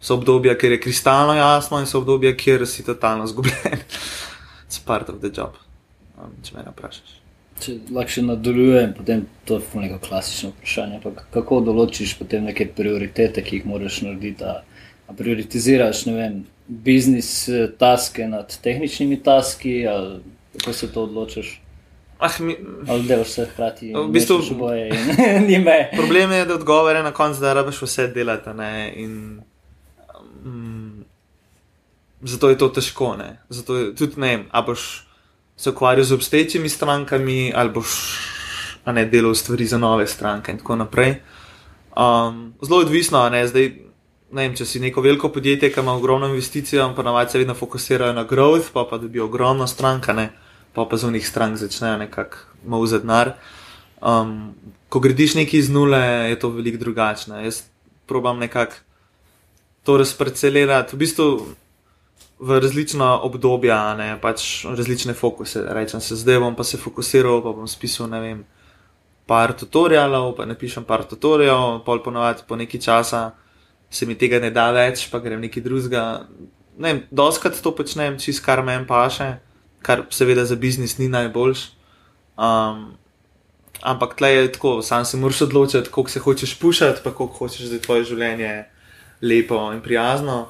So 0.00 0.16
obdobja, 0.16 0.54
kjer 0.58 0.72
je 0.72 0.80
kristalno 0.80 1.34
jasno, 1.36 1.80
in 1.80 1.86
so 1.86 2.00
obdobja, 2.00 2.32
kjer 2.36 2.66
si 2.66 2.84
totalno 2.86 3.26
zgubljen. 3.26 3.82
It's 4.68 4.78
part 4.84 5.08
of 5.08 5.18
the 5.20 5.32
job, 5.34 5.58
um, 6.16 6.32
če 6.46 6.56
me 6.56 6.64
vprašaš. 6.70 7.16
Če 7.60 7.74
lahko 7.92 8.22
nadaljujem, 8.24 8.94
potem 8.96 9.26
to 9.44 9.58
je 9.58 9.82
neko 9.82 9.98
klasično 10.06 10.54
vprašanje. 10.54 11.00
Kako 11.34 11.60
določiš 11.66 12.14
potem 12.16 12.46
neke 12.48 12.70
prioritete, 12.76 13.44
ki 13.44 13.58
jih 13.58 13.66
moraš 13.68 14.00
narediti? 14.06 14.46
A, 14.46 14.62
a 15.10 15.16
prioritiziraš, 15.18 16.06
ne 16.06 16.14
vem, 16.16 16.38
biznis 16.70 17.48
eh, 17.48 17.70
taske 17.78 18.28
nad 18.28 18.60
tehničnimi 18.62 19.22
taski, 19.22 19.86
ali 19.88 20.20
kako 20.58 20.72
se 20.72 20.92
to 20.92 21.02
odločiš? 21.02 21.60
Ah, 22.18 22.40
mi... 22.40 22.56
Ali 22.88 23.02
delaš 23.02 23.28
vse 23.28 23.46
hkrati? 23.52 23.92
V 23.96 24.08
bistvu 24.12 24.42
boje 24.58 24.88
in 24.88 25.46
nime. 25.48 25.90
Problem 25.96 26.32
je, 26.32 26.44
da 26.44 26.54
odgovore 26.54 27.02
na 27.02 27.12
koncu, 27.12 27.40
da 27.40 27.52
rabiš 27.52 27.82
vse 27.82 28.06
delati. 28.06 28.50
In, 28.94 29.40
um, 30.44 31.04
zato 32.20 32.48
je 32.48 32.58
to 32.58 32.68
težko. 32.68 33.16
Ne? 33.16 33.38
Zato 33.48 33.76
je 33.76 33.94
tudi 33.96 34.20
ne 34.20 34.36
vem, 34.36 34.44
a 34.50 34.62
boš 34.62 35.06
se 35.56 35.70
ukvarjal 35.70 36.04
z 36.04 36.12
obstoječimi 36.12 36.68
strankami, 36.68 37.52
ali 37.56 37.70
boš 37.70 37.88
ne 38.86 39.04
delal 39.04 39.34
stvari 39.34 39.66
za 39.66 39.78
nove 39.78 40.06
stranke 40.06 40.52
in 40.52 40.58
tako 40.58 40.76
naprej. 40.76 41.14
Um, 41.96 42.54
zelo 42.62 42.80
odvisno, 42.80 43.28
ne, 43.28 43.46
zdaj, 43.48 43.72
ne 44.32 44.46
vem, 44.46 44.54
če 44.56 44.66
si 44.66 44.80
neko 44.82 45.02
veliko 45.02 45.30
podjetje, 45.34 45.72
ki 45.74 45.82
ima 45.82 45.94
ogromno 45.98 46.28
investicij, 46.30 46.82
pa 46.96 47.02
navadno 47.02 47.30
se 47.30 47.38
vedno 47.38 47.54
fokusirajo 47.54 48.14
na 48.14 48.24
growth, 48.24 48.70
pa 48.72 48.84
pa 48.90 48.98
dobijo 48.98 49.24
ogromno 49.24 49.66
stranka, 49.66 50.12
ne, 50.12 50.30
pa 50.74 50.84
pa 50.86 50.96
z 50.96 51.10
unih 51.10 51.26
strank 51.26 51.58
začnejo 51.58 51.98
nekako 51.98 52.36
malo 52.66 52.86
za 52.86 52.98
denar. 52.98 53.34
Um, 54.00 54.54
ko 54.88 55.00
gradiš 55.00 55.34
nekaj 55.34 55.60
iz 55.60 55.70
nule, 55.70 56.00
je 56.30 56.38
to 56.38 56.50
veliko 56.50 56.78
drugačno. 56.78 57.40
Jaz 57.40 57.62
probam 58.06 58.38
nekako 58.38 58.78
to 59.82 59.96
razparcelirati. 59.98 60.96
V 60.96 60.98
bistvu 60.98 61.26
v 62.40 62.60
različna 62.60 63.20
obdobja, 63.20 63.94
ne, 63.98 64.14
pač 64.20 64.64
različne 64.64 65.14
fokuse. 65.14 65.66
Rečem 65.68 66.00
se, 66.00 66.16
zdaj 66.16 66.38
bom 66.40 66.56
pa 66.56 66.64
se 66.64 66.78
fokusiral, 66.78 67.42
pa 67.42 67.52
bom 67.52 67.68
spisal, 67.68 68.08
ne 68.08 68.20
vem, 68.20 68.40
par 69.26 69.52
tutorialov, 69.52 70.32
pa 70.38 70.46
ne 70.48 70.56
pišem 70.58 70.86
par 70.88 71.04
tutorialov, 71.04 71.82
pol 71.84 72.00
ponovadi 72.02 72.46
po 72.48 72.56
neki 72.56 72.80
časa 72.80 73.30
se 73.90 74.06
mi 74.06 74.14
tega 74.18 74.38
ne 74.40 74.50
da 74.54 74.70
več, 74.74 75.08
pa 75.10 75.18
grem 75.22 75.42
neki 75.42 75.62
drugega. 75.64 76.26
Ne 76.80 76.92
vem, 76.92 77.02
doskrat 77.10 77.58
to 77.62 77.74
počnem, 77.76 78.18
čist 78.22 78.44
kar 78.44 78.62
meni 78.64 78.86
paše, 78.88 79.34
kar 79.82 80.06
seveda 80.14 80.46
za 80.46 80.56
biznis 80.56 80.96
ni 80.98 81.10
najboljš. 81.12 81.66
Um, 82.40 82.92
ampak 83.82 84.14
tle 84.16 84.30
je 84.32 84.52
tako, 84.52 84.78
sam 84.82 85.04
se 85.04 85.16
moraš 85.16 85.42
odločiti, 85.48 85.90
koliko 85.90 86.10
se 86.10 86.20
hočeš 86.20 86.54
pušati, 86.58 87.00
pa 87.04 87.12
koliko 87.14 87.44
hočeš, 87.44 87.68
da 87.68 87.76
je 87.76 87.82
tvoje 87.82 88.06
življenje 88.12 88.52
lepo 89.22 89.58
in 89.74 89.82
prijazno. 89.84 90.46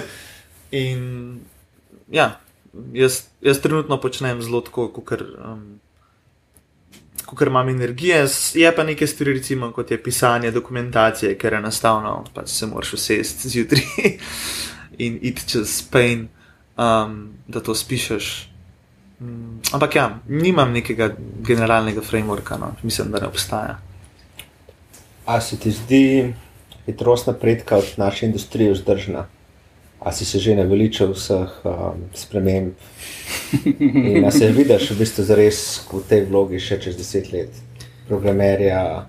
In 0.70 1.40
ja, 2.10 2.40
jaz, 2.92 3.22
jaz 3.42 3.60
trenutno 3.60 4.00
počnem 4.00 4.42
zelo 4.42 4.60
tako, 4.60 4.88
kot 4.92 5.22
um, 5.22 5.80
imam 7.46 7.68
energije. 7.68 8.26
Je 8.54 8.76
pa 8.76 8.84
nekaj 8.84 9.08
stvari, 9.08 9.32
recimo, 9.32 9.72
kot 9.72 9.90
je 9.90 10.02
pisanje 10.02 10.50
dokumentacije, 10.50 11.38
ker 11.38 11.52
je 11.52 11.58
enostavno, 11.58 12.24
pač 12.34 12.48
se 12.48 12.66
moraš 12.66 12.92
usesti 12.92 13.48
zjutraj 13.48 13.82
in 15.04 15.18
iti 15.22 15.48
čez 15.48 15.82
pain, 15.90 16.28
um, 16.76 17.28
da 17.48 17.60
to 17.60 17.74
spišeš. 17.74 18.48
Um, 19.20 19.60
ampak 19.72 19.96
ja, 19.96 20.18
nimam 20.28 20.72
nekega 20.72 21.14
generalnega 21.46 22.00
frameworka, 22.00 22.58
no. 22.58 22.74
mislim, 22.82 23.10
da 23.10 23.20
ne 23.20 23.26
obstaja. 23.26 23.78
A 25.26 25.40
se 25.40 25.58
ti 25.58 25.70
zdi 25.70 26.34
hitrost 26.86 27.26
napredka 27.26 27.76
v 27.76 27.96
naši 27.96 28.26
industriji 28.26 28.72
vzdržna? 28.72 29.26
A 30.00 30.12
si 30.12 30.24
se 30.24 30.38
že 30.38 30.56
naveličal 30.56 31.12
vseh 31.12 31.60
um, 31.64 32.08
sprememb? 32.14 32.72
In 33.80 34.22
da 34.22 34.30
se 34.30 34.48
vidiš 34.48 34.90
v 34.90 34.98
bistvu 34.98 35.24
zares 35.24 35.58
v 35.92 36.00
tej 36.08 36.24
vlogi 36.24 36.60
še 36.60 36.80
čez 36.80 36.96
deset 36.96 37.28
let, 37.32 37.52
programerja, 38.08 39.04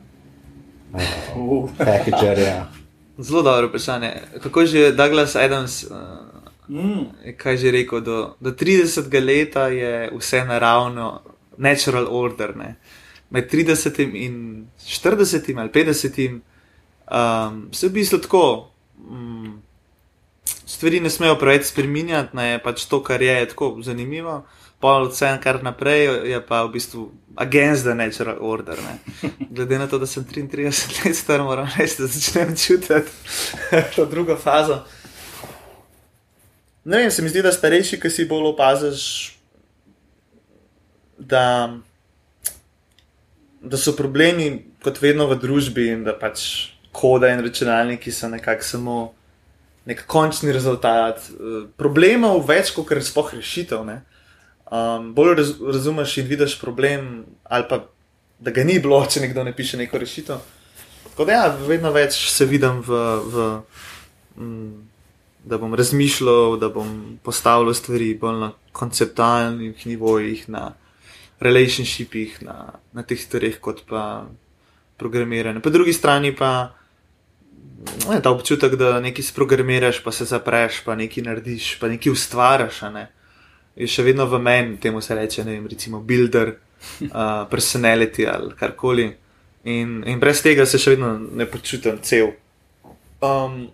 uh, 0.92 1.72
packagerja. 1.80 2.68
Zelo 3.16 3.42
dobro 3.42 3.72
vprašanje. 3.72 4.12
Kako 4.44 4.66
že 4.66 4.92
Douglas 4.92 5.36
Adams, 5.36 5.88
uh, 5.88 6.28
mm. 6.68 7.38
kaj 7.40 7.58
že 7.58 7.72
rekel, 7.72 8.04
do, 8.04 8.36
do 8.44 8.52
30 8.52 9.08
let 9.24 9.56
je 9.72 10.12
vse 10.12 10.44
naravno, 10.44 11.22
natural 11.58 12.12
order. 12.12 12.52
Ne? 12.58 12.76
Med 13.30 13.48
30 13.48 14.12
in 14.12 14.68
40 14.76 15.56
ali 15.56 15.70
50 15.72 16.40
um, 17.08 17.70
se 17.72 17.88
v 17.88 17.92
bistvu 17.92 18.20
tako. 18.28 18.68
Um, 19.00 19.61
stvari 20.82 21.00
ne 21.00 21.10
smejo 21.10 21.36
preveč 21.38 21.68
spremenjati, 21.70 22.34
ne 22.34 22.58
pač 22.64 22.88
to, 22.90 23.04
kar 23.06 23.22
je, 23.22 23.34
je 23.34 23.50
tako 23.54 23.76
zanimivo. 23.86 24.40
Pol 24.82 25.04
vse 25.12 25.28
en 25.30 25.38
kar 25.38 25.60
naprej 25.62 26.08
je 26.26 26.40
pa 26.42 26.64
v 26.66 26.72
bistvu 26.74 27.04
against 27.38 27.86
the 27.86 27.94
natural 27.94 28.40
order. 28.42 28.80
Ne. 28.82 28.96
Glede 29.56 29.78
na 29.78 29.86
to, 29.88 30.00
da 30.02 30.10
sem 30.10 30.26
33 30.26 31.06
let 31.06 31.16
star, 31.16 31.44
moram 31.46 31.70
reči, 31.78 32.02
da 32.02 32.10
začnem 32.10 32.56
čutiti 32.58 33.14
to 33.96 34.08
drugo 34.10 34.36
fazo. 34.42 34.80
Ne 36.84 36.98
vem, 36.98 37.12
se 37.12 37.22
mi 37.22 37.30
zdi, 37.30 37.46
da 37.46 37.54
starejši, 37.54 38.02
ki 38.02 38.10
si 38.10 38.26
bolj 38.26 38.50
opaziš, 38.56 39.06
da, 41.22 41.78
da 43.62 43.78
so 43.78 43.94
problemi 43.94 44.50
kot 44.82 44.98
vedno 44.98 45.30
v 45.30 45.38
družbi 45.38 45.92
in 45.94 46.04
da 46.10 46.18
pač 46.18 46.50
koda 46.92 47.30
in 47.30 47.46
računalniki 47.46 48.10
so 48.12 48.34
nekako 48.34 48.66
samo 48.66 49.02
nek 49.86 50.06
končni 50.08 50.54
rezultat. 50.54 51.24
Eh, 51.30 51.66
problemov 51.78 52.46
več 52.48 52.74
kot 52.76 52.90
kar 52.90 53.02
spoh 53.04 53.34
rešitev. 53.34 53.88
Um, 54.72 55.12
bolj 55.14 55.36
raz, 55.36 55.50
razumeš 55.60 56.18
in 56.22 56.30
vidiš 56.30 56.60
problem, 56.62 57.26
ali 57.44 57.66
pa 57.70 57.82
da 58.40 58.52
ga 58.52 58.64
ni 58.64 58.80
bilo, 58.80 59.02
če 59.06 59.26
nekdo 59.26 59.44
ne 59.44 59.54
piše 59.56 59.78
neko 59.78 60.00
rešitev. 60.02 60.40
Tako 61.10 61.26
da, 61.28 61.34
ja, 61.34 61.58
vedno 61.68 61.92
več 61.92 62.16
se 62.32 62.48
vidim 62.48 62.80
v, 62.88 63.00
v, 63.34 63.48
mm, 64.40 64.72
da 65.44 65.60
bom 65.62 65.76
razmišljal, 65.76 66.56
da 66.62 66.70
bom 66.72 67.20
postavljal 67.24 67.76
stvari 67.76 68.14
bolj 68.18 68.40
na 68.40 68.52
konceptualnih 68.72 69.86
nivojih, 69.86 70.48
na 70.50 70.72
relationshipih, 71.42 72.40
na, 72.46 72.80
na 72.94 73.04
teh 73.04 73.20
stvareh, 73.20 73.60
kot 73.60 73.84
pa 73.90 74.24
programiranje. 74.98 75.60
Po 75.60 75.74
drugi 75.74 75.94
strani 75.94 76.32
pa 76.38 76.72
je 78.14 78.22
ta 78.22 78.32
občutek, 78.32 78.76
da 78.76 79.00
nekaj 79.00 79.24
sprogramiraš, 79.24 80.02
pa 80.04 80.12
se 80.12 80.26
zapreš, 80.26 80.82
pa 80.86 80.96
nekaj 80.96 81.24
narediš, 81.24 81.76
pa 81.80 81.88
nekaj 81.88 82.12
ustvariš. 82.12 82.82
Ne? 82.94 83.08
Je 83.76 83.88
še 83.88 84.04
vedno 84.04 84.26
v 84.30 84.40
meni, 84.42 84.78
temu 84.82 85.02
se 85.02 85.16
reče, 85.16 85.46
ne 85.46 85.58
vem, 85.58 85.68
recimo 85.72 86.02
builder, 86.02 86.56
uh, 87.12 87.46
personality 87.50 88.28
ali 88.30 88.56
karkoli. 88.60 89.12
In, 89.64 90.02
in 90.10 90.20
brez 90.20 90.42
tega 90.42 90.66
se 90.66 90.80
še 90.82 90.96
vedno 90.96 91.14
ne 91.22 91.46
počutim 91.46 92.00
cel. 92.02 92.34
Um, 93.22 93.68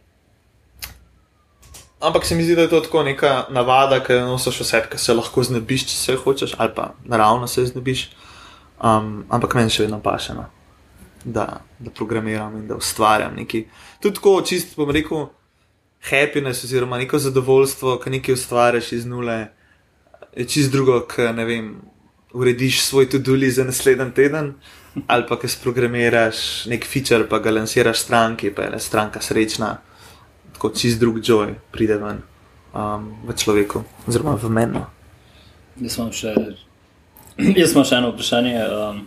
ampak 2.04 2.26
se 2.28 2.36
mi 2.36 2.44
zdi, 2.44 2.56
da 2.56 2.68
je 2.68 2.74
to 2.74 2.82
tako 2.84 3.06
neka 3.08 3.48
navada, 3.56 4.02
ki 4.04 4.20
jo 4.20 4.26
nosiš 4.34 4.60
vse, 4.66 4.84
ki 4.92 5.00
se 5.00 5.16
lahko 5.16 5.44
znebiš, 5.48 5.88
če 5.88 5.96
se 5.96 6.18
hočeš, 6.20 6.58
ali 6.60 6.76
pa 6.76 6.92
naravno 7.08 7.48
se 7.48 7.66
znebiš. 7.72 8.10
Um, 8.78 9.24
ampak 9.34 9.56
meni 9.58 9.72
še 9.74 9.88
vedno 9.88 10.02
paše, 10.04 10.36
no, 10.38 10.46
da, 11.28 11.62
da 11.80 11.92
programiram 11.92 12.56
in 12.58 12.68
da 12.68 12.76
ustvarjam 12.76 13.36
nekaj. 13.36 13.66
Tudi 14.00 14.16
tako, 14.16 14.42
čist 14.42 14.76
bom 14.78 14.92
rekel, 14.92 15.28
happiness 16.10 16.64
oziroma 16.64 16.98
neko 16.98 17.20
zadovoljstvo, 17.20 17.98
ki 18.04 18.16
nekaj 18.16 18.34
ustvariš 18.34 18.92
iz 18.92 19.06
nule, 19.06 19.48
je 20.36 20.48
čist 20.48 20.72
drugo, 20.72 21.02
ki 21.08 21.32
ne 21.36 21.46
vem. 21.46 21.76
Urediš 22.38 22.82
svoj 22.84 23.08
tudi 23.10 23.50
za 23.52 23.64
naslednji 23.64 24.12
teden, 24.14 24.52
ali 25.08 25.24
pa 25.30 25.38
ki 25.40 25.48
sprogramiraš 25.48 26.66
nek 26.70 26.86
feature, 26.86 27.24
pa 27.30 27.40
ga 27.40 27.52
lansiraš 27.52 28.04
stranki, 28.04 28.52
pa 28.54 28.68
je 28.68 28.80
stranka 28.80 29.22
srečna 29.22 29.78
tako 30.58 30.70
čist 30.70 31.00
drug 31.00 31.18
joy 31.22 31.54
pride 31.72 31.98
ven 31.98 32.22
um, 32.74 33.14
v 33.28 33.34
človeku, 33.38 33.84
oziroma 34.08 34.34
v 34.36 34.50
meni. 34.50 34.82
Jaz 35.78 35.98
imam 35.98 36.10
še, 36.10 36.34
jaz 37.62 37.76
imam 37.76 37.86
še 37.86 38.00
eno 38.00 38.10
vprašanje. 38.16 38.56
Um, 38.66 39.04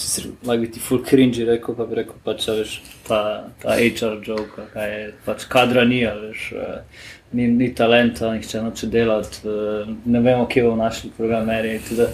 Sicer 0.00 0.30
lahko 0.46 0.62
bi 0.62 0.70
ti 0.72 0.80
full 0.80 1.02
cringe 1.04 1.44
rekel, 1.44 1.76
pa 1.76 1.84
bi 1.86 1.98
rekel, 1.98 2.16
da 2.16 2.32
pač, 2.32 2.46
je 2.48 2.64
ta, 3.04 3.20
ta 3.60 3.76
HR 3.76 4.20
joke, 4.24 4.64
kaj 4.72 4.92
je 4.94 5.02
pač 5.26 5.44
kadra 5.52 5.84
ni, 5.84 6.00
veš, 6.22 6.46
uh, 6.56 7.04
ni, 7.36 7.50
ni 7.52 7.68
talenta, 7.76 8.30
nihče 8.32 8.62
noče 8.64 8.88
delati, 8.94 9.42
uh, 9.44 9.90
ne 10.06 10.24
vemo, 10.24 10.46
kje 10.48 10.64
bomo 10.64 10.80
našli 10.80 11.12
programerje. 11.16 12.08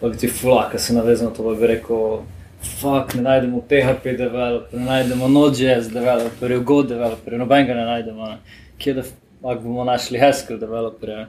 Pa 0.00 0.08
bi 0.08 0.16
ti 0.16 0.30
full, 0.30 0.56
ki 0.72 0.80
se 0.80 0.96
navezal 0.96 1.28
na 1.28 1.36
to, 1.36 1.44
pa 1.44 1.56
bi 1.58 1.72
rekel 1.74 2.20
fuck, 2.62 3.14
ne 3.14 3.22
najdemo 3.22 3.60
PHP 3.68 4.16
developer, 4.16 4.78
ne 4.78 4.84
najdemo 4.84 5.28
Node.js 5.28 5.92
developer, 5.92 6.58
Go 6.64 6.82
developer, 6.82 7.38
nobenega 7.38 7.74
ne 7.74 7.84
najdemo. 7.84 8.30
Kje 8.78 8.94
da 8.94 9.02
bomo 9.42 9.84
našli 9.84 10.18
Haskell 10.18 10.58
developer? 10.58 11.26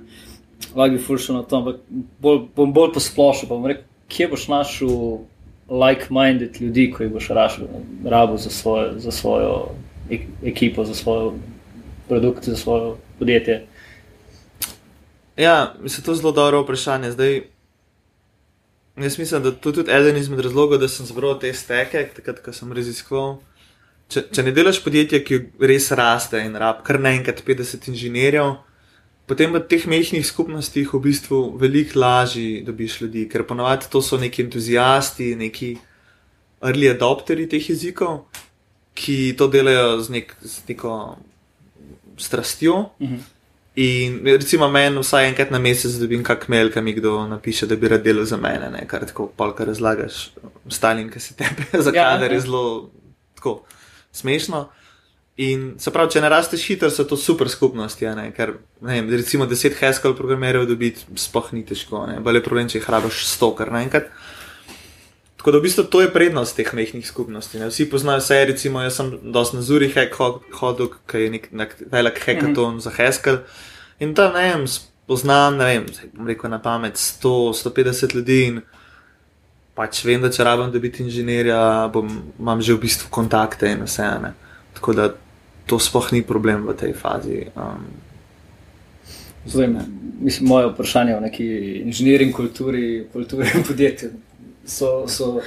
Lahko 0.75 0.93
bi 0.93 1.01
fulšal 1.01 1.35
na 1.35 1.43
to, 1.43 1.57
ampak 1.57 1.83
bolj, 2.21 2.41
bom 2.55 2.73
bolj 2.73 2.93
posplošil, 2.93 3.49
pa 3.49 3.55
bom 3.55 3.67
rekel, 3.69 3.85
kje 4.09 4.27
boš 4.31 4.47
našel 4.47 4.95
like-minded 5.69 6.61
ljudi, 6.61 6.91
ko 6.91 7.03
jih 7.03 7.11
boš 7.11 7.27
rabo 8.05 8.37
za, 8.37 8.49
za 8.97 9.11
svojo 9.11 9.69
ekipo, 10.43 10.85
za 10.85 10.93
svojo 10.93 11.33
produkt, 12.07 12.45
za 12.45 12.55
svoje 12.55 12.95
podjetje. 13.19 13.65
Ja, 15.37 15.73
mislim, 15.81 16.05
to 16.05 16.11
je 16.11 16.15
zelo 16.15 16.31
dobro 16.31 16.61
vprašanje. 16.61 17.11
Zdaj, 17.11 17.41
Jaz 19.03 19.19
mislim, 19.19 19.43
da 19.43 19.51
to 19.51 19.69
je 19.69 19.73
tudi 19.73 19.91
eden 19.91 20.17
izmed 20.17 20.39
razlogov, 20.39 20.77
da 20.77 20.87
sem 20.87 21.05
zbral 21.05 21.39
te 21.39 21.53
steke, 21.53 22.09
takrat, 22.15 22.41
ko 22.43 22.53
sem 22.53 22.73
raziskoval. 22.73 23.37
Če, 24.11 24.25
če 24.35 24.43
ne 24.43 24.51
delaš 24.51 24.81
podjetja, 24.83 25.21
ki 25.23 25.39
res 25.71 25.87
raste 25.95 26.41
in 26.43 26.57
rab 26.59 26.81
kar 26.83 26.99
naenkrat 26.99 27.39
50 27.47 27.87
inženirjev, 27.93 28.57
potem 29.29 29.53
v 29.53 29.61
teh 29.61 29.85
mehkih 29.85 30.25
skupnostih 30.25 30.89
v 30.93 31.01
bistvu 31.05 31.39
veliko 31.61 32.01
lažje 32.01 32.63
dobiš 32.65 33.01
ljudi, 33.01 33.27
ker 33.29 33.45
ponovadi 33.45 33.89
to 33.91 34.01
so 34.01 34.17
neki 34.17 34.47
entuzijasti, 34.47 35.35
neki 35.37 35.75
early 36.65 36.89
adopteri 36.89 37.45
teh 37.47 37.69
jezikov, 37.69 38.25
ki 38.97 39.35
to 39.37 39.47
delajo 39.47 39.99
z, 40.01 40.15
nek, 40.17 40.33
z 40.41 40.65
neko 40.67 40.93
strastjo. 42.17 42.89
Mhm. 42.99 43.19
In 43.79 44.17
recimo, 44.25 44.67
meni 44.67 44.99
vsaj 44.99 45.29
enkrat 45.29 45.51
na 45.53 45.59
mesec 45.61 45.93
dobim 46.01 46.23
kak 46.25 46.49
mail, 46.51 46.71
ki 46.73 46.81
mi 46.83 46.91
kdo 46.97 47.27
napiše, 47.29 47.67
da 47.69 47.77
bi 47.79 47.87
rad 47.87 48.03
delal 48.03 48.25
za 48.27 48.35
mene, 48.35 48.67
ne? 48.73 48.81
kar 48.87 49.05
tako 49.07 49.29
polka 49.37 49.63
razlagaš, 49.63 50.33
Stalin, 50.67 51.07
ki 51.07 51.19
se 51.19 51.37
tebe 51.37 51.69
za 51.85 51.93
ja, 51.95 52.17
je 52.19 52.39
zelo 52.43 52.89
tako 53.37 53.61
smešno. 54.11 54.65
In 55.39 55.77
se 55.79 55.91
pravi, 55.95 56.11
če 56.11 56.19
ne 56.19 56.29
rasteš 56.33 56.65
hitro, 56.67 56.89
so 56.91 57.05
to 57.07 57.15
super 57.15 57.47
skupnosti, 57.47 58.03
ne? 58.17 58.25
ker 58.35 58.57
ne 58.83 58.97
vem, 58.97 59.11
recimo 59.13 59.45
10 59.47 59.77
Haskell 59.79 60.17
programerjev 60.17 60.65
dobiti 60.67 61.05
spoh 61.15 61.53
ni 61.55 61.61
težko, 61.63 62.01
bolje 62.25 62.41
problem, 62.43 62.67
če 62.67 62.81
jih 62.81 62.87
hrabaš 62.89 63.21
100 63.37 63.49
kar 63.55 63.71
naenkrat. 63.71 64.09
Tako 65.39 65.53
da 65.55 65.61
v 65.61 65.63
bistvu 65.63 65.85
to 65.87 66.01
je 66.03 66.09
prednost 66.11 66.57
teh 66.57 66.67
mehkih 66.75 67.07
skupnosti. 67.07 67.55
Ne? 67.61 67.69
Vsi 67.71 67.85
poznajo 67.87 68.19
vse, 68.19 68.41
recimo 68.49 68.81
jaz 68.83 68.97
sem 68.99 69.13
dosti 69.31 69.55
na 69.55 69.63
Zuri 69.63 69.87
hodil, 69.93 70.89
ki 71.07 71.21
je 71.23 71.29
nek, 71.31 71.47
nek 71.55 71.77
velik 71.87 72.19
hackathon 72.19 72.73
mm 72.73 72.77
-hmm. 72.77 72.83
za 72.83 72.91
Haskell. 72.97 73.39
In 73.99 74.13
tam 74.15 74.33
ne 74.33 74.43
vem, 74.43 74.65
poznam, 75.07 75.55
ne 75.55 75.65
vem, 75.65 75.85
bom 76.13 76.27
rekel 76.27 76.49
na 76.49 76.59
pamet 76.59 76.99
100, 76.99 77.55
150 77.63 78.15
ljudi 78.15 78.43
in 78.43 78.61
pač 79.75 80.03
vem, 80.05 80.21
da 80.21 80.29
če 80.29 80.43
rabim, 80.43 80.71
da 80.71 80.79
biti 80.79 81.03
inženirja, 81.03 81.87
bom, 81.93 82.11
imam 82.39 82.61
že 82.61 82.73
v 82.73 82.79
bistvu 82.79 83.07
kontakte 83.09 83.71
in 83.71 83.87
vse. 83.87 84.03
Ne? 84.03 84.33
Tako 84.73 84.93
da 84.93 85.09
to 85.69 85.79
sploh 85.79 86.09
ni 86.11 86.23
problem 86.25 86.65
v 86.67 86.75
tej 86.77 86.93
fazi. 86.97 87.45
Um, 87.55 87.85
Zdaj, 89.45 89.69
mislim, 90.21 90.49
moje 90.49 90.67
vprašanje 90.67 91.15
o 91.15 91.19
neki 91.23 91.45
inženiringi 91.85 92.33
kulturi, 92.35 93.05
kulturi 93.13 93.47
in 93.55 93.63
podjetju 93.63 94.09
so, 94.69 95.07
so 95.07 95.41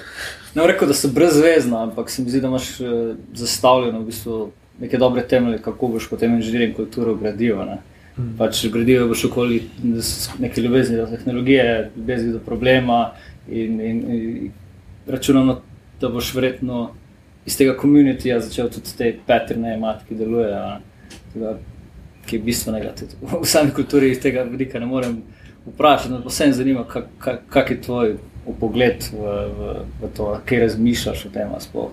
ne 0.54 0.66
rekel, 0.66 0.88
da 0.88 0.94
so 0.94 1.08
brezvezna, 1.08 1.82
ampak 1.82 2.10
se 2.10 2.22
mi 2.22 2.30
zdi, 2.30 2.40
da 2.40 2.48
imaš 2.48 2.80
uh, 2.80 3.16
zastavljeno 3.34 4.00
v 4.00 4.04
bistvu 4.04 4.50
neke 4.80 4.98
dobre 4.98 5.22
temelje, 5.28 5.62
kako 5.62 5.88
boš 5.88 6.08
potem 6.10 6.34
inženirjing 6.34 6.76
kulturo 6.76 7.14
gradil. 7.14 7.58
Ne? 7.66 7.78
Mm. 8.16 8.34
Pač 8.38 8.64
gradil 8.72 9.06
boš 9.08 9.24
okoli 9.30 9.62
neke 10.38 10.60
ljubezni 10.60 10.96
do 10.96 11.06
tehnologije, 11.06 11.90
ljubezni 11.96 12.32
do 12.32 12.38
problema 12.38 13.12
in, 13.48 13.80
in, 13.80 14.02
in 14.12 14.50
računam, 15.06 15.56
da 16.00 16.08
boš 16.08 16.34
verjetno 16.34 16.90
iz 17.46 17.56
tega 17.56 17.76
komunitija 17.76 18.40
začel 18.40 18.70
tudi 18.70 18.96
te 18.98 19.12
patrne 19.26 19.74
imati, 19.76 20.06
ki 20.08 20.18
delujejo. 20.18 21.54
Ki 22.26 22.36
je 22.36 22.42
bistvenega. 22.42 22.92
V 23.42 23.46
sami 23.48 23.74
kulturi 23.74 24.12
tega 24.20 24.44
vidika 24.46 24.80
ne 24.80 24.86
morem 24.86 25.22
vprašati, 25.66 26.14
ampak 26.14 26.30
vse 26.30 26.46
me 26.46 26.52
zanima, 26.52 26.84
kak, 26.88 27.08
kak, 27.50 27.70
je 27.70 27.80
tvoj 27.82 28.14
pogled 28.60 29.04
v, 29.12 29.34
v, 29.58 29.74
v 30.02 30.10
to, 30.16 30.30
kaj 30.46 30.64
razmišljaš 30.66 31.26
o 31.26 31.30
tem, 31.34 31.50
sploh. 31.62 31.92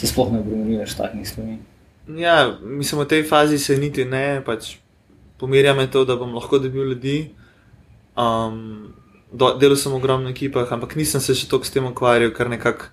če 0.00 0.08
sploh 0.08 0.32
ne 0.32 0.40
obremenjuješ 0.40 0.96
takih 0.96 1.28
stvari. 1.28 1.58
Ja, 2.16 2.56
mislim, 2.62 3.02
v 3.02 3.08
tej 3.08 3.24
fazi 3.28 3.58
se 3.60 3.76
niti 3.76 4.04
ne, 4.08 4.40
pač 4.44 4.78
pomirja 5.36 5.74
me 5.74 5.88
to, 5.90 6.04
da 6.08 6.16
bom 6.16 6.32
lahko 6.34 6.58
dobil 6.58 6.94
ljudi. 6.94 7.18
Um, 8.16 8.94
Delal 9.32 9.76
sem 9.76 9.92
v 9.92 9.98
ogromnih 10.00 10.32
ekipah, 10.32 10.70
ampak 10.72 10.96
nisem 10.96 11.20
se 11.20 11.36
še 11.36 11.50
toliko 11.50 11.68
s 11.68 11.74
tem 11.74 11.84
ukvarjal, 11.84 12.32
ker 12.32 12.48
nekako 12.48 12.88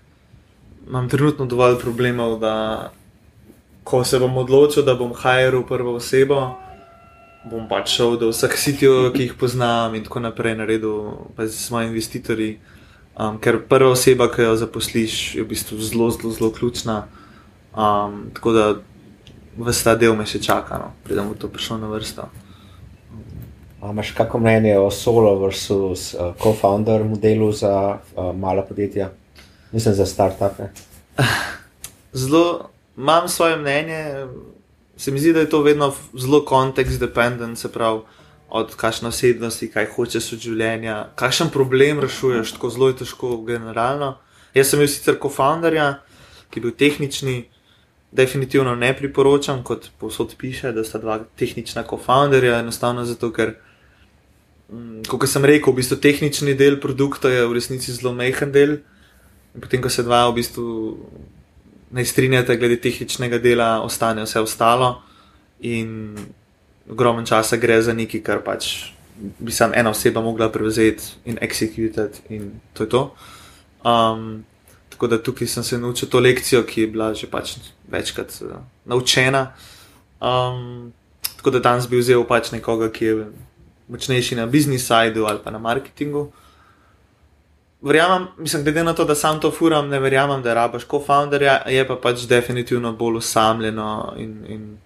imam 0.88 1.10
trenutno 1.10 1.46
dovolj 1.46 1.80
problemov, 1.80 2.40
da 2.40 2.92
ko 3.84 4.04
se 4.04 4.20
bom 4.20 4.38
odločil, 4.38 4.84
da 4.84 4.96
bom 4.96 5.14
hajeril 5.14 5.66
prvo 5.68 5.96
osebo 5.96 6.56
bom 7.46 7.68
pač 7.70 7.94
šel 7.94 8.18
do 8.18 8.32
vseh 8.32 8.54
sitijev, 8.58 9.12
ki 9.14 9.28
jih 9.28 9.36
poznam, 9.38 9.94
in 9.96 10.06
tako 10.06 10.24
naprej, 10.24 10.58
naredil 10.58 11.30
pa 11.38 11.46
z 11.46 11.54
svojimi 11.54 11.94
investitorji. 11.94 12.58
Um, 13.16 13.38
ker 13.40 13.62
prva 13.70 13.94
oseba, 13.94 14.28
ki 14.32 14.50
jo 14.50 14.56
zaposliš, 14.60 15.36
je 15.38 15.46
v 15.46 15.50
bistvu 15.54 15.78
zelo, 15.80 16.10
zelo, 16.12 16.34
zelo 16.36 16.50
ključna. 16.52 17.06
Um, 17.72 18.26
tako 18.34 18.56
da 18.56 18.66
vse 19.62 19.86
ta 19.86 19.94
del 19.96 20.18
me 20.18 20.26
še 20.28 20.42
čaka, 20.44 20.82
no, 20.82 20.90
predem 21.06 21.30
bo 21.30 21.38
to 21.38 21.52
prišlo 21.52 21.78
na 21.84 21.92
vrsto. 21.94 22.28
Imáš 23.86 24.16
kakšno 24.18 24.42
mnenje 24.42 24.80
o 24.82 24.90
solo 24.90 25.36
versus 25.38 26.16
uh, 26.18 26.34
co-founder 26.42 27.06
modelu 27.06 27.52
za 27.54 28.02
uh, 28.02 28.34
mala 28.34 28.66
podjetja, 28.66 29.12
mislim 29.76 29.96
za 29.96 30.06
start-upe? 30.06 30.72
Zelo 32.14 32.70
imam 32.98 33.30
svoje 33.30 33.58
mnenje, 33.58 34.28
se 34.98 35.12
mi 35.12 35.20
zdi, 35.20 35.34
da 35.34 35.40
je 35.40 35.50
to 35.50 35.62
vedno 35.62 35.94
zelo 36.14 36.46
kontekst 36.46 37.00
dependent, 37.00 37.60
se 37.60 37.72
pravi, 37.72 38.00
od 38.50 38.76
kakšne 38.76 39.08
osebnosti, 39.08 39.68
kaj 39.72 39.90
hočeš 39.96 40.30
od 40.34 40.46
življenja, 40.46 41.10
kakšen 41.20 41.50
problem 41.52 42.00
rešuješ, 42.00 42.56
tako 42.56 42.70
zelo 42.72 42.88
je 42.92 43.02
težko 43.02 43.36
generalno. 43.44 44.16
Jaz 44.56 44.72
sem 44.72 44.80
bil 44.80 44.88
sicer 44.88 45.18
co-founderja, 45.20 45.90
ki 46.50 46.62
je 46.62 46.64
bil 46.64 46.76
tehnični, 46.80 47.36
definitivno 48.16 48.78
ne 48.80 48.94
priporočam, 48.96 49.64
kot 49.68 49.90
posod 50.00 50.38
piše, 50.40 50.72
da 50.72 50.86
sta 50.88 51.02
dva 51.04 51.20
tehnična 51.36 51.84
co-founderja, 51.90 52.62
enostavno 52.64 53.04
zato, 53.06 53.34
ker. 53.36 53.58
Mm, 54.72 55.04
kot 55.10 55.28
sem 55.30 55.44
rekel, 55.46 55.74
v 55.74 55.82
bistvu 55.82 56.00
tehnični 56.02 56.56
del 56.56 56.80
produkta 56.82 57.30
je 57.34 57.44
v 57.44 57.58
resnici 57.60 57.92
zelo 57.92 58.16
mehen 58.16 58.56
del, 58.56 58.80
in 59.56 59.62
potem, 59.62 59.82
ko 59.82 59.90
se 59.90 60.04
dva 60.04 60.26
v 60.30 60.36
bistvu 60.42 60.66
ne 61.96 62.06
strinjate 62.06 62.58
glede 62.58 62.78
tehničnega 62.82 63.40
dela, 63.40 63.82
ostane 63.82 64.24
vse 64.24 64.40
ostalo. 64.40 65.02
in 65.60 66.16
ogromen 66.90 67.26
časa 67.26 67.58
gre 67.58 67.82
za 67.82 67.94
nekaj, 67.94 68.22
kar 68.22 68.44
pač 68.44 68.92
bi 69.16 69.52
sam 69.52 69.72
ena 69.74 69.90
oseba 69.90 70.22
mogla 70.22 70.50
prevzeti 70.52 71.04
in 71.26 71.40
executirati, 71.42 72.20
in 72.30 72.60
to 72.74 72.84
je 72.84 72.90
to. 72.90 73.16
Um, 73.86 74.44
tako 74.90 75.08
da 75.08 75.24
tukaj 75.24 75.48
sem 75.48 75.64
se 75.64 75.78
naučil 75.78 76.10
to 76.10 76.20
lekcijo, 76.20 76.64
ki 76.64 76.82
je 76.82 76.88
bila 76.88 77.14
že 77.14 77.28
pač 77.28 77.56
večkrat 77.88 78.42
uh, 78.42 78.60
naučena. 78.86 79.56
Um, 80.22 80.94
tako 81.38 81.50
da 81.50 81.60
danes 81.60 81.88
bi 81.90 81.98
vzel 81.98 82.24
pač 82.28 82.52
nekoga, 82.52 82.92
ki 82.92 83.06
je 83.06 83.26
močnejši 83.88 84.36
na 84.36 84.50
sajdu 84.80 85.26
ali 85.26 85.40
pa 85.44 85.52
na 85.52 85.60
marketingu. 85.60 86.32
Verjamem, 87.82 88.28
mislim, 88.38 88.64
glede 88.64 88.84
na 88.84 88.94
to, 88.94 89.06
da 89.06 89.16
sam 89.16 89.40
to 89.40 89.52
furam, 89.52 89.90
ne 89.90 90.00
verjamem, 90.00 90.42
da 90.42 90.54
rabaš 90.54 90.88
co-founderja, 90.88 91.60
je 91.70 91.88
pa 91.88 91.96
pač 91.96 92.26
definitivno 92.30 92.94
bolj 92.94 93.18
usamljeno 93.18 94.14
in, 94.18 94.38
in 94.48 94.78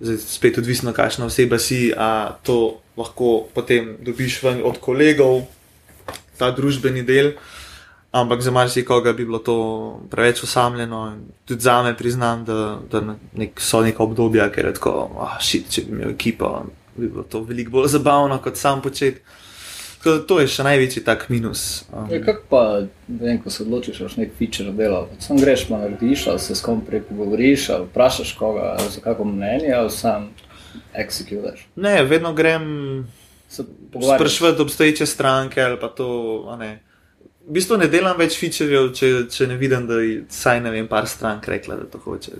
zdaj 0.00 0.16
spet 0.18 0.58
odvisno, 0.58 0.92
kakšna 0.92 1.26
oseba 1.26 1.58
si, 1.58 1.92
a 1.96 2.36
to 2.42 2.78
lahko 2.96 3.46
potem 3.54 3.96
dobiš 4.00 4.42
od 4.44 4.80
kolegov, 4.80 5.42
ta 6.38 6.50
družbeni 6.50 7.02
del. 7.02 7.32
Ampak 8.16 8.40
za 8.40 8.50
marsikoga 8.50 9.12
bi 9.12 9.24
bilo 9.24 9.38
to 9.38 9.56
preveč 10.10 10.42
usamljeno. 10.42 11.16
Tudi 11.44 11.60
za 11.60 11.82
me 11.82 11.96
priznam, 11.96 12.44
da, 12.44 12.78
da 12.90 13.02
nek, 13.32 13.60
so 13.60 13.82
neka 13.84 14.02
obdobja, 14.02 14.48
ker 14.52 14.70
je 14.70 14.74
tako, 14.78 15.10
ah, 15.20 15.36
šit, 15.40 15.68
če 15.70 15.82
bi 15.84 15.92
imel 15.92 16.14
ekipo, 16.14 16.50
bi 16.96 17.08
bilo 17.08 17.26
to 17.28 17.42
veliko 17.44 17.70
bolj 17.70 17.90
zabavno 17.92 18.38
kot 18.44 18.56
sam 18.56 18.80
početi. 18.82 19.20
To 20.28 20.38
je 20.40 20.48
še 20.50 20.64
največji 20.66 21.02
tak 21.04 21.26
minus. 21.28 21.84
Um. 21.92 22.06
Ja, 22.10 22.20
kako 22.24 22.42
pa, 22.50 22.62
vem, 23.08 23.38
ko 23.42 23.50
se 23.50 23.62
odločiš, 23.62 23.98
da 23.98 24.08
nek 24.22 24.34
feature 24.38 24.72
dela, 24.76 25.04
sam 25.18 25.40
greš 25.40 25.66
pa 25.68 25.80
narediš, 25.82 26.26
ali 26.32 26.42
se 26.42 26.54
s 26.54 26.64
kom 26.64 26.80
prej 26.86 27.02
pogovoriš, 27.08 27.68
ali 27.74 27.88
vprašaš 27.90 28.32
koga 28.38 28.76
za 28.90 29.00
kako 29.04 29.24
mnenje, 29.24 29.72
ali 29.74 29.90
sam 29.90 30.30
executiš. 30.94 31.66
Ne, 31.76 32.02
vedno 32.04 32.32
grem 32.34 33.06
sprašovati 34.14 34.62
obstoječe 34.62 35.06
stranke 35.06 35.62
ali 35.62 35.80
pa 35.80 35.88
to, 35.88 36.08
ne. 36.58 36.82
V 37.46 37.52
bistvu 37.54 37.76
ne 37.78 37.86
delam 37.86 38.18
več 38.18 38.34
featurejev, 38.40 38.88
če, 38.94 39.10
če 39.30 39.46
ne 39.46 39.56
vidim, 39.56 39.84
da 39.86 40.00
je 40.02 40.24
vsaj 40.26 40.60
ne 40.64 40.72
vem, 40.74 40.88
par 40.90 41.06
strank 41.06 41.46
rekla, 41.48 41.76
da 41.78 41.86
to 41.90 42.00
hoče. 42.02 42.32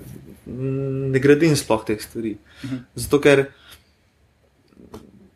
Ne 0.47 1.23
gradim 1.23 1.55
sploh 1.57 1.85
teh 1.87 2.03
stvari. 2.03 2.35
Uh 2.35 2.65
mhm. 2.65 2.75
-huh. 2.75 2.83
Zato 2.95 3.21
ker 3.21 3.45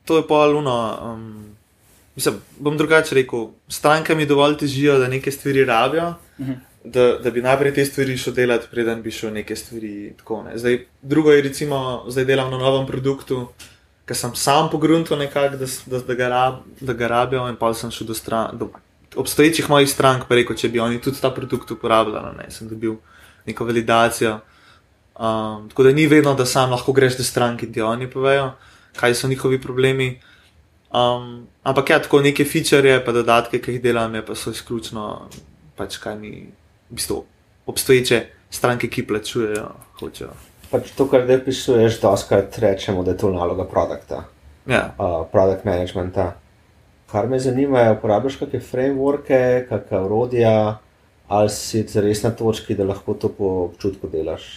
to 0.05 0.17
je 0.17 0.27
poluno. 0.27 0.99
Um, 1.03 1.50
Mislim, 2.17 2.41
bom 2.59 2.77
drugače 2.77 3.15
rekel, 3.15 3.47
stranke 3.69 4.15
mi 4.15 4.27
dovolj 4.27 4.57
težijo, 4.59 4.99
da 4.99 5.09
neke 5.09 5.31
stvari 5.31 5.65
rabijo, 5.65 6.09
uh 6.39 6.45
mhm. 6.45 6.53
-huh. 6.53 6.59
da, 6.85 7.19
da 7.19 7.31
bi 7.31 7.43
najprej 7.43 7.75
te 7.75 7.85
stvari 7.85 8.17
šel 8.17 8.35
delati, 8.35 8.67
preden 8.71 9.03
bi 9.03 9.11
šel 9.11 9.33
neke 9.33 9.57
stvari 9.57 10.13
tako. 10.19 10.43
Ne. 10.43 10.59
Zdaj, 10.59 10.87
drugo 11.03 11.33
je, 11.33 11.43
recimo, 11.43 12.05
zdaj 12.09 12.25
delam 12.25 12.51
na 12.51 12.59
novem 12.59 12.87
produktu, 12.87 13.49
ker 14.05 14.17
sem 14.17 14.35
sam 14.35 14.71
pogrunil 14.71 15.19
nekako, 15.19 15.57
da, 15.57 15.67
da, 15.87 15.99
da, 15.99 16.15
ga 16.15 16.29
rab, 16.29 16.55
da 16.81 16.93
ga 16.93 17.07
rabijo, 17.07 17.49
in 17.49 17.57
pa 17.57 17.75
sem 17.75 17.91
šel 17.91 18.07
do, 18.07 18.15
stran, 18.15 18.59
do 18.59 18.71
obstoječih 19.17 19.71
mojih 19.71 19.91
strank, 19.91 20.25
pa 20.29 20.35
rekel, 20.35 20.57
če 20.57 20.69
bi 20.69 20.81
oni 20.81 21.01
tudi 21.01 21.21
ta 21.21 21.31
produkt 21.31 21.71
uporabljali, 21.71 22.37
ne, 22.37 22.51
sem 22.51 22.69
dobil 22.69 22.97
neko 23.47 23.65
validacijo. 23.65 24.41
Um, 25.21 25.69
tako 25.69 25.83
da 25.83 25.93
ni 25.93 26.07
vedno, 26.07 26.35
da 26.35 26.47
sam 26.47 26.71
lahko 26.71 26.93
greš 26.93 27.17
do 27.17 27.25
strank 27.25 27.63
in 27.63 27.73
ti 27.73 27.81
oni 27.81 28.11
povejo, 28.11 28.53
kaj 28.97 29.15
so 29.15 29.29
njihovi 29.29 29.61
problemi. 29.61 30.21
Um, 30.91 31.47
ampak 31.63 31.91
ja, 31.91 32.01
tako 32.03 32.21
neke 32.21 32.45
feature, 32.45 32.99
pa 33.05 33.13
dodatke, 33.15 33.61
ki 33.63 33.77
jih 33.77 33.83
delam, 33.83 34.17
pa 34.27 34.35
so 34.35 34.51
izključno 34.51 35.05
pač 35.81 35.97
kaj 36.03 36.19
mi 36.19 36.33
v 36.91 36.99
bistvu 36.99 37.23
obstoječe 37.71 38.25
stranke, 38.51 38.91
ki 38.91 39.07
plačujejo, 39.07 39.69
hočejo. 40.01 40.35
Pač 40.71 40.93
to, 40.97 41.07
kar 41.11 41.25
zdaj 41.25 41.45
pisuješ, 41.47 42.01
doskrat 42.03 42.59
rečemo, 42.59 43.05
da 43.07 43.15
je 43.15 43.23
to 43.23 43.31
naloga 43.33 43.65
produkta. 43.65 44.25
Ja. 44.67 44.91
Uh, 44.99 45.23
product 45.33 45.65
managementa. 45.65 46.35
Kar 47.11 47.27
me 47.29 47.41
zanima, 47.43 47.87
je, 47.87 47.95
uporabljaš 47.97 48.37
kakšne 48.43 48.61
frameworke, 48.63 49.41
kakšne 49.71 50.03
urodja, 50.07 50.55
ali 51.31 51.51
si 51.55 51.83
res 52.03 52.23
na 52.23 52.31
točki, 52.35 52.77
da 52.79 52.87
lahko 52.87 53.15
to 53.15 53.31
po 53.35 53.55
občutku 53.71 54.11
delaš. 54.13 54.51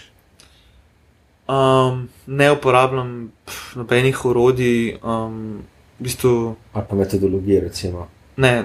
Um, 1.50 2.08
ne 2.28 2.52
uporabljam 2.54 3.32
nobenih 3.76 4.26
urodij. 4.26 4.98
Um, 5.02 5.64
bistvu, 6.00 6.56
ali 6.74 6.86
pa 6.90 6.96
metodologije. 6.96 7.62
Recimo. 7.62 8.08
Ne, 8.38 8.64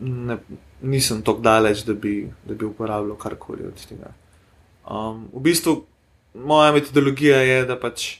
ne, 0.00 0.36
nisem 0.82 1.22
tako 1.22 1.40
daleč, 1.40 1.84
da 1.84 1.94
bi, 1.94 2.28
da 2.44 2.54
bi 2.54 2.64
uporabljal 2.64 3.16
karkoli 3.16 3.66
od 3.66 3.86
tega. 3.88 4.12
Um, 4.90 5.28
v 5.32 5.40
bistvu, 5.40 5.84
moja 6.34 6.72
metodologija 6.72 7.40
je, 7.40 7.64
da 7.64 7.78
pač, 7.80 8.18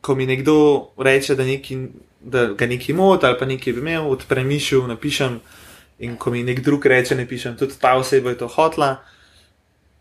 ko 0.00 0.14
mi 0.14 0.26
nekdo 0.26 0.88
reče, 0.98 1.34
da, 1.34 1.44
neki, 1.44 1.78
da 2.20 2.46
ga 2.52 2.66
nekaj 2.66 2.94
moti 2.94 3.26
ali 3.26 3.38
pa 3.38 3.46
nekaj 3.46 3.72
bi 3.72 3.80
imel, 3.80 4.10
odprem 4.10 4.46
mišel, 4.46 4.86
napišem. 4.88 5.40
In 5.98 6.14
ko 6.16 6.30
mi 6.30 6.44
nek 6.46 6.60
drug 6.62 6.86
reče, 6.86 7.16
ne 7.18 7.26
pišem, 7.26 7.56
tudi 7.58 7.74
ta 7.80 7.96
oseba 7.98 8.30
je 8.30 8.38
to 8.38 8.48
hotla. 8.48 8.96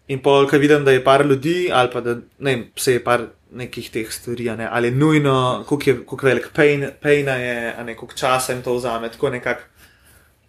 In 0.07 0.21
pa, 0.23 0.43
ko 0.49 0.57
vidim, 0.61 0.85
da 0.85 0.91
je 0.91 1.03
par 1.03 1.25
ljudi, 1.25 1.71
ali 1.73 1.89
pa 1.93 2.01
da 2.01 2.19
ne, 2.39 2.69
se 2.75 2.93
je 2.93 3.03
par 3.03 3.25
nekih 3.57 3.89
teh 3.91 4.11
stvari, 4.13 4.49
ne? 4.57 4.67
ali 4.71 4.91
nujno, 4.91 5.65
kako 5.67 6.25
velik 6.25 6.51
pain 6.53 7.27
je, 7.27 7.73
a 7.77 7.83
ne 7.83 7.95
koliko 7.95 8.15
časa 8.15 8.53
jim 8.53 8.61
to 8.61 8.75
vzame. 8.75 9.09
Tako 9.11 9.29
nekako 9.29 9.61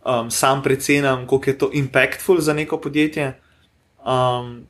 um, 0.04 0.30
sam 0.30 0.62
predcenam, 0.62 1.26
koliko 1.26 1.50
je 1.50 1.58
to 1.58 1.70
impactful 1.72 2.40
za 2.40 2.52
neko 2.52 2.80
podjetje. 2.80 3.32
Um, 4.06 4.66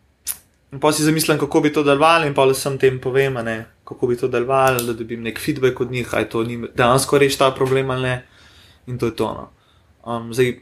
in 0.72 0.80
pa 0.80 0.93
si 0.93 1.03
zamislim, 1.03 1.39
kako 1.39 1.61
bi 1.61 1.72
to 1.72 1.82
delovalo, 1.82 2.26
in 2.26 2.34
pa 2.34 2.45
le 2.45 2.55
sem 2.55 2.78
tem 2.78 3.01
povem, 3.01 3.34
ne? 3.45 3.66
kako 3.84 4.07
bi 4.07 4.16
to 4.16 4.28
delovalo, 4.28 4.82
da 4.82 4.93
dobim 4.93 5.22
nek 5.22 5.41
feedback 5.41 5.80
od 5.80 5.91
njih, 5.91 6.14
aj 6.14 6.28
to 6.28 6.43
ni 6.45 6.59
dejansko 6.76 7.18
reš 7.18 7.36
ta 7.36 7.51
problem 7.51 7.91
ali 7.91 8.03
ne. 8.03 8.16
In 8.86 8.99
to 8.99 9.07
je 9.07 9.16
to. 9.16 9.28
No. 9.34 9.51
Um, 10.05 10.32
zdaj, 10.34 10.59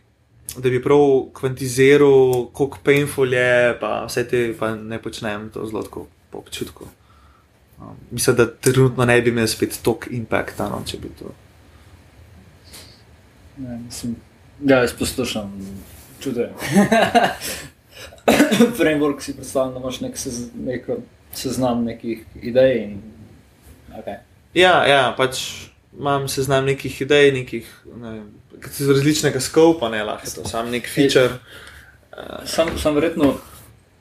da 0.59 0.71
bi 0.71 0.83
prav 0.83 1.31
kvantiziral, 1.35 2.47
koliko 2.53 2.79
painful 2.85 3.33
je, 3.33 3.79
pa 3.81 4.05
vse 4.07 4.29
te 4.29 4.55
pa 4.59 4.75
ne 4.75 5.03
počnem 5.03 5.51
to 5.51 5.67
zelo 5.67 5.83
po 6.31 6.39
občutku. 6.39 6.87
Um, 7.81 7.97
mislim, 8.11 8.37
da 8.37 8.55
trenutno 8.55 9.05
ne 9.05 9.21
bi 9.21 9.31
imel 9.31 9.47
spet 9.47 9.79
toliko 9.83 10.07
impakta, 10.11 10.69
no, 10.69 10.83
če 10.87 10.99
bi 10.99 11.09
to. 11.19 11.33
Ne, 13.57 13.79
mislim, 13.79 14.17
ja, 14.65 14.79
jaz 14.79 14.93
poslušam, 14.99 15.53
čutim. 16.21 16.49
Framework 18.79 19.21
si 19.21 19.37
predstavljam, 19.37 19.75
da 19.75 19.81
imaš 19.81 20.01
nek 20.01 20.19
sez, 20.19 20.49
neko 20.55 20.97
seznam 21.35 21.85
nekih 21.85 22.25
idej. 22.43 22.83
In, 22.85 23.01
okay. 23.93 24.19
Ja, 24.55 24.85
ja, 24.87 25.15
pač 25.17 25.43
imam 25.99 26.29
seznam 26.29 26.65
nekih 26.65 27.01
idej, 27.01 27.33
nekih 27.33 27.69
ne, 27.97 28.23
različnega 28.89 29.41
skopa, 29.41 29.89
ne 29.89 30.05
lahko 30.05 30.31
to, 30.35 30.49
sam 30.49 30.71
nek 30.71 30.89
feature. 30.89 31.39
Sam, 32.45 32.79
sam 32.81 32.95
verjetno 32.97 33.35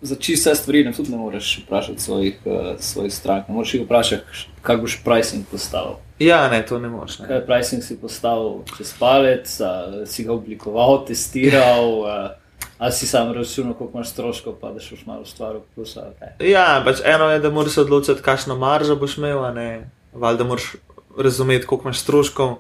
za 0.06 0.16
čiste 0.16 0.56
stvari 0.56 0.84
ne, 0.84 0.94
tudi 0.94 1.12
ne 1.12 1.18
moreš 1.18 1.60
vprašati 1.66 2.02
svojih, 2.02 2.40
uh, 2.46 2.80
svojih 2.80 3.14
strank. 3.14 3.48
Ne 3.48 3.56
moreš 3.56 3.74
jih 3.74 3.86
vprašati, 3.86 4.24
kako 4.62 4.82
boš 4.82 5.00
pricing 5.06 5.46
postavil. 5.52 5.98
Ja, 6.20 6.48
ne, 6.50 6.66
to 6.66 6.80
ne 6.80 6.90
moreš. 6.90 7.20
Ne. 7.20 7.28
Kaj 7.28 7.46
pricing 7.46 7.84
si 7.84 7.98
postavil 8.02 8.64
čez 8.78 8.94
palec, 9.00 9.60
uh, 9.60 10.02
si 10.08 10.24
ga 10.24 10.34
oblikoval, 10.34 11.06
testiral. 11.06 12.00
Uh, 12.00 12.46
Ali 12.78 12.92
si 12.92 13.08
sam 13.08 13.32
računal, 13.32 13.74
koliko 13.74 13.98
imaš 13.98 14.10
stroškov, 14.10 14.54
pa 14.62 14.72
da 14.72 14.80
šel 14.80 14.98
malo 15.06 15.26
stvar 15.26 15.56
v 15.56 15.62
plus? 15.76 15.98
Ja, 16.44 16.82
pač 16.86 17.00
eno 17.06 17.30
je, 17.32 17.40
da 17.40 17.50
moraš 17.50 17.74
se 17.74 17.82
odločiti, 17.82 18.22
kakšno 18.22 18.58
maržo 18.60 18.96
boš 18.96 19.18
imel, 19.18 19.40
ali 19.40 20.38
da 20.38 20.44
moraš 20.44 20.76
razumeti, 21.18 21.66
koliko 21.66 21.88
imaš 21.88 22.00
stroškov. 22.00 22.56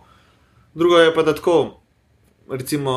Drugo 0.74 0.98
je 0.98 1.16
pa 1.16 1.24
da 1.24 1.36
tako, 1.36 1.80
recimo, 2.50 2.93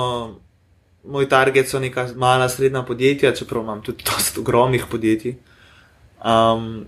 moj 1.08 1.28
target 1.28 1.68
so 1.68 1.80
neka 1.80 2.06
mala, 2.16 2.48
srednja 2.48 2.82
podjetja, 2.82 3.32
čeprav 3.34 3.62
imam 3.62 3.82
tudi 3.82 4.04
dosta 4.04 4.40
ogromnih 4.40 4.86
podjetij. 4.90 5.36
Um, 6.18 6.86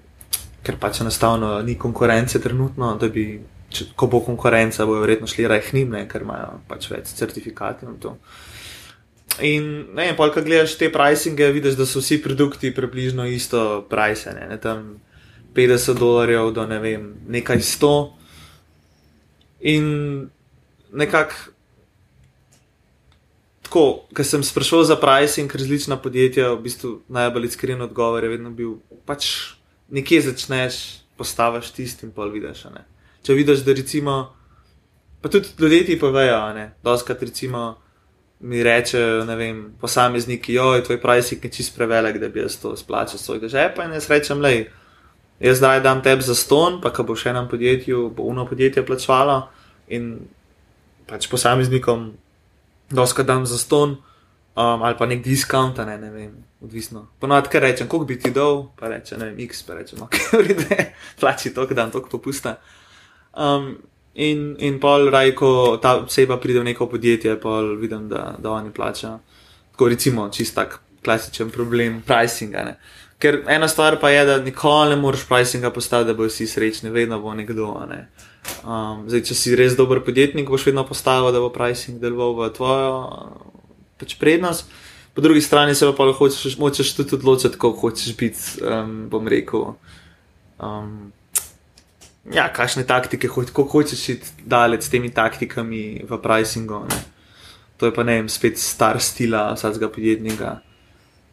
ker 0.63 0.77
pač 0.81 1.01
enostavno 1.01 1.61
ni 1.65 1.79
konkurence 1.79 2.41
trenutno, 2.43 2.93
da 3.01 3.09
bi, 3.09 3.41
če, 3.73 3.93
ko 3.97 4.11
bo 4.13 4.21
konkurenca, 4.25 4.87
bojo 4.87 5.05
verjetno 5.05 5.29
šli 5.31 5.47
raje 5.49 5.69
hnimne, 5.71 6.05
ker 6.11 6.27
imajo 6.27 6.59
pač 6.69 6.91
več 6.93 7.15
certifikatov. 7.17 8.19
In 9.47 9.69
ne, 9.97 10.11
in 10.11 10.19
polk 10.19 10.37
gledaš 10.45 10.75
te 10.77 10.91
pricinge, 10.93 11.49
vidiš, 11.55 11.79
da 11.79 11.87
so 11.89 12.03
vsi 12.03 12.21
produkti 12.21 12.75
približno 12.77 13.25
isto 13.31 13.87
price, 13.89 14.35
ne, 14.37 14.51
ne 14.51 14.59
tam 14.61 14.99
50 15.57 15.99
dolarjev 15.99 16.53
do 16.55 16.67
ne 16.69 16.81
vem, 16.83 17.07
nekaj 17.31 17.63
100. 17.71 17.95
In 19.71 19.87
nekako 20.93 21.55
tako, 23.71 24.03
ker 24.11 24.27
sem 24.27 24.43
sprašval 24.43 24.83
za 24.85 24.97
pricing, 24.99 25.53
različna 25.55 25.97
podjetja, 26.03 26.51
v 26.51 26.63
bistvu 26.67 26.89
najbolj 27.09 27.47
iskren 27.47 27.83
odgovor 27.83 28.25
je 28.25 28.31
vedno 28.31 28.51
bil, 28.51 28.81
pač 29.07 29.55
nekje 29.95 30.25
začneš, 30.27 30.79
postaviš 31.17 31.71
tisti 31.71 32.09
in 32.09 32.11
pol 32.11 32.33
vidiš. 32.35 32.65
Ne? 32.75 32.83
Če 33.23 33.37
vidiš, 33.39 33.63
da 33.63 33.73
recimo, 33.73 34.15
pa 35.23 35.31
tudi 35.31 35.55
ljudje 35.59 35.85
ti 35.87 35.99
povejo, 36.01 36.41
da 36.83 36.91
oskrat 36.91 37.23
recimo 37.23 37.79
mi 38.41 38.63
rečejo, 38.65 39.23
ne 39.29 39.37
vem, 39.37 39.61
posamezniki, 39.81 40.57
joj, 40.57 40.83
tvoj 40.89 40.99
pricing 41.01 41.45
je 41.45 41.51
čist 41.55 41.77
prevelik, 41.77 42.19
da 42.19 42.29
bi 42.29 42.41
jaz 42.41 42.57
to 42.59 42.73
splačal 42.77 43.21
svojega 43.23 43.49
žepa 43.49 43.85
in 43.85 43.95
jaz 43.95 44.09
rečem, 44.11 44.41
lej. 44.41 44.65
jaz 45.39 45.61
zdaj 45.61 45.81
dam 45.81 46.03
tebi 46.03 46.27
za 46.27 46.35
ston, 46.35 46.81
pa 46.83 46.91
ko 46.91 47.05
bo 47.07 47.15
še 47.15 47.31
enem 47.31 47.47
podjetju, 47.49 48.09
bo 48.17 48.27
uno 48.27 48.47
podjetje 48.49 48.83
plačalo 48.87 49.45
in 49.89 50.17
pač 51.07 51.29
posameznikom, 51.31 52.11
doska 52.91 53.23
dam 53.23 53.47
za 53.47 53.59
ston, 53.59 53.91
um, 53.91 54.83
ali 54.83 54.97
pa 54.99 55.07
nek 55.07 55.23
diskont, 55.25 55.79
ne, 55.79 55.99
ne 55.99 56.11
vem, 56.11 56.33
odvisno. 56.61 57.07
Ponovadi, 57.19 57.49
ker 57.49 57.63
rečem, 57.63 57.89
koliko 57.89 58.07
bi 58.07 58.19
ti 58.19 58.31
dal, 58.31 58.67
pa 58.77 58.89
reče, 58.89 59.19
ne 59.19 59.31
vem, 59.31 59.39
x, 59.47 59.63
pa 59.67 59.79
rečem, 59.79 60.03
ok, 60.03 60.19
vride, 60.41 60.93
plači 61.21 61.55
to, 61.55 61.67
da 61.67 61.75
dam 61.83 61.91
to 61.91 62.03
popusta. 62.11 62.59
Um, 63.33 63.77
in, 64.15 64.57
in 64.59 64.81
pol 64.81 65.11
raj, 65.11 65.35
ko 65.39 65.79
ta 65.83 65.97
oseba 66.03 66.41
pride 66.43 66.61
v 66.61 66.71
neko 66.73 66.89
podjetje, 66.91 67.37
pol 67.41 67.77
vidim, 67.81 68.09
da, 68.09 68.35
da 68.39 68.51
oni 68.51 68.73
plačajo. 68.75 69.19
Tako 69.73 69.89
recimo, 69.89 70.29
čist 70.29 70.55
tak 70.55 70.81
klasičen 71.05 71.51
problem 71.51 72.03
pricinga. 72.07 72.65
Ne. 72.65 72.75
Ker 73.21 73.43
ena 73.49 73.69
stvar 73.69 73.97
pa 74.01 74.11
je, 74.11 74.25
da 74.27 74.39
nikoli 74.43 74.91
ne 74.91 74.97
moreš 74.97 75.25
pricinga 75.29 75.71
postaviti, 75.71 76.09
da 76.09 76.15
bojo 76.15 76.29
vsi 76.29 76.47
srečni, 76.47 76.91
vedno 76.91 77.21
bo 77.21 77.35
nekdo. 77.35 77.73
Ne. 77.89 78.09
Um, 78.61 79.07
zdaj, 79.09 79.25
če 79.31 79.37
si 79.37 79.57
res 79.57 79.77
dober 79.77 80.03
podjetnik, 80.05 80.49
boš 80.51 80.67
vedno 80.69 80.85
postavil, 80.89 81.31
da 81.33 81.41
bo 81.41 81.53
pricing 81.53 82.01
deloval 82.01 82.37
v 82.37 82.51
tvojo 82.57 82.93
pač 84.01 84.17
prednost. 84.21 84.69
Po 85.15 85.25
drugi 85.25 85.41
strani 85.41 85.75
se 85.75 85.89
pa 85.97 86.05
lahko 86.05 86.29
hočeš 86.29 86.95
tudi 86.97 87.17
odločiti, 87.19 87.57
kako 87.57 87.89
hočeš 87.89 88.17
biti, 88.17 88.43
um, 88.65 89.09
bom 89.13 89.29
rekel. 89.29 89.75
Um, 90.61 91.13
ja, 92.33 92.49
kakšne 92.53 92.85
taktike, 92.89 93.29
kako 93.29 93.65
hočeš 93.65 94.09
iti 94.09 94.29
daleč 94.45 94.87
s 94.87 94.93
temi 94.93 95.11
taktikami 95.11 96.05
v 96.05 96.21
pricingu. 96.23 96.85
Ne. 96.89 97.01
To 97.81 97.89
je 97.89 97.95
pa 97.97 98.05
ne 98.05 98.21
vem, 98.21 98.29
spet 98.29 98.61
star 98.61 99.01
stila 99.01 99.55
vsakega 99.57 99.89
podjetnika. 99.89 100.61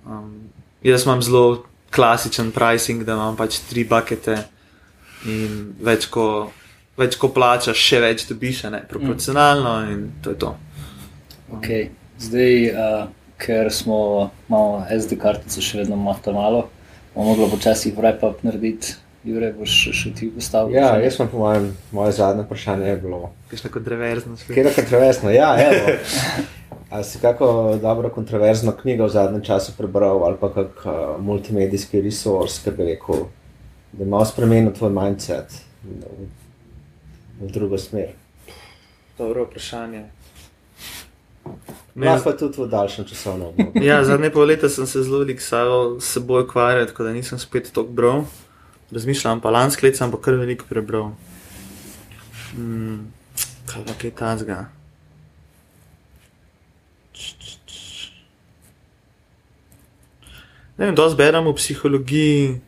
Um, 0.07 0.47
jaz 0.83 1.03
imam 1.03 1.21
zelo 1.21 1.67
klasičen 1.91 2.51
pricing, 2.51 3.03
da 3.03 3.19
imam 3.19 3.35
pač 3.35 3.59
tri 3.67 3.83
bakete 3.83 4.47
in 5.27 5.75
več 5.83 6.07
ko, 6.07 6.51
več 6.97 7.17
ko 7.21 7.29
plačaš, 7.33 7.77
še 7.77 8.01
več 8.03 8.25
dobiš, 8.29 8.63
ne 8.73 8.81
proporcionalno 8.89 9.75
in 9.91 10.07
to 10.23 10.33
je 10.33 10.41
to. 10.43 10.53
Okay. 11.59 11.89
Zdaj, 12.17 12.55
uh, 12.73 13.03
ker 13.37 13.69
smo 13.73 14.29
malo 14.49 14.81
SD 14.89 15.19
kartice 15.21 15.61
še 15.61 15.83
vedno 15.83 15.95
malo, 15.95 16.63
bomo 17.13 17.35
mogli 17.35 17.49
počasi 17.53 17.93
wrap-up 17.93 18.41
narediti. 18.45 18.97
Jure, 19.27 19.49
boš 19.51 19.73
še 19.91 20.13
ti 20.15 20.29
postavil? 20.31 20.77
Ja, 20.77 20.93
jaz 21.03 21.17
sem 21.17 21.27
po 21.27 21.41
mojem, 21.41 21.73
moje 21.91 22.13
zadnje 22.15 22.45
vprašanje 22.45 22.85
je 22.87 22.97
bilo. 23.01 23.33
Kaj 23.51 23.59
je 23.65 23.71
kontroverzno? 23.73 24.37
Kaj 24.47 24.61
je 24.61 24.73
kontroverzno? 24.77 25.33
Ja, 25.35 25.49
evo. 25.59 25.97
Ali 26.95 27.03
si 27.03 27.19
kako 27.19 27.75
dobro 27.81 28.09
kontroverzno 28.15 28.71
knjigo 28.71 29.09
v 29.09 29.11
zadnjem 29.11 29.43
času 29.43 29.73
prebral 29.75 30.23
ali 30.23 30.39
pa 30.39 30.47
kak 30.53 30.85
uh, 30.85 30.93
multimedijski 31.19 31.99
resurs, 32.01 32.61
ki 32.63 32.71
bi 32.77 32.87
rekel, 32.93 33.25
da 33.91 34.07
ima 34.07 34.23
spremenil 34.25 34.71
tvoj 34.71 34.95
mindset 34.95 35.59
v, 37.39 37.51
drugo 37.51 37.77
smer? 37.77 38.13
Dobro 39.17 39.43
vprašanje. 39.43 40.05
Lahko 41.95 42.23
pa 42.23 42.37
tudi 42.37 42.61
v 42.61 42.67
daljšem 42.69 43.05
časovnem 43.05 43.47
obdobju. 43.47 43.83
ja, 43.83 44.03
zadnje 44.05 44.29
pol 44.29 44.45
leta 44.45 44.69
sem 44.69 44.85
se 44.85 45.01
zelo 45.03 45.23
veliko 45.23 45.41
s 45.41 46.11
seboj 46.13 46.43
ukvarjal, 46.43 46.85
tako 46.85 47.03
da 47.03 47.13
nisem 47.13 47.39
spet 47.39 47.71
tako 47.73 47.89
bral. 47.89 48.25
Razmišljam 48.91 49.41
pa 49.41 49.49
lansko 49.49 49.85
leto, 49.85 49.97
sem 49.97 50.11
pa 50.11 50.21
kar 50.21 50.37
veliko 50.37 50.65
prebral. 50.69 51.11
Hmm, 52.53 53.09
kaj 53.65 53.83
pa 53.85 53.97
je 54.03 54.11
ta 54.11 54.37
zga? 54.37 54.59
Ne 60.77 60.85
vem, 60.85 60.95
dosti 60.95 61.17
berem 61.17 61.47
v 61.49 61.55
psihologiji, 61.57 62.61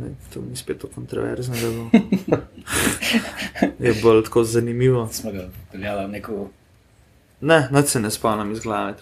ne, 0.00 0.14
to 0.34 0.40
ni 0.40 0.56
spet 0.56 0.80
tako 0.80 0.94
kontroverzno. 0.94 1.54
je 3.86 3.94
bolj 4.02 4.24
tako 4.24 4.44
zanimivo. 4.44 5.08
Smo 5.12 5.32
ga 5.32 5.48
peljali 5.72 6.08
neko 6.08 6.48
Ne, 7.42 7.68
noč 7.70 7.86
se 7.86 8.00
ne 8.00 8.10
spomnim 8.10 8.52
iz 8.52 8.60
glave. 8.60 8.94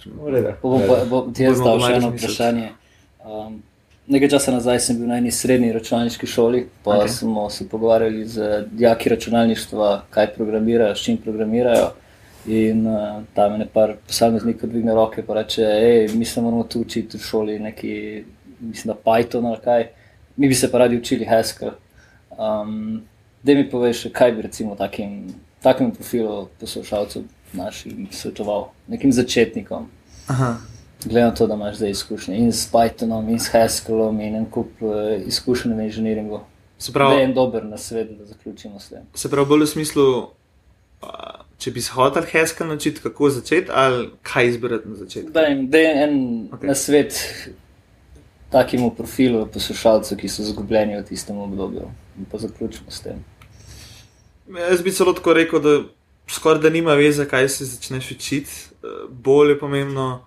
Ti 1.34 1.42
je 1.42 1.50
zdal 1.54 1.82
še 1.82 1.96
eno 1.98 2.08
vprašanje. 2.14 2.70
Um, 3.20 3.58
nekaj 4.08 4.30
časa 4.32 4.54
nazaj 4.54 4.80
sem 4.80 4.96
bil 4.96 5.10
na 5.10 5.18
eni 5.20 5.32
srednji 5.34 5.74
računalniški 5.76 6.26
šoli, 6.26 6.62
pa 6.84 7.02
okay. 7.02 7.12
smo 7.18 7.50
se 7.52 7.68
pogovarjali 7.68 8.24
z 8.24 8.62
dijaki 8.72 9.12
računalništva, 9.12 9.90
kaj 10.10 10.32
programirajo, 10.38 10.96
s 10.96 11.04
čim 11.04 11.20
programirajo. 11.20 11.90
In 12.48 12.86
uh, 12.88 13.20
tam 13.36 13.52
je 13.52 13.66
nekaj 13.66 13.94
posameznikov 14.08 14.72
dvigne 14.72 14.96
roke 14.96 15.20
in 15.20 15.34
reče: 15.36 15.68
hej, 15.84 16.08
mi 16.16 16.24
se 16.24 16.40
moramo 16.40 16.64
tu 16.64 16.80
učiti 16.80 17.20
v 17.20 17.20
šoli, 17.20 17.58
neki, 17.58 17.94
mislim, 18.60 18.94
da 18.94 19.00
Python 19.04 19.52
ali 19.52 19.60
kaj. 19.64 19.88
Mi 20.40 20.48
bi 20.48 20.54
se 20.54 20.70
pa 20.72 20.78
radi 20.78 20.96
učili 20.96 21.24
Haskell. 21.24 21.70
Um, 22.30 23.02
da 23.42 23.54
mi 23.54 23.70
poveš, 23.70 24.06
kaj 24.12 24.32
bi 24.32 24.42
recimo 24.42 24.74
takim, 24.74 25.34
takim 25.62 25.90
profilu 25.92 26.48
poslušalcev 26.60 27.22
našim 27.52 28.08
svetoval, 28.10 28.70
nekim 28.88 29.12
začetnikom. 29.12 29.90
Glede 31.04 31.26
na 31.26 31.34
to, 31.34 31.46
da 31.46 31.54
imaš 31.54 31.76
zdaj 31.76 31.90
izkušnje 31.90 32.38
in 32.38 32.52
s 32.52 32.72
Pythonom, 32.72 33.28
in 33.28 33.40
s 33.40 33.52
Haskellom, 33.52 34.20
in 34.20 34.36
en 34.36 34.48
kup 34.50 34.80
uh, 34.80 35.12
izkušenj 35.26 35.76
v 35.76 35.84
inženiringu. 35.90 36.40
Se 36.78 36.92
pravi, 36.92 37.14
da 37.14 37.20
je 37.20 37.28
en 37.28 37.34
dober 37.34 37.64
na 37.64 37.78
svetu, 37.78 38.14
da 38.18 38.24
zaključimo 38.24 38.80
s 38.80 38.88
tem. 38.88 39.04
Se 39.14 39.28
pravi, 39.28 39.48
bolj 39.48 39.68
v 39.68 39.72
smislu, 39.76 40.04
če 41.58 41.70
bi 41.70 41.84
se 41.84 41.92
hotel 41.92 42.24
Haskell 42.32 42.68
naučiti, 42.68 43.00
kako 43.04 43.30
začeti, 43.30 43.68
ali 43.74 44.08
kaj 44.22 44.48
izbrati 44.48 44.88
na 44.88 44.96
začetku. 44.96 45.32
Da, 45.32 45.48
da 45.68 45.78
je 45.78 46.04
en 46.04 46.20
okay. 46.48 46.66
na 46.66 46.74
svet 46.74 47.26
takemu 48.50 48.90
profilu 48.94 49.46
poslušalcev, 49.46 50.18
ki 50.18 50.28
so 50.28 50.44
zgubljeni 50.44 50.98
v 50.98 51.04
tistem 51.08 51.38
obdobju. 51.38 51.90
In 52.18 52.26
pa 52.30 52.38
zaključimo 52.38 52.90
s 52.90 53.00
tem. 53.00 53.24
Jaz 54.70 54.82
bi 54.82 54.92
celo 54.92 55.12
tako 55.12 55.34
rekel, 55.34 55.60
da 55.60 55.82
skoraj 56.28 56.62
da 56.62 56.70
nima 56.70 56.94
veze, 56.94 57.28
kaj 57.28 57.48
se 57.48 57.64
začneš 57.64 58.10
učiti. 58.10 58.50
Eh, 58.50 58.86
bolj 59.08 59.50
je 59.50 59.58
pomembno 59.58 60.24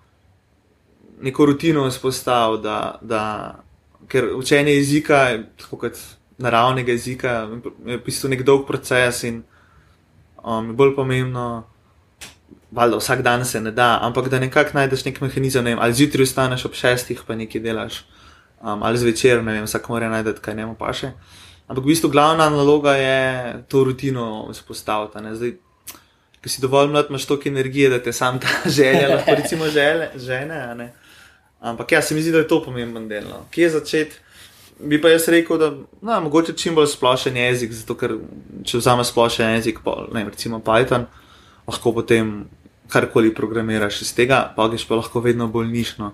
neko 1.20 1.46
rutino 1.46 1.88
vzpostaviti, 1.88 2.62
da, 2.62 2.98
da, 3.00 3.54
ker 4.08 4.34
učenje 4.36 4.74
jezika, 4.74 5.38
tako 5.60 5.76
kot 5.76 5.98
naravnega 6.38 6.92
jezika, 6.92 7.48
je 7.86 7.96
v 7.96 8.00
bistvu 8.04 8.28
nek 8.28 8.42
dolg 8.42 8.66
proces 8.66 9.22
in 9.24 9.42
um, 10.44 10.68
je 10.68 10.72
bolj 10.72 10.94
pomembno. 10.96 11.64
Valjda, 12.74 12.98
vsak 12.98 13.22
dan 13.22 13.44
se 13.46 13.60
ne 13.60 13.70
da, 13.70 13.98
ampak 14.02 14.28
da 14.28 14.40
nekako 14.42 14.74
najdeš 14.74 15.04
nek 15.06 15.20
mehanizem, 15.22 15.64
ne 15.64 15.74
vem, 15.74 15.82
ali 15.82 15.94
zjutraj 15.94 16.26
vstaneš 16.26 16.64
ob 16.66 16.74
šestih, 16.74 17.20
pa 17.26 17.36
nekaj 17.38 17.62
delaš, 17.62 18.00
um, 18.60 18.82
ali 18.82 18.98
zvečer, 18.98 19.44
ne 19.44 19.54
vem, 19.54 19.68
vsak 19.68 19.88
mora 19.88 20.08
najti, 20.10 20.40
kaj 20.42 20.56
njemu 20.58 20.74
paše. 20.78 21.12
Ampak 21.68 21.84
v 21.84 21.94
bistvu 21.94 22.10
glavna 22.10 22.50
naloga 22.50 22.96
je 22.96 23.20
to 23.68 23.84
rutino 23.84 24.48
vzpostaviti 24.50 25.54
ki 26.44 26.50
si 26.52 26.60
dovolj 26.60 26.90
mlad, 26.92 27.06
imaš 27.08 27.24
toliko 27.24 27.48
energije, 27.48 27.88
da 27.88 27.98
te 28.02 28.12
sam 28.12 28.36
ta 28.40 28.48
želja, 28.78 29.08
lahko 29.08 29.34
recimo 29.34 29.68
žele, 29.72 30.10
žene. 30.16 30.92
Ampak 31.60 31.92
ja, 31.92 32.02
se 32.02 32.14
mi 32.14 32.22
zdi, 32.22 32.32
da 32.32 32.42
je 32.42 32.48
to 32.48 32.60
pomemben 32.62 33.08
del. 33.08 33.24
No. 33.24 33.46
Kje 33.50 33.70
začeti? 33.78 34.20
Bi 34.78 34.98
pa 35.00 35.08
jaz 35.08 35.28
rekel, 35.32 35.56
da 35.58 35.70
no, 36.02 36.18
mogoče 36.20 36.52
čim 36.52 36.74
bolj 36.76 36.90
splošen 36.92 37.36
jezik, 37.36 37.72
zato 37.72 37.96
ker 37.96 38.18
če 38.68 38.82
vzameš 38.82 39.14
splošen 39.14 39.54
jezik, 39.54 39.80
pa, 39.84 39.94
ne, 40.12 40.26
recimo 40.28 40.60
Python, 40.60 41.06
lahko 41.64 41.94
potem 41.96 42.34
karkoli 42.94 43.34
programiraš 43.34 44.02
iz 44.06 44.12
tega, 44.14 44.44
pa 44.56 44.68
greš 44.70 44.86
pa 44.88 45.00
lahko 45.00 45.22
vedno 45.24 45.48
bolj 45.50 45.72
nišno. 45.72 46.12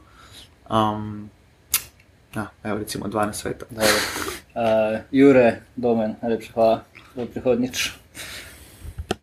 Um, 0.70 1.28
ja, 2.34 2.46
evo, 2.64 2.78
recimo 2.78 3.08
12 3.12 3.32
sveta. 3.32 3.66
Uh, 3.70 5.00
Jure, 5.12 5.60
domen, 5.76 6.16
najlepša 6.22 6.52
hvala, 6.56 6.82
do 7.14 7.26
prihodnjič. 7.26 7.90